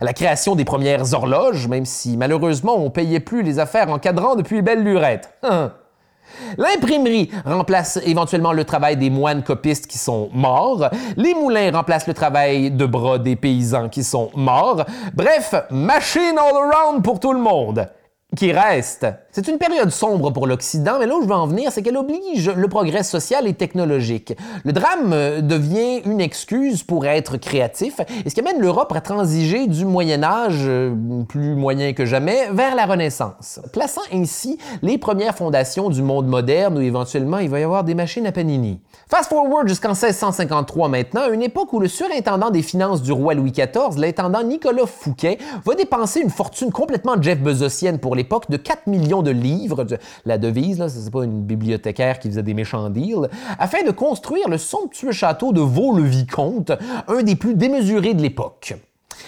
la 0.02 0.12
création 0.12 0.56
des 0.56 0.66
premières 0.66 1.14
horloges, 1.14 1.68
même 1.68 1.86
si 1.86 2.18
malheureusement 2.18 2.76
on 2.76 2.90
payait 2.90 3.18
plus 3.18 3.42
les 3.42 3.58
affaires 3.58 3.88
en 3.88 3.98
cadran 3.98 4.36
depuis 4.36 4.60
belle 4.60 4.84
lurette. 4.84 5.30
L'imprimerie 6.58 7.30
remplace 7.44 7.98
éventuellement 8.04 8.52
le 8.52 8.64
travail 8.64 8.96
des 8.96 9.10
moines 9.10 9.42
copistes 9.42 9.86
qui 9.86 9.98
sont 9.98 10.30
morts. 10.32 10.88
Les 11.16 11.34
moulins 11.34 11.70
remplacent 11.72 12.06
le 12.06 12.14
travail 12.14 12.70
de 12.70 12.86
bras 12.86 13.18
des 13.18 13.36
paysans 13.36 13.88
qui 13.88 14.04
sont 14.04 14.30
morts. 14.34 14.84
Bref, 15.14 15.54
machine 15.70 16.38
all 16.38 16.56
around 16.56 17.02
pour 17.02 17.20
tout 17.20 17.32
le 17.32 17.40
monde 17.40 17.88
qui 18.36 18.52
reste. 18.52 19.06
C'est 19.32 19.48
une 19.48 19.58
période 19.58 19.90
sombre 19.90 20.30
pour 20.30 20.46
l'Occident, 20.46 20.98
mais 20.98 21.06
là 21.06 21.16
où 21.16 21.22
je 21.22 21.26
veux 21.26 21.34
en 21.34 21.46
venir, 21.46 21.72
c'est 21.72 21.82
qu'elle 21.82 21.96
oblige 21.96 22.50
le 22.50 22.68
progrès 22.68 23.02
social 23.02 23.46
et 23.46 23.54
technologique. 23.54 24.36
Le 24.64 24.72
drame 24.72 25.12
euh, 25.12 25.40
devient 25.40 26.00
une 26.04 26.20
excuse 26.20 26.82
pour 26.82 27.06
être 27.06 27.36
créatif, 27.36 28.00
et 28.24 28.30
ce 28.30 28.34
qui 28.34 28.40
amène 28.40 28.60
l'Europe 28.60 28.92
à 28.94 29.00
transiger 29.00 29.66
du 29.66 29.84
Moyen 29.84 30.22
Âge, 30.22 30.62
euh, 30.62 30.94
plus 31.28 31.54
moyen 31.54 31.92
que 31.92 32.04
jamais, 32.04 32.50
vers 32.52 32.74
la 32.74 32.86
Renaissance, 32.86 33.60
plaçant 33.72 34.02
ainsi 34.12 34.58
les 34.82 34.98
premières 34.98 35.34
fondations 35.34 35.88
du 35.90 36.02
monde 36.02 36.26
moderne 36.26 36.78
où 36.78 36.80
éventuellement 36.80 37.38
il 37.38 37.48
va 37.48 37.60
y 37.60 37.64
avoir 37.64 37.84
des 37.84 37.94
machines 37.94 38.26
à 38.26 38.32
panini. 38.32 38.80
Fast 39.10 39.30
forward 39.30 39.66
jusqu'en 39.66 39.88
1653 39.88 40.88
maintenant, 40.88 41.32
une 41.32 41.42
époque 41.42 41.72
où 41.72 41.80
le 41.80 41.88
surintendant 41.88 42.50
des 42.50 42.62
finances 42.62 43.02
du 43.02 43.10
roi 43.10 43.34
Louis 43.34 43.50
XIV, 43.50 43.98
l'intendant 43.98 44.44
Nicolas 44.44 44.86
Fouquet, 44.86 45.36
va 45.64 45.74
dépenser 45.74 46.20
une 46.20 46.30
fortune 46.30 46.70
complètement 46.70 47.20
Jeff 47.20 47.40
Bezosienne 47.40 47.98
pour 47.98 48.14
l'époque 48.14 48.48
de 48.48 48.56
4 48.56 48.86
millions 48.86 49.22
de 49.22 49.32
livres, 49.32 49.84
la 50.26 50.38
devise, 50.38 50.78
là, 50.78 50.88
c'est 50.88 51.10
pas 51.10 51.24
une 51.24 51.42
bibliothécaire 51.42 52.20
qui 52.20 52.28
faisait 52.28 52.44
des 52.44 52.54
méchants 52.54 52.88
deals, 52.88 53.28
afin 53.58 53.82
de 53.82 53.90
construire 53.90 54.48
le 54.48 54.58
somptueux 54.58 55.10
château 55.10 55.52
de 55.52 55.60
Vaux-le-Vicomte, 55.60 56.70
un 57.08 57.22
des 57.24 57.34
plus 57.34 57.56
démesurés 57.56 58.14
de 58.14 58.22
l'époque. 58.22 58.76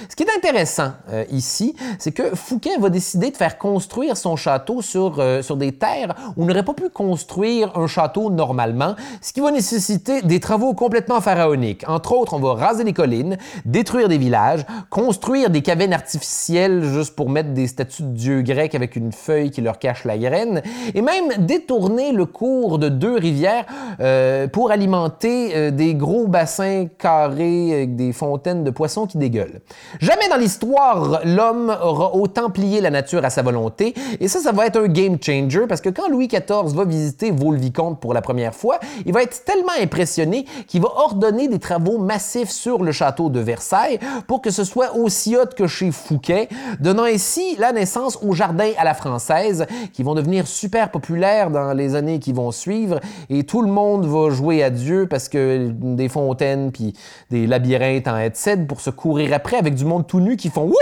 Ce 0.08 0.16
qui 0.16 0.22
est 0.22 0.36
intéressant 0.36 0.92
euh, 1.10 1.24
ici, 1.30 1.74
c'est 1.98 2.12
que 2.12 2.34
Fouquet 2.34 2.76
va 2.78 2.90
décider 2.90 3.30
de 3.30 3.36
faire 3.36 3.58
construire 3.58 4.16
son 4.16 4.36
château 4.36 4.82
sur, 4.82 5.16
euh, 5.18 5.42
sur 5.42 5.56
des 5.56 5.72
terres 5.72 6.14
où 6.36 6.42
on 6.42 6.46
n'aurait 6.46 6.64
pas 6.64 6.74
pu 6.74 6.88
construire 6.88 7.76
un 7.76 7.86
château 7.86 8.30
normalement, 8.30 8.94
ce 9.20 9.32
qui 9.32 9.40
va 9.40 9.50
nécessiter 9.50 10.22
des 10.22 10.40
travaux 10.40 10.74
complètement 10.74 11.20
pharaoniques. 11.20 11.84
Entre 11.88 12.12
autres, 12.12 12.34
on 12.34 12.40
va 12.40 12.54
raser 12.54 12.84
les 12.84 12.92
collines, 12.92 13.36
détruire 13.64 14.08
des 14.08 14.18
villages, 14.18 14.64
construire 14.90 15.50
des 15.50 15.62
cavernes 15.62 15.92
artificielles 15.92 16.84
juste 16.84 17.14
pour 17.14 17.28
mettre 17.28 17.50
des 17.50 17.66
statues 17.66 18.02
de 18.02 18.08
dieux 18.08 18.42
grecs 18.42 18.74
avec 18.74 18.96
une 18.96 19.12
feuille 19.12 19.50
qui 19.50 19.60
leur 19.60 19.78
cache 19.78 20.04
la 20.04 20.18
graine, 20.18 20.62
et 20.94 21.02
même 21.02 21.46
détourner 21.46 22.12
le 22.12 22.26
cours 22.26 22.78
de 22.78 22.88
deux 22.88 23.16
rivières 23.16 23.66
euh, 24.00 24.48
pour 24.48 24.70
alimenter 24.70 25.70
des 25.70 25.94
gros 25.94 26.26
bassins 26.26 26.86
carrés 26.98 27.72
avec 27.74 27.96
des 27.96 28.12
fontaines 28.12 28.64
de 28.64 28.70
poissons 28.70 29.06
qui 29.06 29.18
dégueulent. 29.18 29.60
Jamais 30.00 30.28
dans 30.28 30.36
l'histoire, 30.36 31.20
l'homme 31.24 31.76
aura 31.82 32.14
autant 32.14 32.50
plié 32.50 32.80
la 32.80 32.90
nature 32.90 33.24
à 33.24 33.30
sa 33.30 33.42
volonté, 33.42 33.94
et 34.20 34.28
ça, 34.28 34.40
ça 34.40 34.52
va 34.52 34.66
être 34.66 34.78
un 34.78 34.88
game 34.88 35.18
changer, 35.20 35.66
parce 35.68 35.80
que 35.80 35.90
quand 35.90 36.08
Louis 36.08 36.28
XIV 36.28 36.74
va 36.74 36.84
visiter 36.84 37.30
Vaux-le-Vicomte 37.30 38.00
pour 38.00 38.14
la 38.14 38.22
première 38.22 38.54
fois, 38.54 38.78
il 39.04 39.12
va 39.12 39.22
être 39.22 39.44
tellement 39.44 39.72
impressionné 39.80 40.46
qu'il 40.66 40.82
va 40.82 40.88
ordonner 40.96 41.48
des 41.48 41.58
travaux 41.58 41.98
massifs 41.98 42.50
sur 42.50 42.82
le 42.82 42.92
château 42.92 43.28
de 43.28 43.40
Versailles 43.40 43.98
pour 44.26 44.40
que 44.42 44.50
ce 44.50 44.64
soit 44.64 44.96
aussi 44.96 45.36
haute 45.36 45.54
que 45.54 45.66
chez 45.66 45.90
Fouquet, 45.90 46.48
donnant 46.80 47.04
ainsi 47.04 47.56
la 47.58 47.72
naissance 47.72 48.18
aux 48.22 48.32
jardins 48.32 48.72
à 48.78 48.84
la 48.84 48.94
française, 48.94 49.66
qui 49.92 50.02
vont 50.02 50.14
devenir 50.14 50.46
super 50.46 50.90
populaires 50.90 51.50
dans 51.50 51.72
les 51.72 51.94
années 51.94 52.18
qui 52.18 52.32
vont 52.32 52.50
suivre, 52.50 53.00
et 53.30 53.44
tout 53.44 53.62
le 53.62 53.70
monde 53.70 54.06
va 54.06 54.30
jouer 54.30 54.62
à 54.62 54.70
Dieu 54.70 55.06
parce 55.08 55.28
que 55.28 55.70
des 55.70 56.08
fontaines 56.08 56.72
puis 56.72 56.94
des 57.30 57.46
labyrinthes 57.46 58.08
en 58.08 58.16
headset 58.16 58.58
pour 58.58 58.80
se 58.80 58.90
courir 58.90 59.32
après 59.32 59.56
avec 59.56 59.71
du 59.74 59.84
monde 59.84 60.06
tout 60.06 60.20
nu 60.20 60.36
qui 60.36 60.50
font 60.50 60.72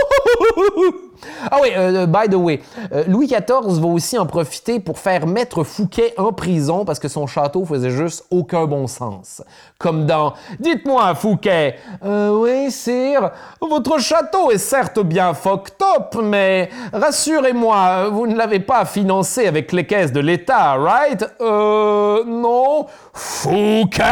Ah 1.51 1.57
oui, 1.61 1.69
euh, 1.75 2.05
by 2.05 2.29
the 2.29 2.35
way, 2.35 2.61
euh, 2.91 3.03
Louis 3.07 3.27
XIV 3.27 3.79
va 3.79 3.87
aussi 3.87 4.17
en 4.17 4.25
profiter 4.25 4.79
pour 4.79 4.97
faire 4.97 5.27
mettre 5.27 5.63
Fouquet 5.63 6.13
en 6.17 6.31
prison 6.33 6.85
parce 6.85 6.99
que 6.99 7.07
son 7.07 7.27
château 7.27 7.65
faisait 7.65 7.91
juste 7.91 8.25
aucun 8.31 8.65
bon 8.65 8.87
sens. 8.87 9.43
Comme 9.77 10.05
dans 10.05 10.33
Dites-moi, 10.59 11.13
Fouquet, 11.15 11.75
euh, 12.03 12.31
oui, 12.31 12.71
sire, 12.71 13.31
votre 13.61 13.99
château 13.99 14.51
est 14.51 14.57
certes 14.57 14.99
bien 14.99 15.33
fucked 15.33 15.75
up, 15.95 16.15
mais 16.23 16.69
rassurez-moi, 16.93 18.09
vous 18.09 18.27
ne 18.27 18.35
l'avez 18.35 18.59
pas 18.59 18.85
financé 18.85 19.47
avec 19.47 19.71
les 19.71 19.85
caisses 19.85 20.11
de 20.11 20.19
l'État, 20.19 20.73
right? 20.73 21.25
Euh, 21.41 22.23
non. 22.25 22.87
Fouquet! 23.13 24.05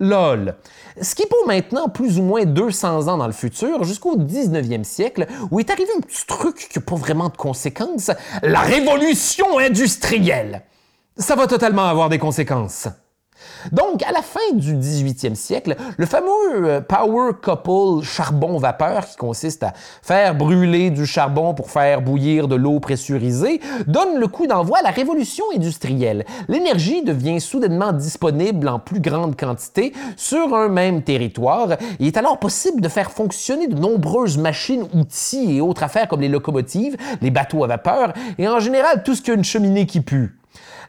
LOL. 0.00 0.54
Ce 1.00 1.14
qui 1.14 1.26
pour 1.26 1.46
maintenant 1.46 1.88
plus 1.88 2.18
ou 2.18 2.22
moins 2.22 2.44
200 2.44 3.08
ans 3.08 3.16
dans 3.16 3.26
le 3.26 3.32
futur, 3.32 3.82
jusqu'au 3.84 4.16
19e 4.16 4.84
siècle, 4.84 5.26
où 5.50 5.58
est 5.58 5.70
arrivé 5.70 5.90
un 5.96 6.00
petit 6.00 6.24
truc 6.26 6.68
qui 6.70 6.78
n'a 6.78 6.84
pas 6.84 6.94
vraiment 6.94 7.28
de 7.28 7.36
conséquences, 7.36 8.10
la 8.42 8.60
révolution 8.60 9.58
industrielle. 9.58 10.62
Ça 11.16 11.34
va 11.34 11.46
totalement 11.46 11.86
avoir 11.86 12.08
des 12.08 12.18
conséquences. 12.18 12.88
Donc, 13.72 14.02
à 14.02 14.12
la 14.12 14.22
fin 14.22 14.52
du 14.52 14.74
18e 14.74 15.34
siècle, 15.34 15.76
le 15.96 16.06
fameux 16.06 16.28
euh, 16.54 16.80
power 16.80 17.32
couple 17.42 18.04
charbon-vapeur, 18.04 19.06
qui 19.06 19.16
consiste 19.16 19.62
à 19.62 19.72
faire 20.02 20.34
brûler 20.34 20.90
du 20.90 21.06
charbon 21.06 21.54
pour 21.54 21.70
faire 21.70 22.02
bouillir 22.02 22.48
de 22.48 22.54
l'eau 22.54 22.80
pressurisée, 22.80 23.60
donne 23.86 24.18
le 24.18 24.28
coup 24.28 24.46
d'envoi 24.46 24.78
à 24.78 24.82
la 24.82 24.90
révolution 24.90 25.44
industrielle. 25.54 26.24
L'énergie 26.48 27.02
devient 27.02 27.40
soudainement 27.40 27.92
disponible 27.92 28.68
en 28.68 28.78
plus 28.78 29.00
grande 29.00 29.36
quantité 29.36 29.92
sur 30.16 30.54
un 30.54 30.68
même 30.68 31.02
territoire. 31.02 31.68
Il 31.98 32.06
est 32.06 32.16
alors 32.16 32.38
possible 32.38 32.80
de 32.80 32.88
faire 32.88 33.10
fonctionner 33.10 33.66
de 33.66 33.78
nombreuses 33.78 34.38
machines, 34.38 34.86
outils 34.94 35.56
et 35.56 35.60
autres 35.60 35.82
affaires 35.82 36.08
comme 36.08 36.20
les 36.20 36.28
locomotives, 36.28 36.96
les 37.20 37.30
bateaux 37.30 37.64
à 37.64 37.66
vapeur 37.66 38.12
et 38.38 38.48
en 38.48 38.60
général 38.60 39.02
tout 39.02 39.14
ce 39.14 39.22
qui 39.22 39.30
a 39.30 39.34
une 39.34 39.44
cheminée 39.44 39.86
qui 39.86 40.00
pue. 40.00 40.36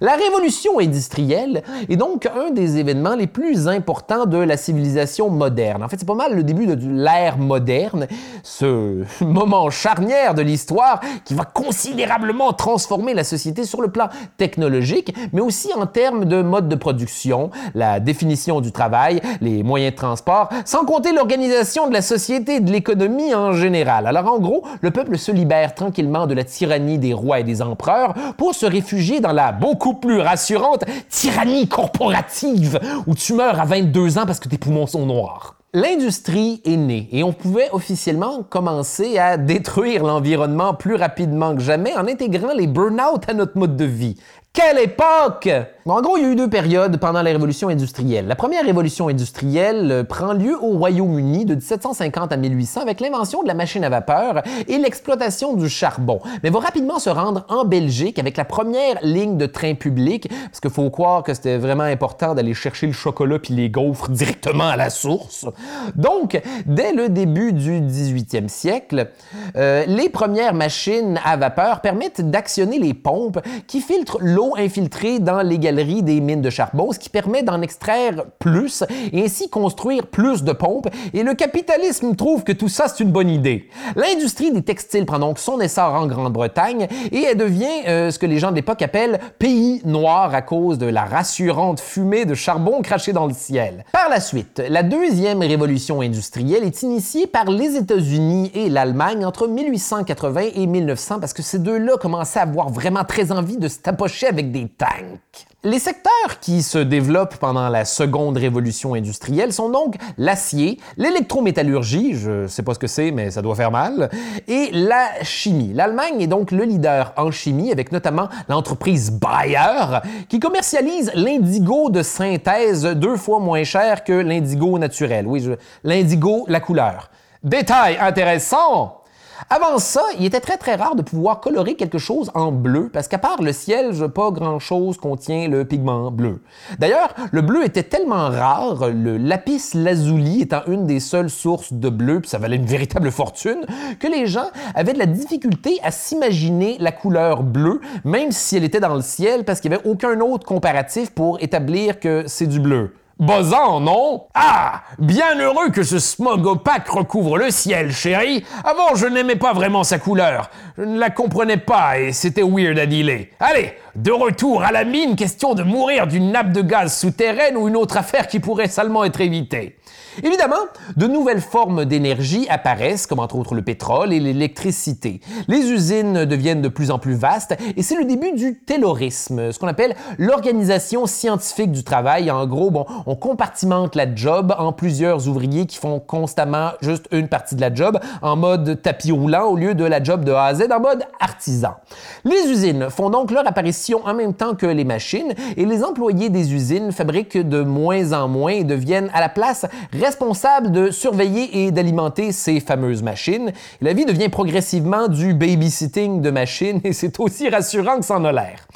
La 0.01 0.15
révolution 0.15 0.79
industrielle 0.79 1.63
est 1.87 1.95
donc 1.95 2.25
un 2.25 2.51
des 2.51 2.77
événements 2.77 3.15
les 3.15 3.27
plus 3.27 3.69
importants 3.69 4.25
de 4.25 4.37
la 4.37 4.57
civilisation 4.57 5.29
moderne. 5.29 5.83
En 5.83 5.87
fait, 5.87 5.97
c'est 5.97 6.05
pas 6.05 6.15
mal 6.15 6.35
le 6.35 6.43
début 6.43 6.67
de 6.67 6.77
l'ère 6.89 7.37
moderne, 7.37 8.07
ce 8.43 9.03
moment 9.23 9.69
charnière 9.69 10.33
de 10.33 10.41
l'histoire 10.41 10.99
qui 11.23 11.33
va 11.33 11.45
considérablement 11.45 12.51
transformer 12.51 13.13
la 13.13 13.23
société 13.23 13.63
sur 13.63 13.81
le 13.81 13.87
plan 13.87 14.09
technologique, 14.37 15.15
mais 15.31 15.39
aussi 15.39 15.69
en 15.73 15.85
termes 15.85 16.25
de 16.25 16.41
mode 16.41 16.67
de 16.67 16.75
production, 16.75 17.49
la 17.73 18.01
définition 18.01 18.59
du 18.59 18.73
travail, 18.73 19.21
les 19.39 19.63
moyens 19.63 19.93
de 19.93 19.97
transport, 19.97 20.49
sans 20.65 20.83
compter 20.83 21.13
l'organisation 21.13 21.87
de 21.87 21.93
la 21.93 22.01
société 22.01 22.55
et 22.55 22.59
de 22.59 22.71
l'économie 22.71 23.33
en 23.33 23.53
général. 23.53 24.07
Alors 24.07 24.27
en 24.27 24.39
gros, 24.39 24.65
le 24.81 24.91
peuple 24.91 25.17
se 25.17 25.31
libère 25.31 25.73
tranquillement 25.73 26.27
de 26.27 26.33
la 26.33 26.43
tyrannie 26.43 26.97
des 26.97 27.13
rois 27.13 27.39
et 27.39 27.43
des 27.43 27.61
empereurs 27.61 28.13
pour 28.37 28.53
se 28.55 28.65
réfugier 28.65 29.21
dans 29.21 29.31
la 29.31 29.53
beaucoup 29.53 29.84
plus 29.93 30.19
rassurante 30.19 30.83
tyrannie 31.09 31.67
corporative 31.67 32.79
où 33.07 33.15
tu 33.15 33.33
meurs 33.33 33.59
à 33.59 33.65
22 33.65 34.17
ans 34.17 34.25
parce 34.25 34.39
que 34.39 34.49
tes 34.49 34.57
poumons 34.57 34.87
sont 34.87 35.05
noirs. 35.05 35.55
L'industrie 35.73 36.61
est 36.63 36.77
née 36.77 37.09
et 37.11 37.23
on 37.23 37.33
pouvait 37.33 37.69
officiellement 37.73 38.43
commencer 38.43 39.17
à 39.17 39.35
détruire 39.35 40.05
l'environnement 40.05 40.73
plus 40.73 40.95
rapidement 40.95 41.53
que 41.53 41.61
jamais 41.61 41.93
en 41.97 42.07
intégrant 42.07 42.53
les 42.53 42.67
burn-out 42.67 43.23
à 43.27 43.33
notre 43.33 43.57
mode 43.57 43.75
de 43.75 43.83
vie. 43.83 44.15
Quelle 44.53 44.79
époque! 44.79 45.49
En 45.87 46.01
gros, 46.01 46.17
il 46.17 46.23
y 46.23 46.25
a 46.25 46.29
eu 46.29 46.35
deux 46.35 46.49
périodes 46.49 46.97
pendant 46.97 47.21
la 47.21 47.29
révolution 47.29 47.69
industrielle. 47.69 48.25
La 48.25 48.35
première 48.35 48.65
révolution 48.65 49.07
industrielle 49.07 49.91
euh, 49.91 50.03
prend 50.03 50.33
lieu 50.33 50.57
au 50.59 50.79
Royaume-Uni 50.79 51.45
de 51.45 51.53
1750 51.53 52.31
à 52.31 52.37
1800 52.37 52.81
avec 52.81 52.99
l'invention 52.99 53.43
de 53.43 53.47
la 53.47 53.53
machine 53.53 53.83
à 53.83 53.89
vapeur 53.89 54.41
et 54.67 54.79
l'exploitation 54.79 55.53
du 55.53 55.69
charbon, 55.69 56.21
mais 56.41 56.49
va 56.49 56.59
rapidement 56.59 56.97
se 56.97 57.11
rendre 57.11 57.45
en 57.49 57.65
Belgique 57.65 58.17
avec 58.17 58.35
la 58.35 58.45
première 58.45 58.97
ligne 59.03 59.37
de 59.37 59.45
train 59.45 59.75
public, 59.75 60.27
parce 60.45 60.59
qu'il 60.59 60.71
faut 60.71 60.89
croire 60.89 61.21
que 61.21 61.35
c'était 61.35 61.59
vraiment 61.59 61.83
important 61.83 62.33
d'aller 62.33 62.55
chercher 62.55 62.87
le 62.87 62.93
chocolat 62.93 63.37
puis 63.37 63.53
les 63.53 63.69
gaufres 63.69 64.09
directement 64.09 64.67
à 64.67 64.77
la 64.77 64.89
source. 64.89 65.45
Donc, 65.93 66.41
dès 66.65 66.93
le 66.93 67.09
début 67.09 67.53
du 67.53 67.79
18e 67.79 68.47
siècle, 68.47 69.11
euh, 69.55 69.85
les 69.85 70.09
premières 70.09 70.55
machines 70.55 71.19
à 71.23 71.37
vapeur 71.37 71.81
permettent 71.81 72.27
d'actionner 72.27 72.79
les 72.79 72.95
pompes 72.95 73.39
qui 73.67 73.81
filtrent 73.81 74.17
l'eau 74.19 74.55
infiltrée 74.57 75.19
dans 75.19 75.43
les 75.43 75.59
galeries 75.59 75.74
des 75.83 76.21
mines 76.21 76.41
de 76.41 76.49
charbon, 76.49 76.91
ce 76.91 76.99
qui 76.99 77.09
permet 77.09 77.43
d'en 77.43 77.61
extraire 77.61 78.25
plus 78.39 78.83
et 79.11 79.23
ainsi 79.23 79.49
construire 79.49 80.07
plus 80.07 80.43
de 80.43 80.51
pompes. 80.51 80.87
Et 81.13 81.23
le 81.23 81.33
capitalisme 81.33 82.15
trouve 82.15 82.43
que 82.43 82.51
tout 82.51 82.69
ça, 82.69 82.87
c'est 82.87 83.03
une 83.03 83.11
bonne 83.11 83.29
idée. 83.29 83.69
L'industrie 83.95 84.51
des 84.51 84.61
textiles 84.61 85.05
prend 85.05 85.19
donc 85.19 85.39
son 85.39 85.59
essor 85.59 85.93
en 85.93 86.07
Grande-Bretagne 86.07 86.87
et 87.11 87.23
elle 87.23 87.37
devient 87.37 87.65
euh, 87.87 88.11
ce 88.11 88.19
que 88.19 88.25
les 88.25 88.39
gens 88.39 88.51
de 88.51 88.55
l'époque 88.55 88.81
appellent 88.81 89.19
pays 89.39 89.81
noir 89.85 90.33
à 90.33 90.41
cause 90.41 90.77
de 90.77 90.85
la 90.85 91.03
rassurante 91.03 91.79
fumée 91.79 92.25
de 92.25 92.33
charbon 92.33 92.81
crachée 92.81 93.13
dans 93.13 93.27
le 93.27 93.33
ciel. 93.33 93.85
Par 93.91 94.09
la 94.09 94.19
suite, 94.19 94.61
la 94.67 94.83
deuxième 94.83 95.41
révolution 95.41 96.01
industrielle 96.01 96.63
est 96.63 96.83
initiée 96.83 97.27
par 97.27 97.45
les 97.45 97.75
États-Unis 97.75 98.51
et 98.53 98.69
l'Allemagne 98.69 99.25
entre 99.25 99.47
1880 99.47 100.41
et 100.55 100.65
1900 100.65 101.19
parce 101.19 101.33
que 101.33 101.41
ces 101.41 101.59
deux-là 101.59 101.97
commençaient 101.97 102.39
à 102.39 102.43
avoir 102.43 102.69
vraiment 102.69 103.03
très 103.03 103.31
envie 103.31 103.57
de 103.57 103.67
se 103.67 103.79
tapocher 103.79 104.27
avec 104.27 104.51
des 104.51 104.67
tanks. 104.67 105.47
Les 105.65 105.79
secteurs 105.79 106.39
qui 106.41 106.61
se 106.61 106.77
développent 106.77 107.37
pendant 107.37 107.69
la 107.69 107.85
seconde 107.85 108.37
révolution 108.37 108.93
industrielle 108.93 109.51
sont 109.51 109.69
donc 109.69 109.95
l'acier, 110.19 110.79
l'électrométallurgie, 110.95 112.13
je 112.13 112.45
sais 112.45 112.61
pas 112.61 112.75
ce 112.75 112.79
que 112.79 112.85
c'est, 112.85 113.09
mais 113.09 113.31
ça 113.31 113.41
doit 113.41 113.55
faire 113.55 113.71
mal, 113.71 114.11
et 114.47 114.69
la 114.71 115.23
chimie. 115.23 115.73
L'Allemagne 115.73 116.21
est 116.21 116.27
donc 116.27 116.51
le 116.51 116.65
leader 116.65 117.13
en 117.17 117.31
chimie, 117.31 117.71
avec 117.71 117.91
notamment 117.91 118.29
l'entreprise 118.47 119.09
Bayer, 119.11 120.01
qui 120.29 120.39
commercialise 120.39 121.11
l'indigo 121.15 121.89
de 121.89 122.03
synthèse 122.03 122.83
deux 122.83 123.15
fois 123.15 123.39
moins 123.39 123.63
cher 123.63 124.03
que 124.03 124.13
l'indigo 124.13 124.77
naturel. 124.77 125.25
Oui, 125.25 125.49
l'indigo, 125.83 126.45
la 126.47 126.59
couleur. 126.59 127.09
Détail 127.41 127.97
intéressant, 127.99 129.01
avant 129.47 129.77
ça, 129.77 130.01
il 130.17 130.25
était 130.25 130.39
très 130.39 130.57
très 130.57 130.73
rare 130.73 130.95
de 130.95 131.03
pouvoir 131.03 131.39
colorer 131.39 131.75
quelque 131.75 131.99
chose 131.99 132.31
en 132.33 132.51
bleu 132.51 132.89
parce 132.91 133.07
qu'à 133.07 133.19
part 133.19 133.43
le 133.43 133.53
ciel, 133.53 133.93
pas 134.09 134.31
grand 134.31 134.57
chose 134.57 134.97
contient 134.97 135.47
le 135.47 135.65
pigment 135.65 136.09
bleu. 136.09 136.41
D'ailleurs, 136.79 137.13
le 137.31 137.41
bleu 137.43 137.63
était 137.63 137.83
tellement 137.83 138.29
rare, 138.29 138.89
le 138.89 139.17
lapis 139.17 139.61
lazuli 139.75 140.41
étant 140.41 140.61
une 140.65 140.87
des 140.87 140.99
seules 140.99 141.29
sources 141.29 141.73
de 141.73 141.89
bleu, 141.89 142.21
puis 142.21 142.29
ça 142.29 142.39
valait 142.39 142.55
une 142.55 142.65
véritable 142.65 143.11
fortune, 143.11 143.67
que 143.99 144.07
les 144.07 144.25
gens 144.25 144.49
avaient 144.73 144.93
de 144.93 144.99
la 144.99 145.05
difficulté 145.05 145.79
à 145.83 145.91
s'imaginer 145.91 146.77
la 146.79 146.91
couleur 146.91 147.43
bleue, 147.43 147.81
même 148.03 148.31
si 148.31 148.57
elle 148.57 148.63
était 148.63 148.79
dans 148.79 148.95
le 148.95 149.01
ciel, 149.01 149.43
parce 149.45 149.61
qu'il 149.61 149.69
n'y 149.69 149.75
avait 149.75 149.87
aucun 149.87 150.19
autre 150.21 150.47
comparatif 150.47 151.11
pour 151.11 151.39
établir 151.39 151.99
que 151.99 152.23
c'est 152.25 152.47
du 152.47 152.59
bleu. 152.59 152.93
Bosan, 153.17 153.79
non 153.79 154.27
Ah 154.33 154.81
Bien 154.99 155.39
heureux 155.39 155.69
que 155.69 155.83
ce 155.83 155.99
smog 155.99 156.45
opaque 156.45 156.89
recouvre 156.89 157.37
le 157.37 157.49
ciel, 157.49 157.93
chérie. 157.93 158.43
Avant, 158.65 158.95
je 158.95 159.07
n'aimais 159.07 159.37
pas 159.37 159.53
vraiment 159.53 159.85
sa 159.85 159.99
couleur. 159.99 160.49
Je 160.77 160.83
ne 160.83 160.99
la 160.99 161.09
comprenais 161.09 161.55
pas 161.55 161.97
et 161.97 162.11
c'était 162.11 162.43
weird 162.43 162.77
à 162.77 162.85
dealer. 162.85 163.29
Allez, 163.39 163.73
de 163.95 164.11
retour 164.11 164.63
à 164.63 164.73
la 164.73 164.83
mine, 164.83 165.15
question 165.15 165.53
de 165.53 165.63
mourir 165.63 166.07
d'une 166.07 166.33
nappe 166.33 166.51
de 166.51 166.61
gaz 166.61 166.97
souterraine 166.97 167.55
ou 167.55 167.69
une 167.69 167.77
autre 167.77 167.95
affaire 167.95 168.27
qui 168.27 168.41
pourrait 168.41 168.67
salement 168.67 169.05
être 169.05 169.21
évitée. 169.21 169.77
Évidemment, 170.23 170.55
de 170.95 171.07
nouvelles 171.07 171.41
formes 171.41 171.85
d'énergie 171.85 172.47
apparaissent, 172.49 173.05
comme 173.05 173.19
entre 173.19 173.35
autres 173.35 173.55
le 173.55 173.61
pétrole 173.61 174.13
et 174.13 174.19
l'électricité. 174.19 175.19
Les 175.47 175.69
usines 175.69 176.25
deviennent 176.25 176.61
de 176.61 176.69
plus 176.69 176.91
en 176.91 176.99
plus 176.99 177.15
vastes 177.15 177.55
et 177.75 177.83
c'est 177.83 177.95
le 177.95 178.05
début 178.05 178.31
du 178.31 178.55
taylorisme, 178.55 179.51
ce 179.51 179.59
qu'on 179.59 179.67
appelle 179.67 179.95
l'organisation 180.17 181.05
scientifique 181.05 181.71
du 181.71 181.83
travail. 181.83 182.31
En 182.31 182.45
gros, 182.47 182.71
bon, 182.71 182.85
on 183.05 183.15
compartimente 183.15 183.95
la 183.95 184.13
job 184.13 184.55
en 184.57 184.71
plusieurs 184.71 185.27
ouvriers 185.27 185.65
qui 185.65 185.77
font 185.77 185.99
constamment 185.99 186.71
juste 186.81 187.07
une 187.11 187.27
partie 187.27 187.55
de 187.55 187.61
la 187.61 187.73
job 187.73 187.99
en 188.21 188.35
mode 188.35 188.81
tapis 188.81 189.11
roulant 189.11 189.45
au 189.45 189.55
lieu 189.55 189.75
de 189.75 189.83
la 189.83 190.01
job 190.01 190.23
de 190.23 190.31
A 190.31 190.45
à 190.45 190.53
Z 190.53 190.67
en 190.71 190.79
mode 190.79 191.03
artisan. 191.19 191.75
Les 192.23 192.49
usines 192.49 192.89
font 192.89 193.09
donc 193.09 193.31
leur 193.31 193.47
apparition 193.47 194.01
en 194.05 194.13
même 194.13 194.33
temps 194.33 194.55
que 194.55 194.65
les 194.65 194.85
machines 194.85 195.33
et 195.57 195.65
les 195.65 195.83
employés 195.83 196.29
des 196.29 196.53
usines 196.53 196.91
fabriquent 196.91 197.37
de 197.37 197.61
moins 197.61 198.13
en 198.13 198.27
moins 198.27 198.51
et 198.51 198.63
deviennent 198.63 199.09
à 199.13 199.19
la 199.19 199.29
place 199.29 199.65
responsable 200.05 200.71
de 200.71 200.91
surveiller 200.91 201.65
et 201.65 201.71
d'alimenter 201.71 202.31
ces 202.31 202.59
fameuses 202.59 203.01
machines. 203.01 203.51
la 203.81 203.93
vie 203.93 204.05
devient 204.05 204.29
progressivement 204.29 205.07
du 205.07 205.33
babysitting 205.33 206.21
de 206.21 206.29
machines 206.29 206.79
et 206.83 206.93
c'est 206.93 207.19
aussi 207.19 207.49
rassurant 207.49 207.97
que 207.97 208.05
ça 208.05 208.17
en 208.17 208.25
a 208.25 208.31
l'air. 208.31 208.67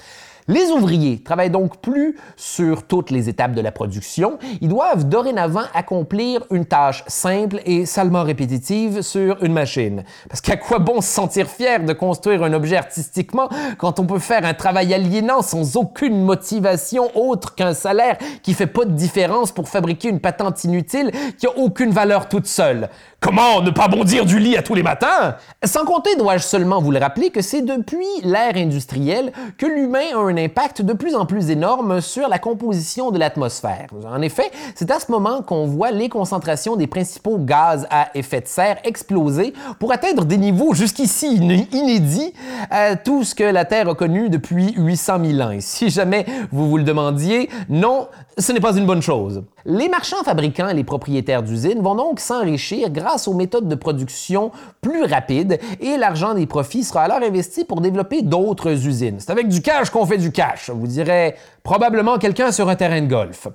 Les 0.49 0.71
ouvriers 0.71 1.21
travaillent 1.21 1.51
donc 1.51 1.77
plus 1.77 2.17
sur 2.35 2.81
toutes 2.81 3.11
les 3.11 3.29
étapes 3.29 3.53
de 3.53 3.61
la 3.61 3.71
production. 3.71 4.39
Ils 4.61 4.67
doivent 4.67 5.07
dorénavant 5.07 5.65
accomplir 5.75 6.43
une 6.49 6.65
tâche 6.65 7.03
simple 7.05 7.61
et 7.67 7.85
salement 7.85 8.23
répétitive 8.23 9.03
sur 9.03 9.43
une 9.43 9.53
machine. 9.53 10.03
Parce 10.27 10.41
qu'à 10.41 10.57
quoi 10.57 10.79
bon 10.79 11.01
se 11.01 11.07
sentir 11.07 11.47
fier 11.47 11.85
de 11.85 11.93
construire 11.93 12.41
un 12.41 12.53
objet 12.53 12.77
artistiquement 12.77 13.47
quand 13.77 13.99
on 13.99 14.07
peut 14.07 14.17
faire 14.17 14.43
un 14.43 14.55
travail 14.55 14.91
aliénant 14.91 15.43
sans 15.43 15.77
aucune 15.77 16.25
motivation 16.25 17.11
autre 17.13 17.53
qu'un 17.53 17.75
salaire 17.75 18.17
qui 18.41 18.55
fait 18.55 18.65
pas 18.65 18.85
de 18.85 18.93
différence 18.93 19.51
pour 19.51 19.69
fabriquer 19.69 20.09
une 20.09 20.19
patente 20.19 20.63
inutile 20.63 21.11
qui 21.37 21.45
a 21.45 21.55
aucune 21.57 21.91
valeur 21.91 22.27
toute 22.27 22.47
seule? 22.47 22.89
Comment 23.19 23.61
ne 23.61 23.69
pas 23.69 23.87
bondir 23.87 24.25
du 24.25 24.39
lit 24.39 24.57
à 24.57 24.63
tous 24.63 24.73
les 24.73 24.81
matins? 24.81 25.35
Sans 25.63 25.85
compter, 25.85 26.15
dois-je 26.15 26.43
seulement 26.43 26.81
vous 26.81 26.89
le 26.89 26.99
rappeler, 26.99 27.29
que 27.29 27.41
c'est 27.41 27.61
depuis 27.61 28.07
l'ère 28.23 28.55
industrielle 28.55 29.31
que 29.57 29.67
l'humain 29.67 30.15
a 30.15 30.17
un 30.17 30.38
impact 30.39 30.81
de 30.81 30.93
plus 30.93 31.15
en 31.15 31.25
plus 31.25 31.49
énorme 31.49 32.01
sur 32.01 32.27
la 32.27 32.39
composition 32.39 33.11
de 33.11 33.19
l'atmosphère. 33.19 33.87
En 34.07 34.21
effet, 34.21 34.51
c'est 34.75 34.89
à 34.91 34.99
ce 34.99 35.11
moment 35.11 35.41
qu'on 35.41 35.65
voit 35.65 35.91
les 35.91 36.09
concentrations 36.09 36.75
des 36.75 36.87
principaux 36.87 37.37
gaz 37.37 37.87
à 37.89 38.09
effet 38.15 38.41
de 38.41 38.47
serre 38.47 38.77
exploser 38.83 39.53
pour 39.79 39.91
atteindre 39.91 40.25
des 40.25 40.37
niveaux 40.37 40.73
jusqu'ici 40.73 41.35
inédits 41.71 42.33
à 42.71 42.95
tout 42.95 43.23
ce 43.23 43.35
que 43.35 43.43
la 43.43 43.65
Terre 43.65 43.89
a 43.89 43.95
connu 43.95 44.29
depuis 44.29 44.73
800 44.75 45.17
000 45.23 45.41
ans. 45.41 45.57
Si 45.59 45.89
jamais 45.89 46.25
vous 46.51 46.69
vous 46.69 46.77
le 46.77 46.83
demandiez, 46.83 47.49
non, 47.69 48.07
ce 48.37 48.51
n'est 48.51 48.59
pas 48.59 48.75
une 48.75 48.85
bonne 48.85 49.01
chose. 49.01 49.43
Les 49.65 49.89
marchands 49.89 50.23
fabricants 50.23 50.69
et 50.69 50.73
les 50.73 50.83
propriétaires 50.83 51.43
d'usines 51.43 51.81
vont 51.81 51.95
donc 51.95 52.19
s'enrichir 52.19 52.89
grâce 52.89 53.27
aux 53.27 53.33
méthodes 53.33 53.67
de 53.67 53.75
production 53.75 54.51
plus 54.81 55.03
rapides 55.03 55.59
et 55.81 55.97
l'argent 55.97 56.33
des 56.33 56.45
profits 56.45 56.83
sera 56.83 57.01
alors 57.03 57.21
investi 57.21 57.65
pour 57.65 57.81
développer 57.81 58.21
d'autres 58.21 58.85
usines. 58.87 59.17
C'est 59.19 59.31
avec 59.31 59.49
du 59.49 59.61
cash 59.61 59.89
qu'on 59.89 60.05
fait 60.05 60.17
du 60.17 60.31
cash, 60.31 60.69
vous 60.69 60.87
direz 60.87 61.35
probablement 61.63 62.17
quelqu'un 62.17 62.51
sur 62.51 62.69
un 62.69 62.75
terrain 62.75 63.01
de 63.01 63.07
golf. 63.07 63.47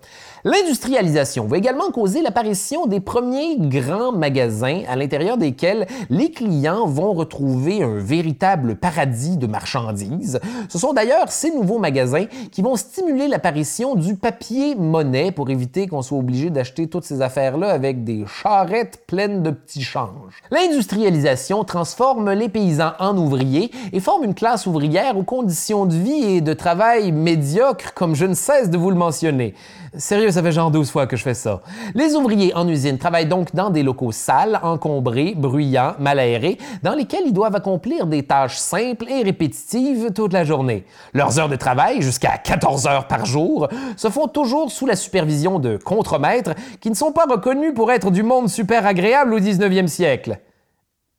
L'industrialisation 0.47 1.47
va 1.47 1.57
également 1.57 1.91
causer 1.91 2.21
l'apparition 2.21 2.85
des 2.85 3.01
premiers 3.01 3.57
grands 3.59 4.13
magasins 4.13 4.83
à 4.87 4.95
l'intérieur 4.95 5.39
desquels 5.39 5.87
les 6.11 6.31
clients 6.31 6.87
vont 6.87 7.15
retrouver 7.15 7.83
un 7.83 7.97
véritable 7.97 8.77
paradis 8.77 9.39
de 9.39 9.47
marchandises. 9.47 10.41
Ce 10.69 10.79
sont 10.79 10.93
d'ailleurs 10.93 11.33
ces 11.33 11.51
nouveaux 11.51 11.79
magasins 11.79 12.27
qui 12.53 12.61
vont 12.61 12.77
stimuler 12.77 13.27
l'apparition 13.27 13.95
du 13.95 14.17
papier 14.17 14.75
monnaie 14.75 15.33
pour 15.33 15.49
éviter 15.49 15.87
qu'on 15.87 16.03
soit 16.03 16.19
obligé 16.19 16.51
d'acheter 16.51 16.89
toutes 16.89 17.05
ces 17.05 17.23
affaires-là 17.23 17.71
avec 17.71 18.05
des 18.05 18.27
charrettes 18.27 19.03
pleines 19.07 19.43
de 19.43 19.51
petits 19.51 19.83
changes. 19.83 20.43
L'industrialisation 20.51 21.65
transforme 21.65 22.31
les 22.33 22.51
paysans 22.51 22.93
en 22.99 23.17
ouvriers 23.17 23.71
et 23.95 24.01
forme 24.01 24.25
une 24.25 24.35
classe 24.35 24.67
ouvrière 24.67 25.17
aux 25.17 25.23
conditions 25.23 25.87
de 25.87 25.95
vie 25.95 26.25
et 26.37 26.41
de 26.43 26.53
travail 26.53 27.13
médiocres 27.13 27.95
comme 27.95 28.15
je 28.15 28.27
ne 28.27 28.35
cesse 28.35 28.69
de 28.69 28.77
vous 28.77 28.91
le 28.91 28.97
mentionner. 28.97 29.55
Sérieux, 29.97 30.33
ça 30.33 30.43
fait 30.43 30.51
genre 30.51 30.73
12 30.73 30.91
fois 30.91 31.07
que 31.07 31.17
je 31.17 31.23
fais 31.23 31.35
ça. 31.35 31.61
Les 31.95 32.17
ouvriers 32.17 32.53
en 32.55 32.67
usine 32.67 32.99
travaillent 32.99 33.29
donc 33.29 33.55
dans 33.55 33.71
des 33.71 33.85
locaux 33.85 34.11
sales, 34.11 34.59
encombrés, 34.65 35.35
bruyants, 35.37 35.95
mal 36.01 36.19
aérés, 36.19 36.59
dans 36.83 36.95
lesquels 36.95 37.23
ils 37.27 37.33
doivent 37.33 37.55
accomplir 37.55 38.07
des 38.07 38.25
tâches 38.25 38.57
simples 38.57 39.07
et 39.09 39.23
répétitives 39.23 40.13
toute 40.13 40.33
la 40.33 40.45
journée. 40.45 40.85
Leurs 41.13 41.39
heures 41.39 41.49
de 41.49 41.55
travail, 41.55 42.03
jusqu'à 42.03 42.39
14 42.39 42.87
heures 42.89 43.07
par 43.07 43.25
jour, 43.25 43.69
se 43.97 44.09
font 44.09 44.27
toujours 44.27 44.73
sous 44.73 44.87
la 44.87 44.97
supervision 44.97 45.61
de 45.61 45.77
contremaîtres 45.77 46.55
qui 46.81 46.91
ne 46.91 46.97
sont 46.97 47.13
pas 47.13 47.27
reconnus 47.31 47.73
pour 47.75 47.93
être 47.93 48.11
du 48.11 48.25
monde 48.25 48.49
super 48.49 48.87
agréable 48.87 49.35
au 49.35 49.39
19e 49.39 49.87
siècle. 49.87 50.41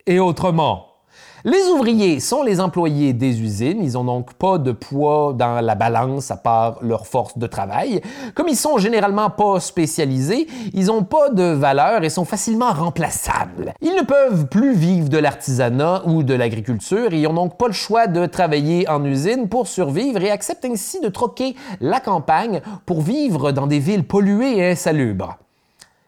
Et 0.06 0.20
autrement. 0.20 0.95
Les 1.48 1.68
ouvriers 1.68 2.20
sont 2.20 2.42
les 2.42 2.60
employés 2.60 3.14
des 3.14 3.40
usines, 3.40 3.84
ils 3.84 3.94
n'ont 3.94 4.04
donc 4.04 4.34
pas 4.34 4.58
de 4.58 4.72
poids 4.72 5.32
dans 5.38 5.62
la 5.62 5.76
balance 5.76 6.32
à 6.32 6.38
part 6.38 6.80
leur 6.82 7.06
force 7.06 7.38
de 7.38 7.46
travail. 7.46 8.02
Comme 8.34 8.48
ils 8.48 8.56
sont 8.56 8.80
généralement 8.80 9.30
pas 9.30 9.60
spécialisés, 9.60 10.48
ils 10.74 10.88
n'ont 10.88 11.04
pas 11.04 11.30
de 11.30 11.44
valeur 11.44 12.04
et 12.04 12.10
sont 12.10 12.26
facilement 12.26 12.72
remplaçables. 12.72 13.76
Ils 13.82 13.94
ne 13.94 14.02
peuvent 14.02 14.48
plus 14.48 14.74
vivre 14.74 15.08
de 15.08 15.20
l'artisanat 15.20 16.02
ou 16.08 16.24
de 16.24 16.34
l'agriculture 16.34 17.14
et 17.14 17.18
ils 17.18 17.26
n'ont 17.26 17.36
donc 17.36 17.58
pas 17.60 17.68
le 17.68 17.74
choix 17.74 18.08
de 18.08 18.26
travailler 18.26 18.90
en 18.90 19.06
usine 19.06 19.48
pour 19.48 19.68
survivre 19.68 20.24
et 20.24 20.32
acceptent 20.32 20.66
ainsi 20.66 21.00
de 21.00 21.10
troquer 21.10 21.56
la 21.80 22.00
campagne 22.00 22.62
pour 22.88 23.04
vivre 23.04 23.52
dans 23.52 23.68
des 23.68 23.78
villes 23.78 24.04
polluées 24.04 24.58
et 24.58 24.72
insalubres. 24.72 25.38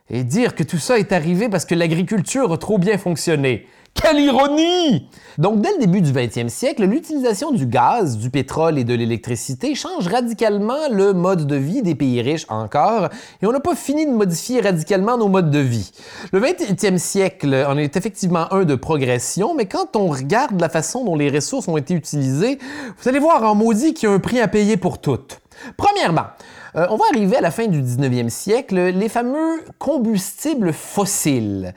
Et 0.09 0.23
dire 0.23 0.55
que 0.55 0.63
tout 0.63 0.79
ça 0.79 0.97
est 0.97 1.11
arrivé 1.11 1.47
parce 1.47 1.65
que 1.65 1.75
l'agriculture 1.75 2.51
a 2.51 2.57
trop 2.57 2.79
bien 2.79 2.97
fonctionné. 2.97 3.67
Quelle 3.93 4.19
ironie! 4.19 5.09
Donc, 5.37 5.61
dès 5.61 5.71
le 5.73 5.79
début 5.79 6.01
du 6.01 6.11
20e 6.11 6.49
siècle, 6.49 6.83
l'utilisation 6.85 7.51
du 7.51 7.65
gaz, 7.65 8.17
du 8.17 8.29
pétrole 8.29 8.77
et 8.77 8.83
de 8.83 8.93
l'électricité 8.93 9.75
change 9.75 10.07
radicalement 10.07 10.89
le 10.91 11.13
mode 11.13 11.45
de 11.45 11.55
vie 11.55 11.81
des 11.81 11.95
pays 11.95 12.21
riches 12.21 12.45
encore, 12.49 13.09
et 13.41 13.45
on 13.45 13.51
n'a 13.51 13.59
pas 13.59 13.75
fini 13.75 14.05
de 14.05 14.11
modifier 14.11 14.61
radicalement 14.61 15.17
nos 15.17 15.27
modes 15.27 15.51
de 15.51 15.59
vie. 15.59 15.91
Le 16.31 16.39
20e 16.39 16.97
siècle 16.97 17.65
en 17.67 17.77
est 17.77 17.95
effectivement 17.97 18.51
un 18.53 18.65
de 18.65 18.75
progression, 18.75 19.53
mais 19.55 19.65
quand 19.65 19.95
on 19.95 20.07
regarde 20.07 20.59
la 20.59 20.69
façon 20.69 21.03
dont 21.03 21.15
les 21.15 21.29
ressources 21.29 21.67
ont 21.67 21.77
été 21.77 21.93
utilisées, 21.93 22.59
vous 22.99 23.09
allez 23.09 23.19
voir 23.19 23.43
en 23.43 23.55
maudit 23.55 23.93
qu'il 23.93 24.09
y 24.09 24.11
a 24.11 24.15
un 24.15 24.19
prix 24.19 24.39
à 24.39 24.47
payer 24.47 24.77
pour 24.77 24.99
toutes. 24.99 25.39
Premièrement, 25.75 26.27
euh, 26.75 26.87
on 26.89 26.97
va 26.97 27.05
arriver 27.11 27.37
à 27.37 27.41
la 27.41 27.51
fin 27.51 27.67
du 27.67 27.81
19e 27.81 28.29
siècle, 28.29 28.75
les 28.75 29.09
fameux 29.09 29.63
combustibles 29.79 30.73
fossiles. 30.73 31.73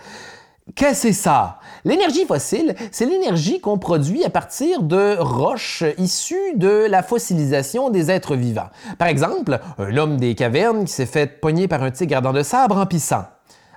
Qu'est-ce 0.75 1.03
que 1.03 1.09
c'est 1.09 1.13
ça? 1.13 1.59
L'énergie 1.85 2.27
fossile, 2.27 2.75
c'est 2.93 3.07
l'énergie 3.07 3.61
qu'on 3.61 3.79
produit 3.79 4.25
à 4.25 4.31
partir 4.31 4.83
de 4.83 5.17
roches 5.19 5.85
issues 5.99 6.57
de 6.57 6.87
la 6.89 7.03
fossilisation 7.03 7.91
des 7.91 8.11
êtres 8.11 8.37
vivants. 8.37 8.69
Par 8.99 9.09
exemple, 9.09 9.59
un 9.79 9.97
homme 9.97 10.19
des 10.19 10.35
cavernes 10.35 10.85
qui 10.85 10.93
s'est 10.93 11.07
fait 11.07 11.41
pogner 11.41 11.67
par 11.67 11.83
un 11.83 11.91
tigre 11.91 12.21
dans 12.21 12.33
de 12.33 12.43
sabre 12.43 12.77
en 12.77 12.87
pissant 12.87 13.25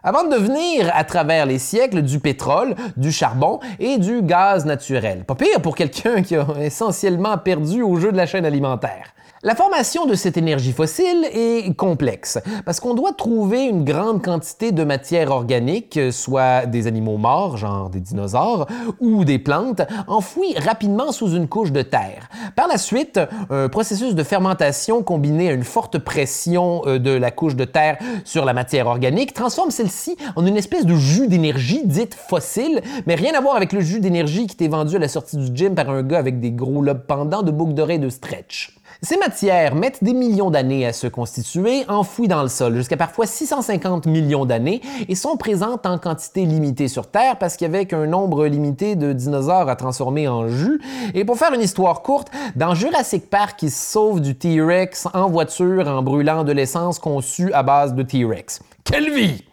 avant 0.05 0.25
de 0.25 0.35
devenir, 0.35 0.91
à 0.93 1.05
travers 1.05 1.45
les 1.45 1.59
siècles, 1.59 2.01
du 2.01 2.19
pétrole, 2.19 2.75
du 2.97 3.09
charbon 3.09 3.61
et 3.79 3.97
du 3.97 4.21
gaz 4.21 4.65
naturel. 4.65 5.23
Pas 5.23 5.35
pire 5.35 5.61
pour 5.61 5.75
quelqu'un 5.75 6.21
qui 6.21 6.35
a 6.35 6.45
essentiellement 6.59 7.37
perdu 7.37 7.81
au 7.81 7.95
jeu 7.95 8.11
de 8.11 8.17
la 8.17 8.25
chaîne 8.25 8.45
alimentaire. 8.45 9.13
La 9.45 9.55
formation 9.55 10.05
de 10.05 10.15
cette 10.15 10.37
énergie 10.37 10.71
fossile 10.71 11.27
est 11.33 11.75
complexe 11.75 12.39
parce 12.63 12.79
qu'on 12.79 12.93
doit 12.93 13.11
trouver 13.11 13.65
une 13.65 13.83
grande 13.83 14.23
quantité 14.23 14.71
de 14.71 14.85
matière 14.85 15.31
organique, 15.31 15.99
soit 16.11 16.65
des 16.65 16.87
animaux 16.87 17.17
morts, 17.17 17.57
genre 17.57 17.89
des 17.89 17.99
dinosaures, 17.99 18.67
ou 19.01 19.25
des 19.25 19.39
plantes, 19.39 19.81
enfouies 20.07 20.57
rapidement 20.57 21.11
sous 21.11 21.35
une 21.35 21.49
couche 21.49 21.73
de 21.73 21.81
terre. 21.81 22.29
Par 22.55 22.69
la 22.69 22.77
suite, 22.77 23.19
un 23.49 23.67
processus 23.67 24.15
de 24.15 24.23
fermentation 24.23 25.03
combiné 25.03 25.49
à 25.49 25.51
une 25.51 25.65
forte 25.65 25.97
pression 25.97 26.81
euh, 26.85 26.97
de 26.97 27.11
la 27.11 27.29
couche 27.29 27.57
de 27.57 27.65
terre 27.65 27.97
sur 28.23 28.45
la 28.45 28.53
matière 28.53 28.87
organique 28.87 29.33
transforme 29.33 29.71
celle-ci 29.71 30.15
en 30.37 30.45
une 30.45 30.55
espèce 30.55 30.85
de 30.85 30.95
jus 30.95 31.27
d'énergie 31.27 31.81
dite 31.83 32.13
fossile, 32.13 32.81
mais 33.07 33.15
rien 33.15 33.33
à 33.33 33.41
voir 33.41 33.57
avec 33.57 33.73
le 33.73 33.81
jus 33.81 33.99
d'énergie 33.99 34.47
qui 34.47 34.53
était 34.53 34.69
vendu 34.69 34.95
à 34.95 34.99
la 34.99 35.09
sortie 35.09 35.35
du 35.35 35.53
gym 35.53 35.75
par 35.75 35.89
un 35.89 36.01
gars 36.01 36.19
avec 36.19 36.39
des 36.39 36.51
gros 36.51 36.81
lobes 36.81 37.05
pendants 37.05 37.43
de 37.43 37.51
boucles 37.51 37.73
d'oreilles 37.73 37.99
de 37.99 38.07
stretch. 38.07 38.77
Ces 39.05 39.17
matières 39.17 39.75
mettent 39.75 40.01
des 40.01 40.13
millions 40.13 40.49
d'années 40.49 40.85
à 40.85 40.93
se 40.93 41.07
constituer, 41.07 41.83
enfouies 41.89 42.29
dans 42.29 42.41
le 42.41 42.47
sol, 42.47 42.73
jusqu'à 42.77 42.95
parfois 42.95 43.25
650 43.25 44.05
millions 44.05 44.45
d'années, 44.45 44.81
et 45.09 45.15
sont 45.15 45.35
présentes 45.35 45.85
en 45.85 45.97
quantité 45.97 46.45
limitée 46.45 46.87
sur 46.87 47.07
Terre 47.07 47.37
parce 47.37 47.61
avait 47.61 47.85
qu'un 47.85 48.05
nombre 48.05 48.47
limité 48.47 48.95
de 48.95 49.11
dinosaures 49.11 49.67
à 49.67 49.75
transformer 49.75 50.29
en 50.29 50.47
jus. 50.47 50.79
Et 51.15 51.25
pour 51.25 51.37
faire 51.37 51.53
une 51.53 51.59
histoire 51.59 52.01
courte, 52.01 52.29
dans 52.55 52.75
Jurassic 52.75 53.29
Park, 53.29 53.61
ils 53.63 53.71
se 53.71 53.91
sauvent 53.91 54.21
du 54.21 54.35
T-Rex 54.35 55.09
en 55.13 55.29
voiture 55.29 55.85
en 55.89 56.01
brûlant 56.01 56.45
de 56.45 56.53
l'essence 56.53 56.97
conçue 56.97 57.51
à 57.51 57.61
base 57.61 57.95
de 57.95 58.03
T-Rex. 58.03 58.61
Quelle 58.85 59.13
vie! 59.13 59.43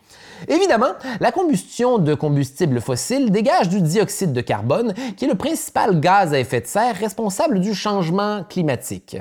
Évidemment, 0.47 0.93
la 1.19 1.33
combustion 1.33 1.99
de 1.99 2.15
combustibles 2.15 2.81
fossiles 2.81 3.33
dégage 3.33 3.69
du 3.69 3.83
dioxyde 3.83 4.33
de 4.33 4.43
carbone, 4.43 4.95
qui 5.17 5.25
est 5.25 5.29
le 5.29 5.35
principal 5.35 5.99
gaz 5.99 6.33
à 6.33 6.39
effet 6.39 6.61
de 6.61 6.67
serre 6.67 6.95
responsable 6.95 7.59
du 7.59 7.75
changement 7.75 8.45
climatique. 8.49 9.19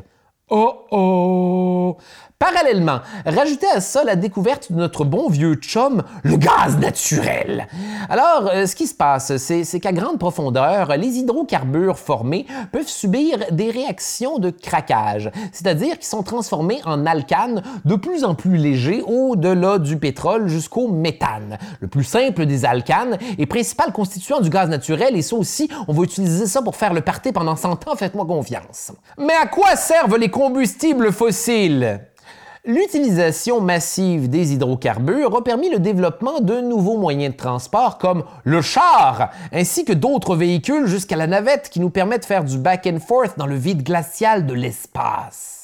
Oh 0.52 0.88
oh 0.92 1.98
Parallèlement, 2.40 3.02
rajoutez 3.26 3.68
à 3.68 3.82
ça 3.82 4.06
la 4.06 4.16
découverte 4.16 4.72
de 4.72 4.78
notre 4.78 5.04
bon 5.04 5.28
vieux 5.28 5.56
chum, 5.56 6.04
le 6.24 6.38
gaz 6.38 6.78
naturel. 6.78 7.68
Alors, 8.10 8.50
euh, 8.54 8.66
ce 8.66 8.78
qui 8.78 8.88
se 8.88 8.94
passe, 8.94 9.36
c'est 9.36 9.80
qu'à 9.82 9.92
grande 9.92 10.20
profondeur, 10.20 10.96
les 10.96 11.18
hydrocarbures 11.18 12.00
formés 12.00 12.48
peuvent 12.72 12.88
subir 12.88 13.40
des 13.52 13.70
réactions 13.72 14.40
de 14.40 14.52
craquage, 14.52 15.32
c'est-à-dire 15.52 15.96
qu'ils 15.96 16.08
sont 16.08 16.24
transformés 16.24 16.80
en 16.86 17.06
alcanes 17.06 17.62
de 17.84 17.96
plus 17.96 18.24
en 18.24 18.36
plus 18.36 18.56
légers 18.56 19.04
au-delà 19.06 19.78
du 19.78 19.98
pétrole 19.98 20.48
jusqu'au 20.48 20.88
méthane. 20.88 21.58
Le 21.82 21.90
plus 21.90 22.06
simple 22.06 22.46
des 22.46 22.64
alcanes 22.64 23.18
et 23.38 23.48
principal 23.48 23.92
constituant 23.92 24.40
du 24.40 24.50
gaz 24.50 24.70
naturel, 24.70 25.18
et 25.18 25.24
ça 25.24 25.36
aussi, 25.36 25.70
on 25.90 25.94
va 25.94 26.04
utiliser 26.04 26.48
ça 26.48 26.62
pour 26.62 26.78
faire 26.78 26.94
le 26.94 27.02
party 27.02 27.34
pendant 27.34 27.58
100 27.58 27.90
ans, 27.90 27.98
faites-moi 27.98 28.26
confiance. 28.26 28.94
Mais 29.18 29.36
à 29.36 29.46
quoi 29.46 29.76
servent 29.76 30.16
les 30.16 30.30
combustibles 30.30 31.12
fossiles? 31.12 32.00
L'utilisation 32.70 33.62
massive 33.62 34.30
des 34.30 34.54
hydrocarbures 34.54 35.36
a 35.36 35.44
permis 35.44 35.72
le 35.72 35.80
développement 35.80 36.40
de 36.40 36.62
nouveaux 36.62 37.00
moyens 37.00 37.34
de 37.34 37.36
transport 37.36 37.98
comme 37.98 38.24
le 38.44 38.62
char, 38.62 39.32
ainsi 39.52 39.86
que 39.86 39.94
d'autres 39.94 40.36
véhicules 40.36 40.86
jusqu'à 40.86 41.16
la 41.16 41.26
navette 41.26 41.72
qui 41.72 41.80
nous 41.80 41.90
permet 41.90 42.20
de 42.20 42.26
faire 42.26 42.44
du 42.44 42.60
back 42.60 42.86
and 42.86 43.00
forth 43.00 43.40
dans 43.40 43.48
le 43.48 43.56
vide 43.56 43.82
glacial 43.82 44.46
de 44.46 44.54
l'espace. 44.54 45.59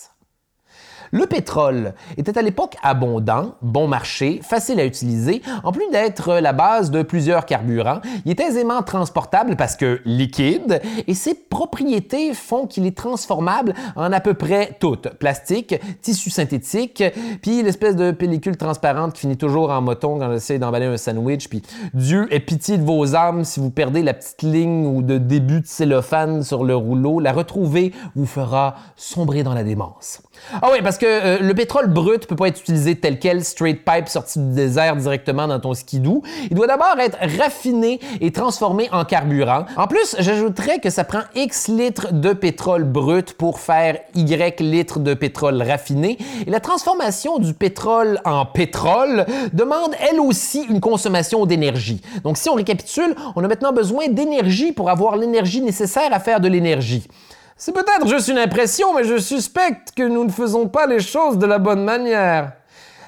Le 1.12 1.26
pétrole 1.26 1.94
était 2.18 2.38
à 2.38 2.42
l'époque 2.42 2.76
abondant, 2.84 3.56
bon 3.62 3.88
marché, 3.88 4.40
facile 4.44 4.80
à 4.80 4.86
utiliser. 4.86 5.42
En 5.64 5.72
plus 5.72 5.90
d'être 5.92 6.36
la 6.36 6.54
base 6.54 6.92
de 6.92 7.04
plusieurs 7.04 7.46
carburants, 7.46 8.02
il 8.26 8.32
est 8.32 8.40
aisément 8.40 8.82
transportable 8.84 9.56
parce 9.56 9.76
que 9.76 10.02
liquide 10.06 10.82
et 11.08 11.14
ses 11.14 11.36
propriétés 11.36 12.34
font 12.34 12.68
qu'il 12.68 12.86
est 12.86 12.98
transformable 12.98 13.74
en 13.96 14.12
à 14.12 14.20
peu 14.20 14.34
près 14.34 14.78
tout. 14.80 14.98
Plastique, 15.20 15.76
tissu 16.02 16.30
synthétique, 16.30 17.04
puis 17.42 17.64
l'espèce 17.64 17.96
de 17.96 18.12
pellicule 18.12 18.58
transparente 18.58 19.14
qui 19.14 19.22
finit 19.22 19.38
toujours 19.38 19.72
en 19.72 19.82
moton 19.82 20.20
quand 20.20 20.32
j'essaie 20.32 20.60
d'emballer 20.60 20.86
un 20.86 20.98
sandwich. 20.98 21.50
Puis 21.50 21.62
Dieu 21.94 22.28
ait 22.34 22.40
pitié 22.40 22.78
de 22.78 22.84
vos 22.84 23.16
âmes 23.16 23.44
si 23.44 23.60
vous 23.60 23.72
perdez 23.72 24.04
la 24.04 24.14
petite 24.14 24.42
ligne 24.42 24.86
ou 24.86 25.02
de 25.02 25.18
début 25.18 25.62
de 25.62 25.68
cellophane 25.68 26.44
sur 26.44 26.64
le 26.64 26.76
rouleau. 26.76 27.20
La 27.20 27.32
retrouver 27.32 27.94
vous 28.16 28.26
fera 28.26 28.76
sombrer 28.96 29.44
dans 29.44 29.54
la 29.54 29.64
démence. 29.64 30.22
Ah 30.62 30.70
oui, 30.72 30.80
parce 30.84 30.98
que 30.98 31.06
euh, 31.06 31.40
le 31.40 31.54
pétrole 31.54 31.88
brut 31.88 32.28
peut 32.28 32.36
pas 32.36 32.48
être 32.48 32.60
utilisé 32.60 32.96
tel 32.96 33.20
quel, 33.20 33.44
straight 33.44 33.84
pipe 33.84 34.08
sorti 34.08 34.40
du 34.40 34.54
désert 34.54 34.96
directement 34.96 35.48
dans 35.48 35.60
ton 35.60 35.74
skidoo. 35.74 36.24
Il 36.50 36.56
doit 36.56 36.68
d'abord 36.68 36.96
être 37.00 37.18
raffiné 37.40 38.00
et 38.22 38.32
transformé 38.32 38.88
en 38.92 39.06
carburant. 39.06 39.66
En 39.78 39.88
plus, 39.88 40.16
j'ajouterais 40.20 40.80
que 40.80 40.90
ça 40.90 41.04
prend 41.04 41.22
X 41.36 41.68
litres 41.68 42.14
de 42.14 42.34
pétrole 42.34 42.84
brut 42.84 43.34
pour 43.34 43.60
faire 43.60 43.98
Y 44.14 44.62
litres 44.62 45.00
de 45.00 45.14
pétrole 45.14 45.62
raffiné. 45.62 46.18
Et 46.46 46.50
la 46.50 46.60
transformation 46.60 47.40
du 47.40 47.54
pétrole 47.54 48.20
en 48.26 48.46
pétrole 48.46 49.26
demande 49.54 49.92
elle 50.00 50.20
aussi 50.20 50.64
une 50.70 50.80
consommation 50.80 51.46
d'énergie. 51.46 52.02
Donc 52.24 52.38
si 52.38 52.50
on 52.50 52.56
récapitule, 52.56 53.16
on 53.36 53.44
a 53.44 53.48
maintenant 53.48 53.74
besoin 53.74 54.08
d'énergie 54.08 54.72
pour 54.72 54.90
avoir 54.90 55.18
l'énergie 55.18 55.62
nécessaire 55.62 56.10
à 56.12 56.20
faire 56.20 56.40
de 56.40 56.48
l'énergie. 56.48 57.08
C'est 57.58 57.72
peut-être 57.72 58.06
juste 58.10 58.28
une 58.28 58.38
impression, 58.38 58.94
mais 58.94 59.06
je 59.06 59.18
suspecte 59.18 59.94
que 59.96 60.04
nous 60.04 60.26
ne 60.26 60.30
faisons 60.30 60.68
pas 60.68 60.88
les 60.88 61.00
choses 61.00 61.38
de 61.38 61.46
la 61.46 61.58
bonne 61.58 61.86
manière. 61.86 62.52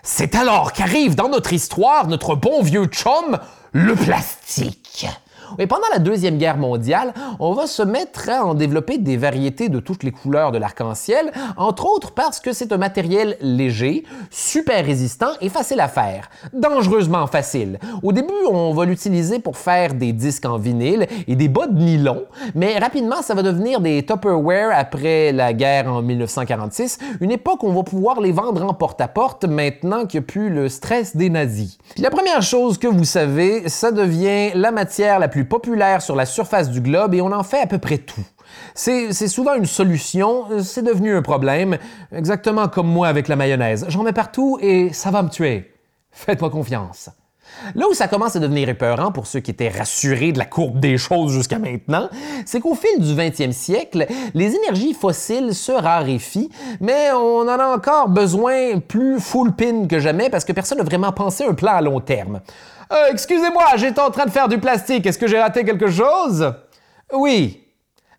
C'est 0.03 0.35
alors 0.35 0.71
qu'arrive 0.71 1.15
dans 1.15 1.27
notre 1.27 1.51
histoire 1.51 2.07
notre 2.07 2.33
bon 2.35 2.61
vieux 2.61 2.85
chum, 2.85 3.39
le 3.73 3.93
plastique. 3.93 5.05
Et 5.59 5.67
pendant 5.67 5.87
la 5.91 5.99
Deuxième 5.99 6.37
Guerre 6.37 6.57
mondiale, 6.57 7.13
on 7.39 7.53
va 7.53 7.67
se 7.67 7.83
mettre 7.83 8.29
à 8.29 8.45
en 8.45 8.53
développer 8.53 8.97
des 8.97 9.17
variétés 9.17 9.69
de 9.69 9.79
toutes 9.79 10.03
les 10.03 10.11
couleurs 10.11 10.51
de 10.51 10.57
l'arc-en-ciel, 10.57 11.31
entre 11.57 11.85
autres 11.85 12.11
parce 12.11 12.39
que 12.39 12.53
c'est 12.53 12.71
un 12.71 12.77
matériel 12.77 13.37
léger, 13.41 14.03
super 14.29 14.85
résistant 14.85 15.31
et 15.41 15.49
facile 15.49 15.79
à 15.79 15.87
faire. 15.87 16.29
Dangereusement 16.53 17.27
facile. 17.27 17.79
Au 18.03 18.11
début, 18.11 18.33
on 18.49 18.73
va 18.73 18.85
l'utiliser 18.85 19.39
pour 19.39 19.57
faire 19.57 19.93
des 19.93 20.13
disques 20.13 20.45
en 20.45 20.57
vinyle 20.57 21.07
et 21.27 21.35
des 21.35 21.47
bas 21.47 21.67
de 21.67 21.79
nylon, 21.79 22.23
mais 22.55 22.77
rapidement, 22.77 23.21
ça 23.21 23.33
va 23.33 23.43
devenir 23.43 23.81
des 23.81 24.05
Tupperware 24.05 24.71
après 24.73 25.31
la 25.31 25.53
guerre 25.53 25.91
en 25.91 26.01
1946, 26.01 26.99
une 27.21 27.31
époque 27.31 27.63
où 27.63 27.67
on 27.67 27.73
va 27.73 27.83
pouvoir 27.83 28.21
les 28.21 28.31
vendre 28.31 28.63
en 28.63 28.73
porte-à-porte 28.73 29.45
maintenant 29.45 30.05
qu'il 30.05 30.19
n'y 30.19 30.25
a 30.25 30.27
plus 30.27 30.49
le 30.49 30.69
stress 30.69 31.15
des 31.15 31.29
nazis. 31.29 31.77
La 31.97 32.09
première 32.09 32.41
chose 32.41 32.77
que 32.77 32.87
vous 32.87 33.05
savez, 33.05 33.69
ça 33.69 33.91
devient 33.91 34.51
la 34.55 34.71
matière 34.71 35.19
la 35.19 35.27
plus 35.27 35.36
populaire 35.45 36.01
sur 36.01 36.15
la 36.15 36.25
surface 36.25 36.69
du 36.69 36.81
globe 36.81 37.13
et 37.13 37.21
on 37.21 37.31
en 37.31 37.43
fait 37.43 37.61
à 37.61 37.67
peu 37.67 37.77
près 37.77 37.97
tout. 37.97 38.25
C'est 38.73 39.11
souvent 39.27 39.55
une 39.55 39.65
solution, 39.65 40.45
c'est 40.63 40.81
devenu 40.81 41.15
un 41.15 41.21
problème, 41.21 41.77
exactement 42.11 42.67
comme 42.67 42.87
moi 42.87 43.07
avec 43.07 43.27
la 43.27 43.35
mayonnaise. 43.35 43.85
J'en 43.89 44.03
mets 44.03 44.13
partout 44.13 44.57
et 44.61 44.93
ça 44.93 45.11
va 45.11 45.21
me 45.23 45.29
tuer. 45.29 45.73
Faites-moi 46.11 46.49
confiance. 46.49 47.09
Là 47.75 47.87
où 47.89 47.93
ça 47.93 48.07
commence 48.07 48.35
à 48.35 48.39
devenir 48.39 48.69
épeurant 48.69 49.11
pour 49.11 49.25
ceux 49.27 49.39
qui 49.39 49.51
étaient 49.51 49.69
rassurés 49.69 50.31
de 50.31 50.37
la 50.37 50.45
courbe 50.45 50.79
des 50.79 50.97
choses 50.97 51.31
jusqu'à 51.31 51.59
maintenant, 51.59 52.09
c'est 52.45 52.59
qu'au 52.59 52.75
fil 52.75 52.99
du 52.99 53.13
20e 53.13 53.51
siècle, 53.51 54.05
les 54.33 54.55
énergies 54.55 54.93
fossiles 54.93 55.55
se 55.55 55.71
raréfient, 55.71 56.49
mais 56.81 57.11
on 57.13 57.41
en 57.41 57.47
a 57.47 57.75
encore 57.75 58.09
besoin 58.09 58.79
plus 58.79 59.19
full 59.19 59.53
pin 59.53 59.87
que 59.87 59.99
jamais 59.99 60.29
parce 60.29 60.45
que 60.45 60.53
personne 60.53 60.77
n'a 60.77 60.83
vraiment 60.83 61.11
pensé 61.11 61.45
un 61.45 61.53
plan 61.53 61.73
à 61.73 61.81
long 61.81 61.99
terme. 61.99 62.41
Euh, 62.91 63.07
excusez-moi, 63.11 63.65
j'étais 63.75 63.99
en 63.99 64.11
train 64.11 64.25
de 64.25 64.31
faire 64.31 64.47
du 64.47 64.59
plastique. 64.59 65.05
Est-ce 65.05 65.17
que 65.17 65.27
j'ai 65.27 65.39
raté 65.39 65.63
quelque 65.65 65.89
chose? 65.89 66.53
Oui. 67.13 67.63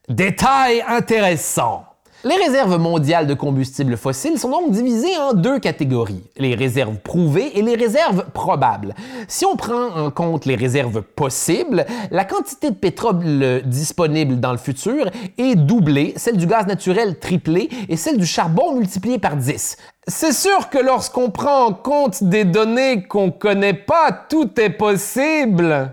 Détail 0.08 0.82
intéressant. 0.86 1.84
Les 2.24 2.34
réserves 2.34 2.78
mondiales 2.80 3.28
de 3.28 3.34
combustibles 3.34 3.96
fossiles 3.96 4.40
sont 4.40 4.50
donc 4.50 4.72
divisées 4.72 5.16
en 5.18 5.34
deux 5.34 5.60
catégories, 5.60 6.24
les 6.36 6.56
réserves 6.56 6.96
prouvées 6.96 7.56
et 7.56 7.62
les 7.62 7.76
réserves 7.76 8.24
probables. 8.34 8.96
Si 9.28 9.46
on 9.46 9.54
prend 9.54 9.94
en 9.94 10.10
compte 10.10 10.44
les 10.44 10.56
réserves 10.56 11.00
possibles, 11.02 11.86
la 12.10 12.24
quantité 12.24 12.70
de 12.70 12.74
pétrole 12.74 13.62
disponible 13.64 14.40
dans 14.40 14.50
le 14.50 14.58
futur 14.58 15.08
est 15.38 15.54
doublée, 15.54 16.12
celle 16.16 16.38
du 16.38 16.48
gaz 16.48 16.66
naturel 16.66 17.20
triplée 17.20 17.68
et 17.88 17.96
celle 17.96 18.18
du 18.18 18.26
charbon 18.26 18.74
multipliée 18.74 19.20
par 19.20 19.36
10. 19.36 19.76
C'est 20.10 20.32
sûr 20.32 20.70
que 20.70 20.78
lorsqu'on 20.78 21.28
prend 21.28 21.66
en 21.66 21.74
compte 21.74 22.24
des 22.24 22.46
données 22.46 23.02
qu'on 23.02 23.30
connaît 23.30 23.74
pas, 23.74 24.10
tout 24.10 24.58
est 24.58 24.70
possible. 24.70 25.92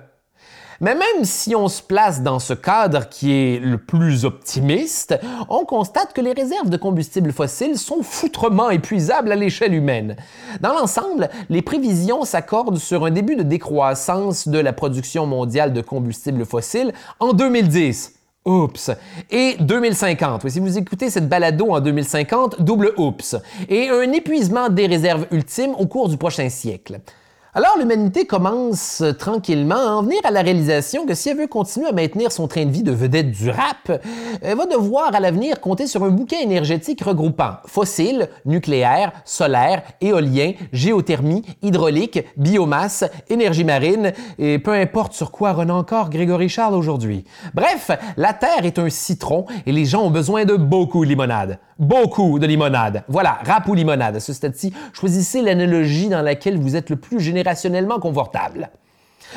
Mais 0.80 0.96
même 0.96 1.26
si 1.26 1.54
on 1.54 1.68
se 1.68 1.84
place 1.84 2.22
dans 2.22 2.40
ce 2.40 2.54
cadre 2.54 3.10
qui 3.10 3.34
est 3.34 3.60
le 3.60 3.78
plus 3.78 4.24
optimiste, 4.24 5.20
on 5.50 5.66
constate 5.66 6.14
que 6.14 6.22
les 6.22 6.32
réserves 6.32 6.70
de 6.70 6.78
combustibles 6.78 7.34
fossiles 7.34 7.78
sont 7.78 8.04
foutrement 8.04 8.70
épuisables 8.70 9.34
à 9.34 9.36
l'échelle 9.36 9.74
humaine. 9.74 10.16
Dans 10.62 10.74
l'ensemble, 10.74 11.30
les 11.50 11.62
prévisions 11.62 12.24
s'accordent 12.24 12.78
sur 12.78 13.06
un 13.06 13.12
début 13.12 13.36
de 13.36 13.44
décroissance 13.44 14.48
de 14.48 14.60
la 14.60 14.72
production 14.72 15.26
mondiale 15.26 15.74
de 15.74 15.82
combustibles 15.82 16.46
fossiles 16.46 16.94
en 17.20 17.34
2010. 17.34 18.15
Oups. 18.46 18.92
Et 19.32 19.56
2050. 19.60 20.48
si 20.50 20.60
vous 20.60 20.78
écoutez 20.78 21.10
cette 21.10 21.28
balado 21.28 21.72
en 21.72 21.80
2050, 21.80 22.62
double 22.62 22.94
oups. 22.98 23.36
Et 23.68 23.90
un 23.90 24.12
épuisement 24.12 24.70
des 24.70 24.86
réserves 24.86 25.26
ultimes 25.32 25.74
au 25.80 25.88
cours 25.88 26.10
du 26.10 26.18
prochain 26.18 26.48
siècle. 26.50 27.00
Alors 27.58 27.78
l'humanité 27.80 28.26
commence 28.26 29.00
euh, 29.00 29.14
tranquillement 29.14 29.76
à 29.78 29.92
en 29.92 30.04
venir 30.04 30.20
à 30.26 30.32
la 30.32 30.42
réalisation 30.42 31.06
que 31.06 31.14
si 31.14 31.30
elle 31.30 31.38
veut 31.38 31.48
continuer 31.48 31.88
à 31.88 31.94
maintenir 31.94 32.34
son 32.34 32.50
train 32.50 32.66
de 32.66 32.70
vie 32.70 32.84
de 32.84 32.92
vedette 32.92 33.32
du 33.32 33.50
rap, 33.50 34.04
elle 34.42 34.58
va 34.58 34.66
devoir 34.66 35.16
à 35.16 35.22
l'avenir 35.22 35.62
compter 35.62 35.88
sur 35.88 36.04
un 36.04 36.10
bouquet 36.10 36.44
énergétique 36.44 37.02
regroupant 37.02 37.60
fossiles, 37.66 38.28
nucléaire, 38.44 39.14
solaire, 39.24 39.84
éolien, 40.02 40.52
géothermie, 40.74 41.44
hydraulique, 41.62 42.26
biomasse, 42.36 43.06
énergie 43.30 43.64
marine 43.64 44.12
et 44.38 44.60
peu 44.60 44.74
importe 44.74 45.14
sur 45.14 45.32
quoi 45.32 45.54
rend 45.54 45.70
encore 45.70 46.10
Grégory 46.10 46.50
Charles 46.50 46.76
aujourd'hui. 46.76 47.24
Bref, 47.54 47.90
la 48.18 48.34
Terre 48.34 48.66
est 48.66 48.80
un 48.80 48.90
citron 48.90 49.46
et 49.66 49.72
les 49.72 49.86
gens 49.86 50.04
ont 50.04 50.12
besoin 50.12 50.44
de 50.44 50.58
beaucoup 50.58 51.06
de 51.06 51.10
limonade. 51.10 51.60
Beaucoup 51.78 52.40
de 52.40 52.48
limonade. 52.48 53.04
Voilà, 53.10 53.40
rap 53.46 53.68
ou 53.68 53.74
limonade. 53.74 54.16
À 54.16 54.20
ce 54.22 54.32
stade-ci, 54.32 54.74
choisissez 54.94 55.42
l'analogie 55.42 56.08
dans 56.08 56.22
laquelle 56.22 56.58
vous 56.58 56.78
êtes 56.78 56.90
le 56.90 56.96
plus 56.96 57.20
générationnellement 57.46 58.00
confortable. 58.00 58.70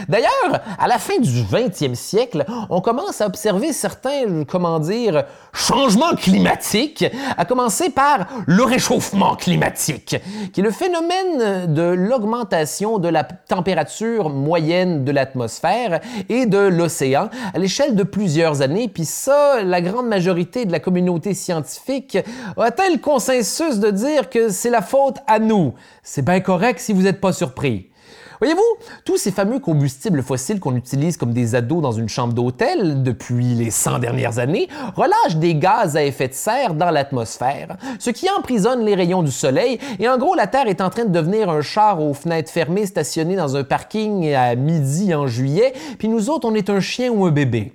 D'ailleurs, 0.06 0.60
à 0.78 0.86
la 0.86 0.98
fin 0.98 1.18
du 1.18 1.42
20e 1.42 1.94
siècle, 1.94 2.44
on 2.70 2.80
commence 2.80 3.20
à 3.20 3.26
observer 3.26 3.72
certains, 3.72 4.44
comment 4.46 4.78
dire, 4.78 5.24
changements 5.52 6.14
climatiques, 6.14 7.06
à 7.36 7.44
commencer 7.44 7.90
par 7.90 8.26
le 8.46 8.62
réchauffement 8.62 9.34
climatique, 9.34 10.16
qui 10.52 10.60
est 10.60 10.62
le 10.62 10.70
phénomène 10.70 11.72
de 11.72 11.82
l'augmentation 11.82 12.98
de 12.98 13.08
la 13.08 13.24
température 13.24 14.28
moyenne 14.28 15.04
de 15.04 15.10
l'atmosphère 15.10 16.00
et 16.28 16.46
de 16.46 16.58
l'océan 16.58 17.30
à 17.52 17.58
l'échelle 17.58 17.96
de 17.96 18.04
plusieurs 18.04 18.60
années. 18.62 18.88
Puis 18.88 19.06
ça, 19.06 19.62
la 19.64 19.80
grande 19.80 20.06
majorité 20.06 20.64
de 20.64 20.70
la 20.70 20.80
communauté 20.80 21.34
scientifique 21.34 22.18
a 22.56 22.64
atteint 22.64 22.90
le 22.90 22.98
consensus 22.98 23.78
de 23.78 23.90
dire 23.90 24.30
que 24.30 24.50
c'est 24.50 24.70
la 24.70 24.82
faute 24.82 25.16
à 25.26 25.38
nous. 25.38 25.74
C'est 26.02 26.24
bien 26.24 26.40
correct 26.40 26.78
si 26.78 26.92
vous 26.92 27.02
n'êtes 27.02 27.20
pas 27.20 27.32
surpris. 27.32 27.88
Voyez-vous, 28.40 28.62
tous 29.04 29.16
ces 29.16 29.32
fameux 29.32 29.58
combustibles 29.58 30.22
fossiles 30.22 30.60
qu'on 30.60 30.76
utilise 30.76 31.16
comme 31.16 31.32
des 31.32 31.56
ados 31.56 31.82
dans 31.82 31.90
une 31.90 32.08
chambre 32.08 32.34
d'hôtel 32.34 33.02
depuis 33.02 33.54
les 33.54 33.72
100 33.72 33.98
dernières 33.98 34.38
années 34.38 34.68
relâchent 34.94 35.36
des 35.36 35.56
gaz 35.56 35.96
à 35.96 36.04
effet 36.04 36.28
de 36.28 36.34
serre 36.34 36.74
dans 36.74 36.90
l'atmosphère, 36.90 37.76
ce 37.98 38.10
qui 38.10 38.28
emprisonne 38.30 38.84
les 38.84 38.94
rayons 38.94 39.24
du 39.24 39.32
soleil 39.32 39.80
et 39.98 40.08
en 40.08 40.18
gros 40.18 40.36
la 40.36 40.46
Terre 40.46 40.68
est 40.68 40.80
en 40.80 40.88
train 40.88 41.04
de 41.04 41.10
devenir 41.10 41.50
un 41.50 41.62
char 41.62 42.00
aux 42.00 42.14
fenêtres 42.14 42.52
fermées 42.52 42.86
stationné 42.86 43.34
dans 43.34 43.56
un 43.56 43.64
parking 43.64 44.32
à 44.32 44.54
midi 44.54 45.12
en 45.16 45.26
juillet, 45.26 45.72
puis 45.98 46.06
nous 46.06 46.30
autres 46.30 46.48
on 46.48 46.54
est 46.54 46.70
un 46.70 46.78
chien 46.78 47.10
ou 47.10 47.26
un 47.26 47.32
bébé. 47.32 47.72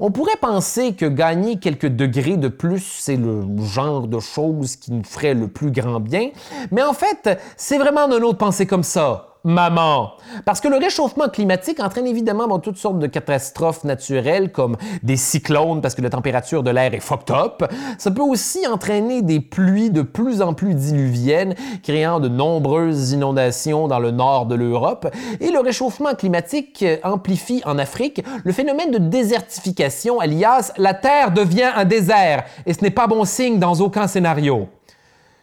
On 0.00 0.10
pourrait 0.10 0.36
penser 0.40 0.94
que 0.94 1.06
gagner 1.06 1.58
quelques 1.58 1.86
degrés 1.86 2.36
de 2.36 2.48
plus, 2.48 2.82
c'est 3.00 3.16
le 3.16 3.42
genre 3.62 4.08
de 4.08 4.18
chose 4.18 4.76
qui 4.76 4.92
nous 4.92 5.04
ferait 5.04 5.34
le 5.34 5.46
plus 5.46 5.70
grand 5.70 6.00
bien, 6.00 6.30
mais 6.70 6.82
en 6.82 6.94
fait, 6.94 7.38
c'est 7.56 7.78
vraiment 7.78 8.08
d'un 8.08 8.22
autre 8.22 8.38
pensée 8.38 8.66
comme 8.66 8.82
ça. 8.82 9.26
Maman. 9.44 10.12
Parce 10.44 10.60
que 10.60 10.68
le 10.68 10.76
réchauffement 10.76 11.28
climatique 11.28 11.80
entraîne 11.80 12.06
évidemment 12.06 12.58
toutes 12.58 12.76
sortes 12.76 12.98
de 12.98 13.06
catastrophes 13.06 13.84
naturelles 13.84 14.52
comme 14.52 14.76
des 15.02 15.16
cyclones 15.16 15.80
parce 15.80 15.94
que 15.94 16.02
la 16.02 16.10
température 16.10 16.62
de 16.62 16.70
l'air 16.70 16.94
est 16.94 17.00
fucked 17.00 17.34
up. 17.34 17.64
Ça 17.98 18.10
peut 18.10 18.22
aussi 18.22 18.66
entraîner 18.66 19.22
des 19.22 19.40
pluies 19.40 19.90
de 19.90 20.02
plus 20.02 20.42
en 20.42 20.54
plus 20.54 20.74
diluviennes, 20.74 21.54
créant 21.82 22.20
de 22.20 22.28
nombreuses 22.28 23.12
inondations 23.12 23.88
dans 23.88 23.98
le 23.98 24.10
nord 24.10 24.46
de 24.46 24.54
l'Europe. 24.54 25.08
Et 25.40 25.50
le 25.50 25.60
réchauffement 25.60 26.14
climatique 26.14 26.84
amplifie 27.02 27.62
en 27.64 27.78
Afrique 27.78 28.24
le 28.44 28.52
phénomène 28.52 28.90
de 28.90 28.98
désertification, 28.98 30.20
alias 30.20 30.72
la 30.76 30.94
Terre 30.94 31.32
devient 31.32 31.70
un 31.74 31.84
désert. 31.84 32.44
Et 32.66 32.74
ce 32.74 32.82
n'est 32.82 32.90
pas 32.90 33.06
bon 33.06 33.24
signe 33.24 33.58
dans 33.58 33.74
aucun 33.74 34.06
scénario. 34.06 34.68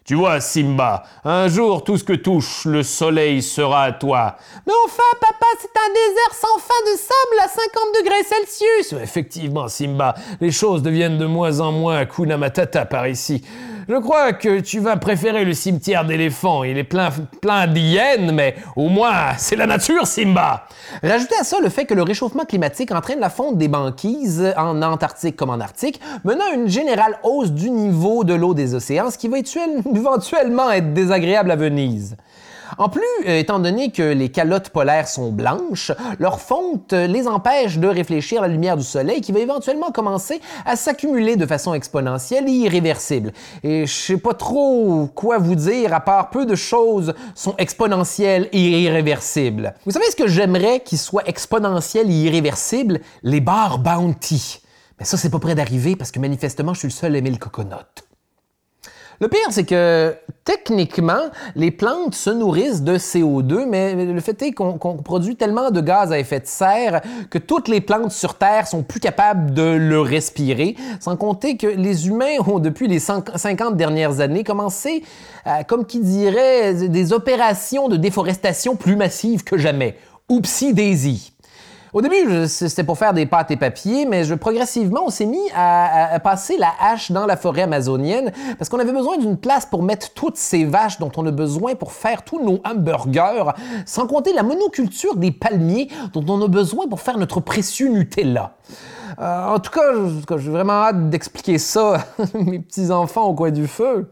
Tu 0.08 0.16
vois, 0.16 0.40
Simba, 0.40 1.04
un 1.26 1.50
jour 1.50 1.84
tout 1.84 1.98
ce 1.98 2.04
que 2.06 2.14
touche 2.14 2.64
le 2.64 2.82
soleil 2.82 3.42
sera 3.42 3.84
à 3.84 3.92
toi. 3.92 4.38
Mais 4.66 4.72
enfin, 4.86 5.04
papa, 5.20 5.46
c'est 5.60 5.68
un 5.68 5.90
désert 5.90 6.34
sans 6.34 6.60
fin 6.60 6.82
de 6.90 6.98
sable 6.98 7.44
à 7.44 7.48
50 7.50 7.84
degrés 8.00 8.24
Celsius. 8.24 9.04
Effectivement, 9.04 9.68
Simba, 9.68 10.16
les 10.40 10.52
choses 10.52 10.82
deviennent 10.82 11.18
de 11.18 11.26
moins 11.26 11.60
en 11.60 11.74
moins 11.74 12.06
Kuna 12.06 12.38
Matata 12.38 12.86
par 12.86 13.06
ici. 13.06 13.44
Je 13.90 13.96
crois 13.96 14.34
que 14.34 14.60
tu 14.60 14.80
vas 14.80 14.98
préférer 14.98 15.46
le 15.46 15.54
cimetière 15.54 16.04
d'éléphants. 16.04 16.66
Il 16.66 16.78
est 16.78 16.84
plein, 16.84 17.10
plein 17.42 17.68
d'hyènes, 17.68 18.34
mais 18.34 18.56
au 18.76 18.90
moins, 18.90 19.36
c'est 19.38 19.56
la 19.56 19.66
nature, 19.66 20.06
Simba. 20.06 20.68
Rajoutez 21.02 21.36
à 21.40 21.46
ça 21.46 21.60
le 21.62 21.70
fait 21.70 21.86
que 21.86 21.94
le 21.94 22.04
réchauffement 22.04 22.44
climatique 22.44 22.92
entraîne 22.92 23.22
la 23.22 23.30
fonte 23.30 23.58
des 23.58 23.70
banquises 23.70 24.54
en 24.58 24.82
Antarctique 24.82 25.38
comme 25.38 25.52
en 25.52 25.62
Arctique, 25.62 26.02
menant 26.26 26.44
à 26.52 26.56
une 26.56 26.68
générale 26.68 27.18
hausse 27.24 27.52
du 27.52 27.70
niveau 27.70 28.26
de 28.26 28.34
l'eau 28.34 28.54
des 28.54 28.76
océans, 28.76 29.10
ce 29.10 29.18
qui 29.18 29.30
va 29.30 29.38
éventuellement 29.96 30.70
être 30.70 30.94
désagréable 30.94 31.52
à 31.52 31.56
Venise. 31.56 32.18
En 32.78 32.90
plus, 32.90 33.02
euh, 33.26 33.40
étant 33.40 33.60
donné 33.60 33.92
que 33.92 34.04
les 34.04 34.30
calottes 34.30 34.70
polaires 34.70 35.08
sont 35.08 35.32
blanches, 35.32 35.92
leur 36.20 36.40
fonte 36.40 36.94
les 36.94 37.28
empêche 37.28 37.80
de 37.80 37.88
réfléchir 37.88 38.44
à 38.44 38.48
la 38.48 38.54
lumière 38.54 38.78
du 38.78 38.84
soleil 38.84 39.22
qui 39.22 39.32
va 39.32 39.40
éventuellement 39.40 39.92
commencer 39.92 40.42
à 40.66 40.76
s'accumuler 40.76 41.36
de 41.36 41.46
façon 41.46 41.74
exponentielle 41.74 42.48
et 42.48 42.52
irréversible. 42.52 43.34
Et 43.64 43.88
je 43.88 43.94
sais 43.94 44.18
pas 44.18 44.34
trop 44.34 45.10
quoi 45.16 45.40
vous 45.40 45.56
dire 45.56 45.94
à 45.94 46.02
part 46.02 46.30
peu 46.30 46.46
de 46.46 46.56
choses 46.56 47.14
sont 47.34 47.56
exponentielles 47.58 48.48
et 48.52 48.84
irréversibles. 48.84 49.74
Vous 49.86 49.92
savez 49.92 50.06
ce 50.12 50.16
que 50.16 50.28
j'aimerais 50.28 50.82
qu'il 50.82 51.00
soit 51.00 51.28
exponentiel 51.28 52.10
et 52.12 52.14
irréversible? 52.14 53.00
Les 53.24 53.42
barres 53.42 53.80
Bounty. 53.80 54.62
Mais 55.00 55.06
ça, 55.06 55.18
c'est 55.18 55.30
pas 55.30 55.40
près 55.40 55.56
d'arriver 55.56 55.96
parce 55.96 56.12
que 56.12 56.20
manifestement, 56.20 56.74
je 56.74 56.80
suis 56.80 56.88
le 56.88 56.94
seul 56.94 57.16
à 57.16 57.18
aimer 57.18 57.32
le 57.32 57.38
coconut. 57.38 58.07
Le 59.20 59.28
pire, 59.28 59.48
c'est 59.50 59.66
que 59.66 60.16
techniquement, 60.46 61.32
les 61.56 61.72
plantes 61.72 62.14
se 62.14 62.30
nourrissent 62.30 62.84
de 62.84 62.98
CO2, 62.98 63.66
mais 63.66 63.96
le 63.96 64.20
fait 64.22 64.40
est 64.44 64.52
qu'on 64.52 64.78
produit 64.98 65.36
tellement 65.36 65.72
de 65.72 65.82
gaz 65.82 66.12
à 66.12 66.20
effet 66.20 66.40
de 66.40 66.46
serre 66.46 67.02
que 67.32 67.40
toutes 67.40 67.68
les 67.68 67.82
plantes 67.82 68.12
sur 68.12 68.36
Terre 68.36 68.68
sont 68.68 68.84
plus 68.84 69.00
capables 69.00 69.56
de 69.56 69.64
le 69.64 70.00
respirer, 70.00 70.76
sans 71.00 71.18
compter 71.18 71.58
que 71.58 71.66
les 71.66 72.08
humains 72.08 72.38
ont, 72.46 72.60
depuis 72.60 72.88
les 72.88 73.00
50 73.00 73.76
dernières 73.76 74.20
années, 74.20 74.44
commencé, 74.44 75.04
comme 75.68 75.86
qui 75.86 76.00
dirait, 76.00 76.88
des 76.88 77.12
opérations 77.12 77.90
de 77.90 77.98
déforestation 77.98 78.76
plus 78.76 78.96
massives 78.96 79.44
que 79.44 79.58
jamais. 79.58 79.98
Oupsie 80.30 80.74
daisy. 80.74 81.34
Au 81.98 82.02
début, 82.02 82.48
c'était 82.48 82.84
pour 82.84 82.96
faire 82.96 83.12
des 83.12 83.26
pâtes 83.26 83.50
et 83.50 83.58
papiers, 83.58 84.06
mais 84.06 84.24
progressivement, 84.38 85.06
on 85.08 85.10
s'est 85.10 85.26
mis 85.26 85.42
à, 85.56 86.20
passer 86.20 86.56
la 86.56 86.72
hache 86.80 87.12
dans 87.12 87.26
la 87.26 87.36
forêt 87.36 87.64
amazonienne 87.64 88.32
parce 88.60 88.70
qu'on 88.70 88.78
avait 88.78 88.92
besoin 88.92 89.18
d'une 89.18 89.36
place 89.36 89.66
pour 89.66 89.82
mettre 89.82 90.14
toutes 90.14 90.38
ces 90.38 90.64
vaches 90.64 91.00
dont 91.00 91.10
on 91.18 91.26
a 91.26 91.32
besoin 91.32 91.74
pour 91.74 91.94
faire 91.94 92.22
tous 92.22 92.40
nos 92.40 92.62
hamburgers, 92.64 93.52
sans 93.88 94.06
compter 94.06 94.32
la 94.32 94.44
monoculture 94.44 95.16
des 95.16 95.32
palmiers 95.32 95.88
dont 96.14 96.24
on 96.30 96.40
a 96.46 96.48
besoin 96.48 96.88
pour 96.88 97.02
faire 97.02 97.18
notre 97.18 97.40
précieux 97.40 97.88
Nutella. 97.88 98.54
Euh, 99.18 99.56
en 99.56 99.58
tout 99.58 99.72
cas, 99.72 100.38
j'ai 100.38 100.52
vraiment 100.52 100.74
hâte 100.74 101.10
d'expliquer 101.10 101.58
ça 101.58 102.06
mes 102.36 102.60
petits-enfants 102.60 103.24
au 103.24 103.34
coin 103.34 103.50
du 103.50 103.66
feu. 103.66 104.08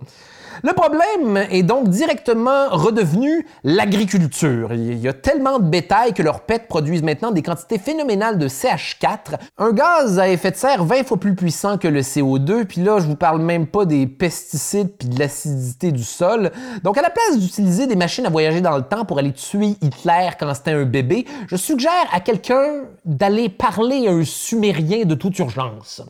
Le 0.64 0.74
problème 0.74 1.46
est 1.50 1.64
donc 1.64 1.90
directement 1.90 2.70
redevenu 2.70 3.46
l'agriculture. 3.64 4.74
Il 4.74 4.98
y 4.98 5.08
a 5.08 5.14
tellement 5.14 5.60
de 5.60 5.66
bétail 5.66 6.14
que 6.14 6.24
leurs 6.24 6.42
pets 6.42 6.68
produisent 6.68 7.04
maintenant 7.04 7.32
des 7.32 7.42
quantités 7.42 7.78
phénoménales 7.78 8.38
de 8.38 8.48
CH4, 8.48 9.38
un 9.58 9.72
gaz 9.72 10.20
à 10.20 10.30
effet 10.30 10.52
de 10.52 10.56
serre 10.56 10.86
20 10.86 11.06
fois 11.06 11.18
plus 11.18 11.36
puissant 11.36 11.78
que 11.78 11.88
le 11.88 12.02
CO2, 12.02 12.66
puis 12.66 12.82
là, 12.82 13.00
je 13.00 13.08
vous 13.08 13.16
parle 13.16 13.42
même 13.42 13.68
pas 13.68 13.86
des 13.86 14.08
pesticides 14.08 14.96
puis 14.98 15.10
de 15.10 15.20
l'acidité 15.20 15.92
du 15.92 16.04
sol. 16.04 16.52
Donc, 16.84 16.98
à 16.98 17.02
la 17.02 17.10
place 17.10 17.38
d'utiliser 17.38 17.88
des 17.88 17.96
machines 17.96 18.26
à 18.26 18.30
voyager 18.30 18.62
dans 18.62 18.78
le 18.78 18.84
temps 18.84 19.06
pour 19.06 19.20
aller 19.20 19.34
tuer 19.34 19.76
Hitler 19.82 20.30
quand 20.40 20.54
c'était 20.54 20.72
un 20.72 20.86
bébé, 20.86 21.26
je 21.48 21.56
suggère 21.56 21.92
à 22.14 22.20
quelqu'un 22.20 22.84
d'aller 23.04 23.50
parler 23.50 24.08
à 24.08 24.12
un 24.12 24.24
sumérien 24.24 25.06
de 25.06 25.16
toute 25.16 25.38
urgence. 25.40 26.02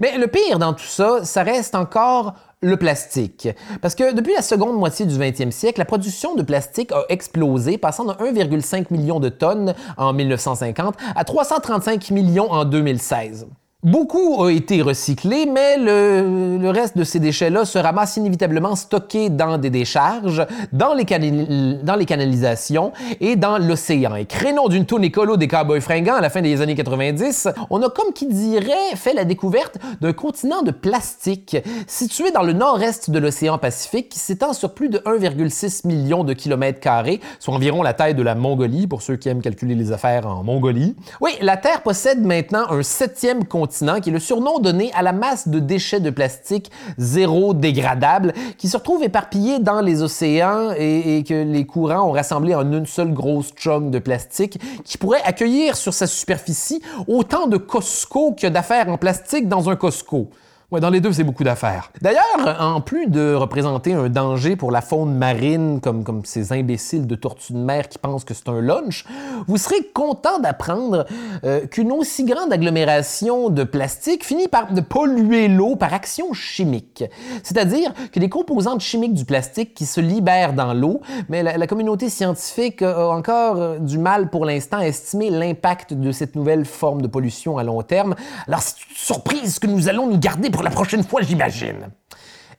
Mais 0.00 0.18
le 0.18 0.26
pire 0.26 0.58
dans 0.58 0.74
tout 0.74 0.84
ça, 0.84 1.24
ça 1.24 1.42
reste 1.42 1.74
encore 1.74 2.34
le 2.60 2.76
plastique. 2.76 3.48
Parce 3.80 3.94
que 3.94 4.12
depuis 4.12 4.34
la 4.34 4.42
seconde 4.42 4.76
moitié 4.76 5.06
du 5.06 5.14
20e 5.14 5.50
siècle, 5.50 5.78
la 5.78 5.84
production 5.84 6.34
de 6.34 6.42
plastique 6.42 6.92
a 6.92 7.04
explosé, 7.08 7.78
passant 7.78 8.04
de 8.04 8.12
1,5 8.12 8.86
million 8.90 9.20
de 9.20 9.28
tonnes 9.28 9.74
en 9.96 10.12
1950 10.12 10.96
à 11.14 11.24
335 11.24 12.10
millions 12.10 12.50
en 12.50 12.64
2016. 12.64 13.46
Beaucoup 13.84 14.42
a 14.42 14.50
été 14.50 14.82
recyclé, 14.82 15.46
mais 15.46 15.76
le, 15.76 16.68
reste 16.68 16.98
de 16.98 17.04
ces 17.04 17.20
déchets-là 17.20 17.64
se 17.64 17.78
ramasse 17.78 18.16
inévitablement 18.16 18.74
stockés 18.74 19.30
dans 19.30 19.56
des 19.56 19.70
décharges, 19.70 20.44
dans 20.72 20.94
les, 20.94 21.04
canalisations 21.04 22.92
et 23.20 23.36
dans 23.36 23.56
l'océan. 23.56 24.16
Et 24.16 24.24
crénom 24.24 24.66
d'une 24.66 24.84
tourne 24.84 25.04
écolo 25.04 25.36
des 25.36 25.46
cowboys 25.46 25.80
fringants 25.80 26.16
à 26.16 26.20
la 26.20 26.28
fin 26.28 26.42
des 26.42 26.60
années 26.60 26.74
90, 26.74 27.50
on 27.70 27.80
a 27.80 27.88
comme 27.88 28.12
qui 28.12 28.26
dirait 28.26 28.96
fait 28.96 29.14
la 29.14 29.24
découverte 29.24 29.78
d'un 30.00 30.12
continent 30.12 30.62
de 30.62 30.72
plastique 30.72 31.56
situé 31.86 32.32
dans 32.32 32.42
le 32.42 32.54
nord-est 32.54 33.12
de 33.12 33.18
l'océan 33.20 33.58
Pacifique 33.58 34.08
qui 34.08 34.18
s'étend 34.18 34.54
sur 34.54 34.74
plus 34.74 34.88
de 34.88 34.98
1,6 34.98 35.86
million 35.86 36.24
de 36.24 36.32
kilomètres 36.32 36.80
carrés, 36.80 37.20
soit 37.38 37.54
environ 37.54 37.84
la 37.84 37.94
taille 37.94 38.16
de 38.16 38.24
la 38.24 38.34
Mongolie 38.34 38.88
pour 38.88 39.02
ceux 39.02 39.14
qui 39.14 39.28
aiment 39.28 39.40
calculer 39.40 39.76
les 39.76 39.92
affaires 39.92 40.26
en 40.26 40.42
Mongolie. 40.42 40.96
Oui, 41.20 41.30
la 41.42 41.56
Terre 41.56 41.84
possède 41.84 42.24
maintenant 42.24 42.68
un 42.72 42.82
septième 42.82 43.44
continent 43.44 43.67
qui 44.02 44.10
est 44.10 44.12
le 44.12 44.18
surnom 44.18 44.58
donné 44.58 44.90
à 44.94 45.02
la 45.02 45.12
masse 45.12 45.48
de 45.48 45.58
déchets 45.58 46.00
de 46.00 46.10
plastique 46.10 46.70
zéro 46.96 47.54
dégradable 47.54 48.32
qui 48.56 48.68
se 48.68 48.76
retrouve 48.76 49.02
éparpillés 49.04 49.58
dans 49.58 49.80
les 49.80 50.02
océans 50.02 50.72
et, 50.76 51.24
que 51.26 51.42
les 51.44 51.66
courants 51.66 52.08
ont 52.08 52.12
rassemblé 52.12 52.54
en 52.54 52.70
une 52.72 52.86
seule 52.86 53.12
grosse 53.12 53.52
chunk 53.56 53.90
de 53.90 53.98
plastique 53.98 54.58
qui 54.84 54.98
pourrait 54.98 55.22
accueillir 55.24 55.76
sur 55.76 55.94
sa 55.94 56.06
superficie 56.06 56.82
autant 57.06 57.46
de 57.46 57.56
Costco 57.56 58.34
a 58.42 58.50
d'affaires 58.50 58.88
en 58.88 58.98
plastique 58.98 59.48
dans 59.48 59.68
un 59.68 59.76
Costco. 59.76 60.30
Ouais, 60.70 60.80
dans 60.80 60.90
les 60.90 61.00
deux, 61.00 61.14
c'est 61.14 61.24
beaucoup 61.24 61.44
d'affaires. 61.44 61.90
D'ailleurs, 62.02 62.60
en 62.60 62.82
plus 62.82 63.06
de 63.06 63.32
représenter 63.32 63.94
un 63.94 64.10
danger 64.10 64.54
pour 64.54 64.70
la 64.70 64.82
faune 64.82 65.14
marine, 65.14 65.80
comme, 65.80 66.04
ces 66.26 66.52
imbéciles 66.52 67.06
de 67.06 67.14
tortues 67.14 67.54
de 67.54 67.58
mer 67.58 67.88
qui 67.88 67.96
pensent 67.96 68.24
que 68.24 68.34
c'est 68.34 68.50
un 68.50 68.60
lunch, 68.60 69.06
vous 69.46 69.56
serez 69.56 69.82
content 69.94 70.38
d'apprendre 70.40 71.06
euh, 71.44 71.66
qu'une 71.66 71.90
aussi 71.90 72.24
grande 72.24 72.52
agglomération 72.52 73.48
de 73.48 73.64
plastique 73.64 74.26
finit 74.26 74.46
par 74.46 74.66
polluer 74.90 75.48
l'eau 75.48 75.74
par 75.74 75.94
action 75.94 76.34
chimique. 76.34 77.02
C'est-à-dire 77.42 77.94
que 78.12 78.20
les 78.20 78.28
composantes 78.28 78.82
chimiques 78.82 79.14
du 79.14 79.24
plastique 79.24 79.72
qui 79.72 79.86
se 79.86 80.02
libèrent 80.02 80.52
dans 80.52 80.74
l'eau, 80.74 81.00
mais 81.30 81.42
la, 81.42 81.66
communauté 81.66 82.10
scientifique 82.10 82.82
a 82.82 83.08
encore 83.08 83.56
euh, 83.56 83.78
du 83.78 83.96
mal 83.96 84.28
pour 84.28 84.44
l'instant 84.44 84.76
à 84.76 84.86
estimer 84.86 85.30
l'impact 85.30 85.94
de 85.94 86.12
cette 86.12 86.36
nouvelle 86.36 86.66
forme 86.66 87.00
de 87.00 87.06
pollution 87.06 87.56
à 87.56 87.64
long 87.64 87.80
terme. 87.80 88.14
Alors 88.46 88.60
c'est 88.60 88.76
une 88.90 88.96
surprise 88.96 89.58
que 89.58 89.66
nous 89.66 89.88
allons 89.88 90.06
nous 90.06 90.18
garder 90.18 90.50
pour 90.50 90.57
pour 90.58 90.64
la 90.64 90.70
prochaine 90.70 91.04
fois, 91.04 91.22
j'imagine. 91.22 91.88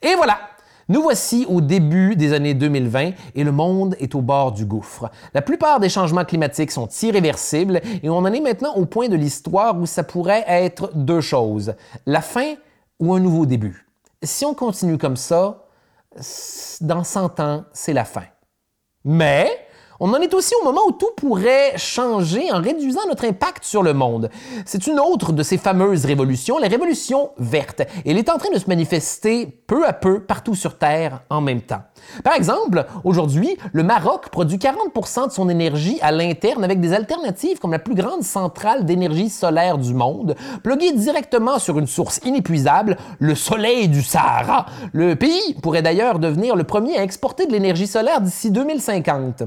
Et 0.01 0.15
voilà, 0.15 0.39
nous 0.87 1.01
voici 1.01 1.45
au 1.49 1.59
début 1.59 2.15
des 2.15 2.31
années 2.31 2.53
2020 2.53 3.11
et 3.35 3.43
le 3.43 3.51
monde 3.51 3.97
est 3.99 4.15
au 4.15 4.21
bord 4.21 4.53
du 4.53 4.63
gouffre. 4.63 5.11
La 5.33 5.41
plupart 5.41 5.81
des 5.81 5.89
changements 5.89 6.23
climatiques 6.23 6.71
sont 6.71 6.87
irréversibles 7.01 7.81
et 8.01 8.09
on 8.09 8.19
en 8.19 8.31
est 8.31 8.39
maintenant 8.39 8.73
au 8.75 8.85
point 8.85 9.09
de 9.09 9.17
l'histoire 9.17 9.77
où 9.77 9.85
ça 9.85 10.03
pourrait 10.03 10.45
être 10.47 10.91
deux 10.95 11.19
choses, 11.19 11.73
la 12.05 12.21
fin 12.21 12.53
ou 13.01 13.13
un 13.13 13.19
nouveau 13.19 13.45
début. 13.45 13.85
Si 14.23 14.45
on 14.45 14.53
continue 14.53 14.97
comme 14.97 15.17
ça, 15.17 15.65
dans 16.79 17.03
100 17.03 17.41
ans, 17.41 17.65
c'est 17.73 17.91
la 17.91 18.05
fin. 18.05 18.27
Mais 19.03 19.67
on 19.99 20.13
en 20.13 20.21
est 20.21 20.33
aussi 20.33 20.53
au 20.61 20.65
moment 20.65 20.81
où 20.87 20.93
tout 20.93 21.11
pourrait 21.17 21.73
changer 21.77 22.51
en 22.51 22.61
réduisant 22.61 23.01
notre 23.07 23.25
impact 23.25 23.63
sur 23.63 23.83
le 23.83 23.93
monde. 23.93 24.29
C'est 24.65 24.87
une 24.87 24.99
autre 24.99 25.33
de 25.33 25.43
ces 25.43 25.57
fameuses 25.57 26.05
révolutions, 26.05 26.57
la 26.57 26.67
révolution 26.67 27.31
verte. 27.37 27.81
Elle 28.05 28.17
est 28.17 28.29
en 28.29 28.37
train 28.37 28.51
de 28.51 28.59
se 28.59 28.67
manifester 28.67 29.45
peu 29.67 29.85
à 29.85 29.93
peu 29.93 30.21
partout 30.21 30.55
sur 30.55 30.77
Terre 30.77 31.21
en 31.29 31.41
même 31.41 31.61
temps. 31.61 31.81
Par 32.23 32.33
exemple, 32.33 32.85
aujourd'hui, 33.03 33.57
le 33.73 33.83
Maroc 33.83 34.29
produit 34.29 34.57
40% 34.57 35.27
de 35.27 35.31
son 35.31 35.49
énergie 35.49 35.99
à 36.01 36.11
l'interne 36.11 36.63
avec 36.63 36.79
des 36.79 36.93
alternatives 36.93 37.59
comme 37.59 37.71
la 37.71 37.79
plus 37.79 37.95
grande 37.95 38.23
centrale 38.23 38.85
d'énergie 38.85 39.29
solaire 39.29 39.77
du 39.77 39.93
monde, 39.93 40.35
pluguée 40.63 40.93
directement 40.93 41.59
sur 41.59 41.77
une 41.77 41.87
source 41.87 42.19
inépuisable, 42.23 42.97
le 43.19 43.35
soleil 43.35 43.89
du 43.89 44.01
Sahara. 44.01 44.65
Le 44.93 45.15
pays 45.15 45.55
pourrait 45.61 45.81
d'ailleurs 45.81 46.19
devenir 46.19 46.55
le 46.55 46.63
premier 46.63 46.97
à 46.97 47.03
exporter 47.03 47.45
de 47.45 47.51
l'énergie 47.51 47.87
solaire 47.87 48.21
d'ici 48.21 48.51
2050. 48.51 49.43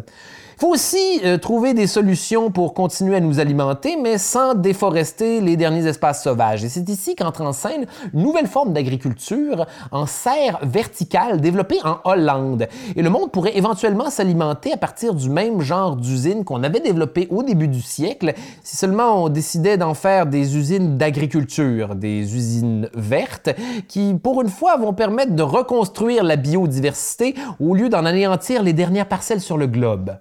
Faut 0.62 0.74
aussi 0.74 1.20
euh, 1.24 1.38
trouver 1.38 1.74
des 1.74 1.88
solutions 1.88 2.52
pour 2.52 2.72
continuer 2.72 3.16
à 3.16 3.20
nous 3.20 3.40
alimenter, 3.40 3.96
mais 4.00 4.16
sans 4.16 4.54
déforester 4.54 5.40
les 5.40 5.56
derniers 5.56 5.88
espaces 5.88 6.22
sauvages. 6.22 6.62
Et 6.62 6.68
c'est 6.68 6.88
ici 6.88 7.16
qu'entre 7.16 7.42
en 7.42 7.52
scène 7.52 7.86
une 8.14 8.22
nouvelle 8.22 8.46
forme 8.46 8.72
d'agriculture 8.72 9.66
en 9.90 10.06
serre 10.06 10.60
verticale 10.62 11.40
développée 11.40 11.80
en 11.82 11.98
Hollande. 12.04 12.68
Et 12.94 13.02
le 13.02 13.10
monde 13.10 13.32
pourrait 13.32 13.56
éventuellement 13.56 14.08
s'alimenter 14.08 14.72
à 14.72 14.76
partir 14.76 15.14
du 15.14 15.30
même 15.30 15.62
genre 15.62 15.96
d'usine 15.96 16.44
qu'on 16.44 16.62
avait 16.62 16.78
développé 16.78 17.26
au 17.30 17.42
début 17.42 17.66
du 17.66 17.82
siècle, 17.82 18.32
si 18.62 18.76
seulement 18.76 19.24
on 19.24 19.30
décidait 19.30 19.78
d'en 19.78 19.94
faire 19.94 20.26
des 20.26 20.56
usines 20.56 20.96
d'agriculture, 20.96 21.96
des 21.96 22.36
usines 22.36 22.88
vertes, 22.94 23.50
qui 23.88 24.14
pour 24.14 24.42
une 24.42 24.48
fois 24.48 24.76
vont 24.76 24.92
permettre 24.92 25.34
de 25.34 25.42
reconstruire 25.42 26.22
la 26.22 26.36
biodiversité 26.36 27.34
au 27.58 27.74
lieu 27.74 27.88
d'en 27.88 28.04
anéantir 28.04 28.62
les 28.62 28.72
dernières 28.72 29.08
parcelles 29.08 29.40
sur 29.40 29.58
le 29.58 29.66
globe. 29.66 30.12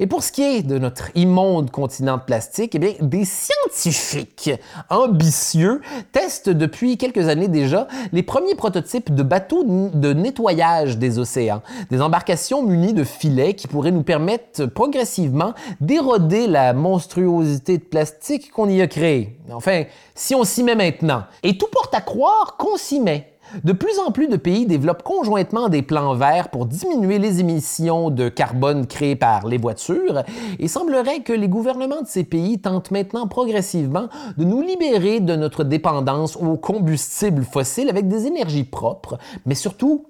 Et 0.00 0.06
pour 0.06 0.22
ce 0.22 0.30
qui 0.30 0.42
est 0.42 0.62
de 0.62 0.78
notre 0.78 1.10
immonde 1.16 1.70
continent 1.70 2.18
de 2.18 2.22
plastique, 2.22 2.74
eh 2.74 2.78
bien, 2.78 2.92
des 3.00 3.24
scientifiques 3.24 4.50
ambitieux 4.90 5.80
testent 6.12 6.50
depuis 6.50 6.96
quelques 6.96 7.28
années 7.28 7.48
déjà 7.48 7.88
les 8.12 8.22
premiers 8.22 8.54
prototypes 8.54 9.14
de 9.14 9.22
bateaux 9.22 9.64
de 9.64 10.12
nettoyage 10.12 10.98
des 10.98 11.18
océans, 11.18 11.62
des 11.90 12.00
embarcations 12.00 12.62
munies 12.62 12.94
de 12.94 13.04
filets 13.04 13.54
qui 13.54 13.66
pourraient 13.66 13.90
nous 13.90 14.02
permettre 14.02 14.66
progressivement 14.66 15.54
d'éroder 15.80 16.46
la 16.46 16.72
monstruosité 16.72 17.78
de 17.78 17.84
plastique 17.84 18.50
qu'on 18.52 18.68
y 18.68 18.80
a 18.80 18.86
créée. 18.86 19.38
Enfin, 19.52 19.84
si 20.14 20.34
on 20.34 20.44
s'y 20.44 20.62
met 20.62 20.74
maintenant. 20.74 21.24
Et 21.42 21.58
tout 21.58 21.68
porte 21.72 21.94
à 21.94 22.00
croire 22.00 22.56
qu'on 22.56 22.76
s'y 22.76 23.00
met. 23.00 23.37
De 23.64 23.72
plus 23.72 23.98
en 23.98 24.12
plus 24.12 24.28
de 24.28 24.36
pays 24.36 24.66
développent 24.66 25.02
conjointement 25.02 25.68
des 25.68 25.82
plans 25.82 26.14
verts 26.14 26.50
pour 26.50 26.66
diminuer 26.66 27.18
les 27.18 27.40
émissions 27.40 28.10
de 28.10 28.28
carbone 28.28 28.86
créées 28.86 29.16
par 29.16 29.46
les 29.46 29.58
voitures 29.58 30.22
et 30.58 30.68
semblerait 30.68 31.20
que 31.20 31.32
les 31.32 31.48
gouvernements 31.48 32.02
de 32.02 32.06
ces 32.06 32.24
pays 32.24 32.60
tentent 32.60 32.90
maintenant 32.90 33.26
progressivement 33.26 34.08
de 34.36 34.44
nous 34.44 34.62
libérer 34.62 35.20
de 35.20 35.34
notre 35.36 35.64
dépendance 35.64 36.36
aux 36.36 36.56
combustibles 36.56 37.44
fossiles 37.44 37.88
avec 37.88 38.08
des 38.08 38.26
énergies 38.26 38.64
propres, 38.64 39.18
mais 39.46 39.54
surtout 39.54 40.06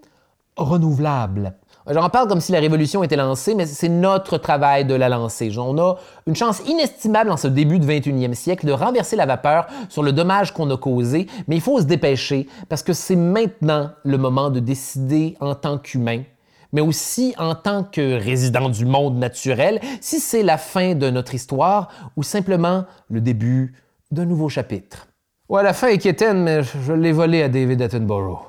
renouvelables. 0.56 1.54
J'en 1.90 2.10
parle 2.10 2.28
comme 2.28 2.40
si 2.40 2.52
la 2.52 2.60
révolution 2.60 3.02
était 3.02 3.16
lancée, 3.16 3.54
mais 3.54 3.64
c'est 3.64 3.88
notre 3.88 4.36
travail 4.36 4.84
de 4.84 4.94
la 4.94 5.08
lancer. 5.08 5.50
On 5.56 5.78
a 5.78 5.96
une 6.26 6.36
chance 6.36 6.60
inestimable 6.66 7.30
en 7.30 7.38
ce 7.38 7.48
début 7.48 7.78
du 7.78 7.86
21e 7.86 8.34
siècle 8.34 8.66
de 8.66 8.72
renverser 8.72 9.16
la 9.16 9.24
vapeur 9.24 9.66
sur 9.88 10.02
le 10.02 10.12
dommage 10.12 10.52
qu'on 10.52 10.68
a 10.70 10.76
causé, 10.76 11.26
mais 11.46 11.56
il 11.56 11.62
faut 11.62 11.80
se 11.80 11.84
dépêcher 11.84 12.46
parce 12.68 12.82
que 12.82 12.92
c'est 12.92 13.16
maintenant 13.16 13.90
le 14.04 14.18
moment 14.18 14.50
de 14.50 14.60
décider 14.60 15.36
en 15.40 15.54
tant 15.54 15.78
qu'humain 15.78 16.22
mais 16.70 16.82
aussi 16.82 17.34
en 17.38 17.54
tant 17.54 17.82
que 17.82 18.22
résident 18.22 18.68
du 18.68 18.84
monde 18.84 19.16
naturel, 19.16 19.80
si 20.02 20.20
c'est 20.20 20.42
la 20.42 20.58
fin 20.58 20.94
de 20.94 21.08
notre 21.08 21.34
histoire 21.34 21.88
ou 22.14 22.22
simplement 22.22 22.84
le 23.08 23.22
début 23.22 23.74
d'un 24.10 24.26
nouveau 24.26 24.50
chapitre. 24.50 25.08
Ouais, 25.48 25.62
la 25.62 25.72
fin 25.72 25.88
est 25.88 25.96
quétaine, 25.96 26.42
mais 26.42 26.62
je 26.62 26.92
l'ai 26.92 27.12
volé 27.12 27.42
à 27.42 27.48
David 27.48 27.80
Attenborough. 27.80 28.47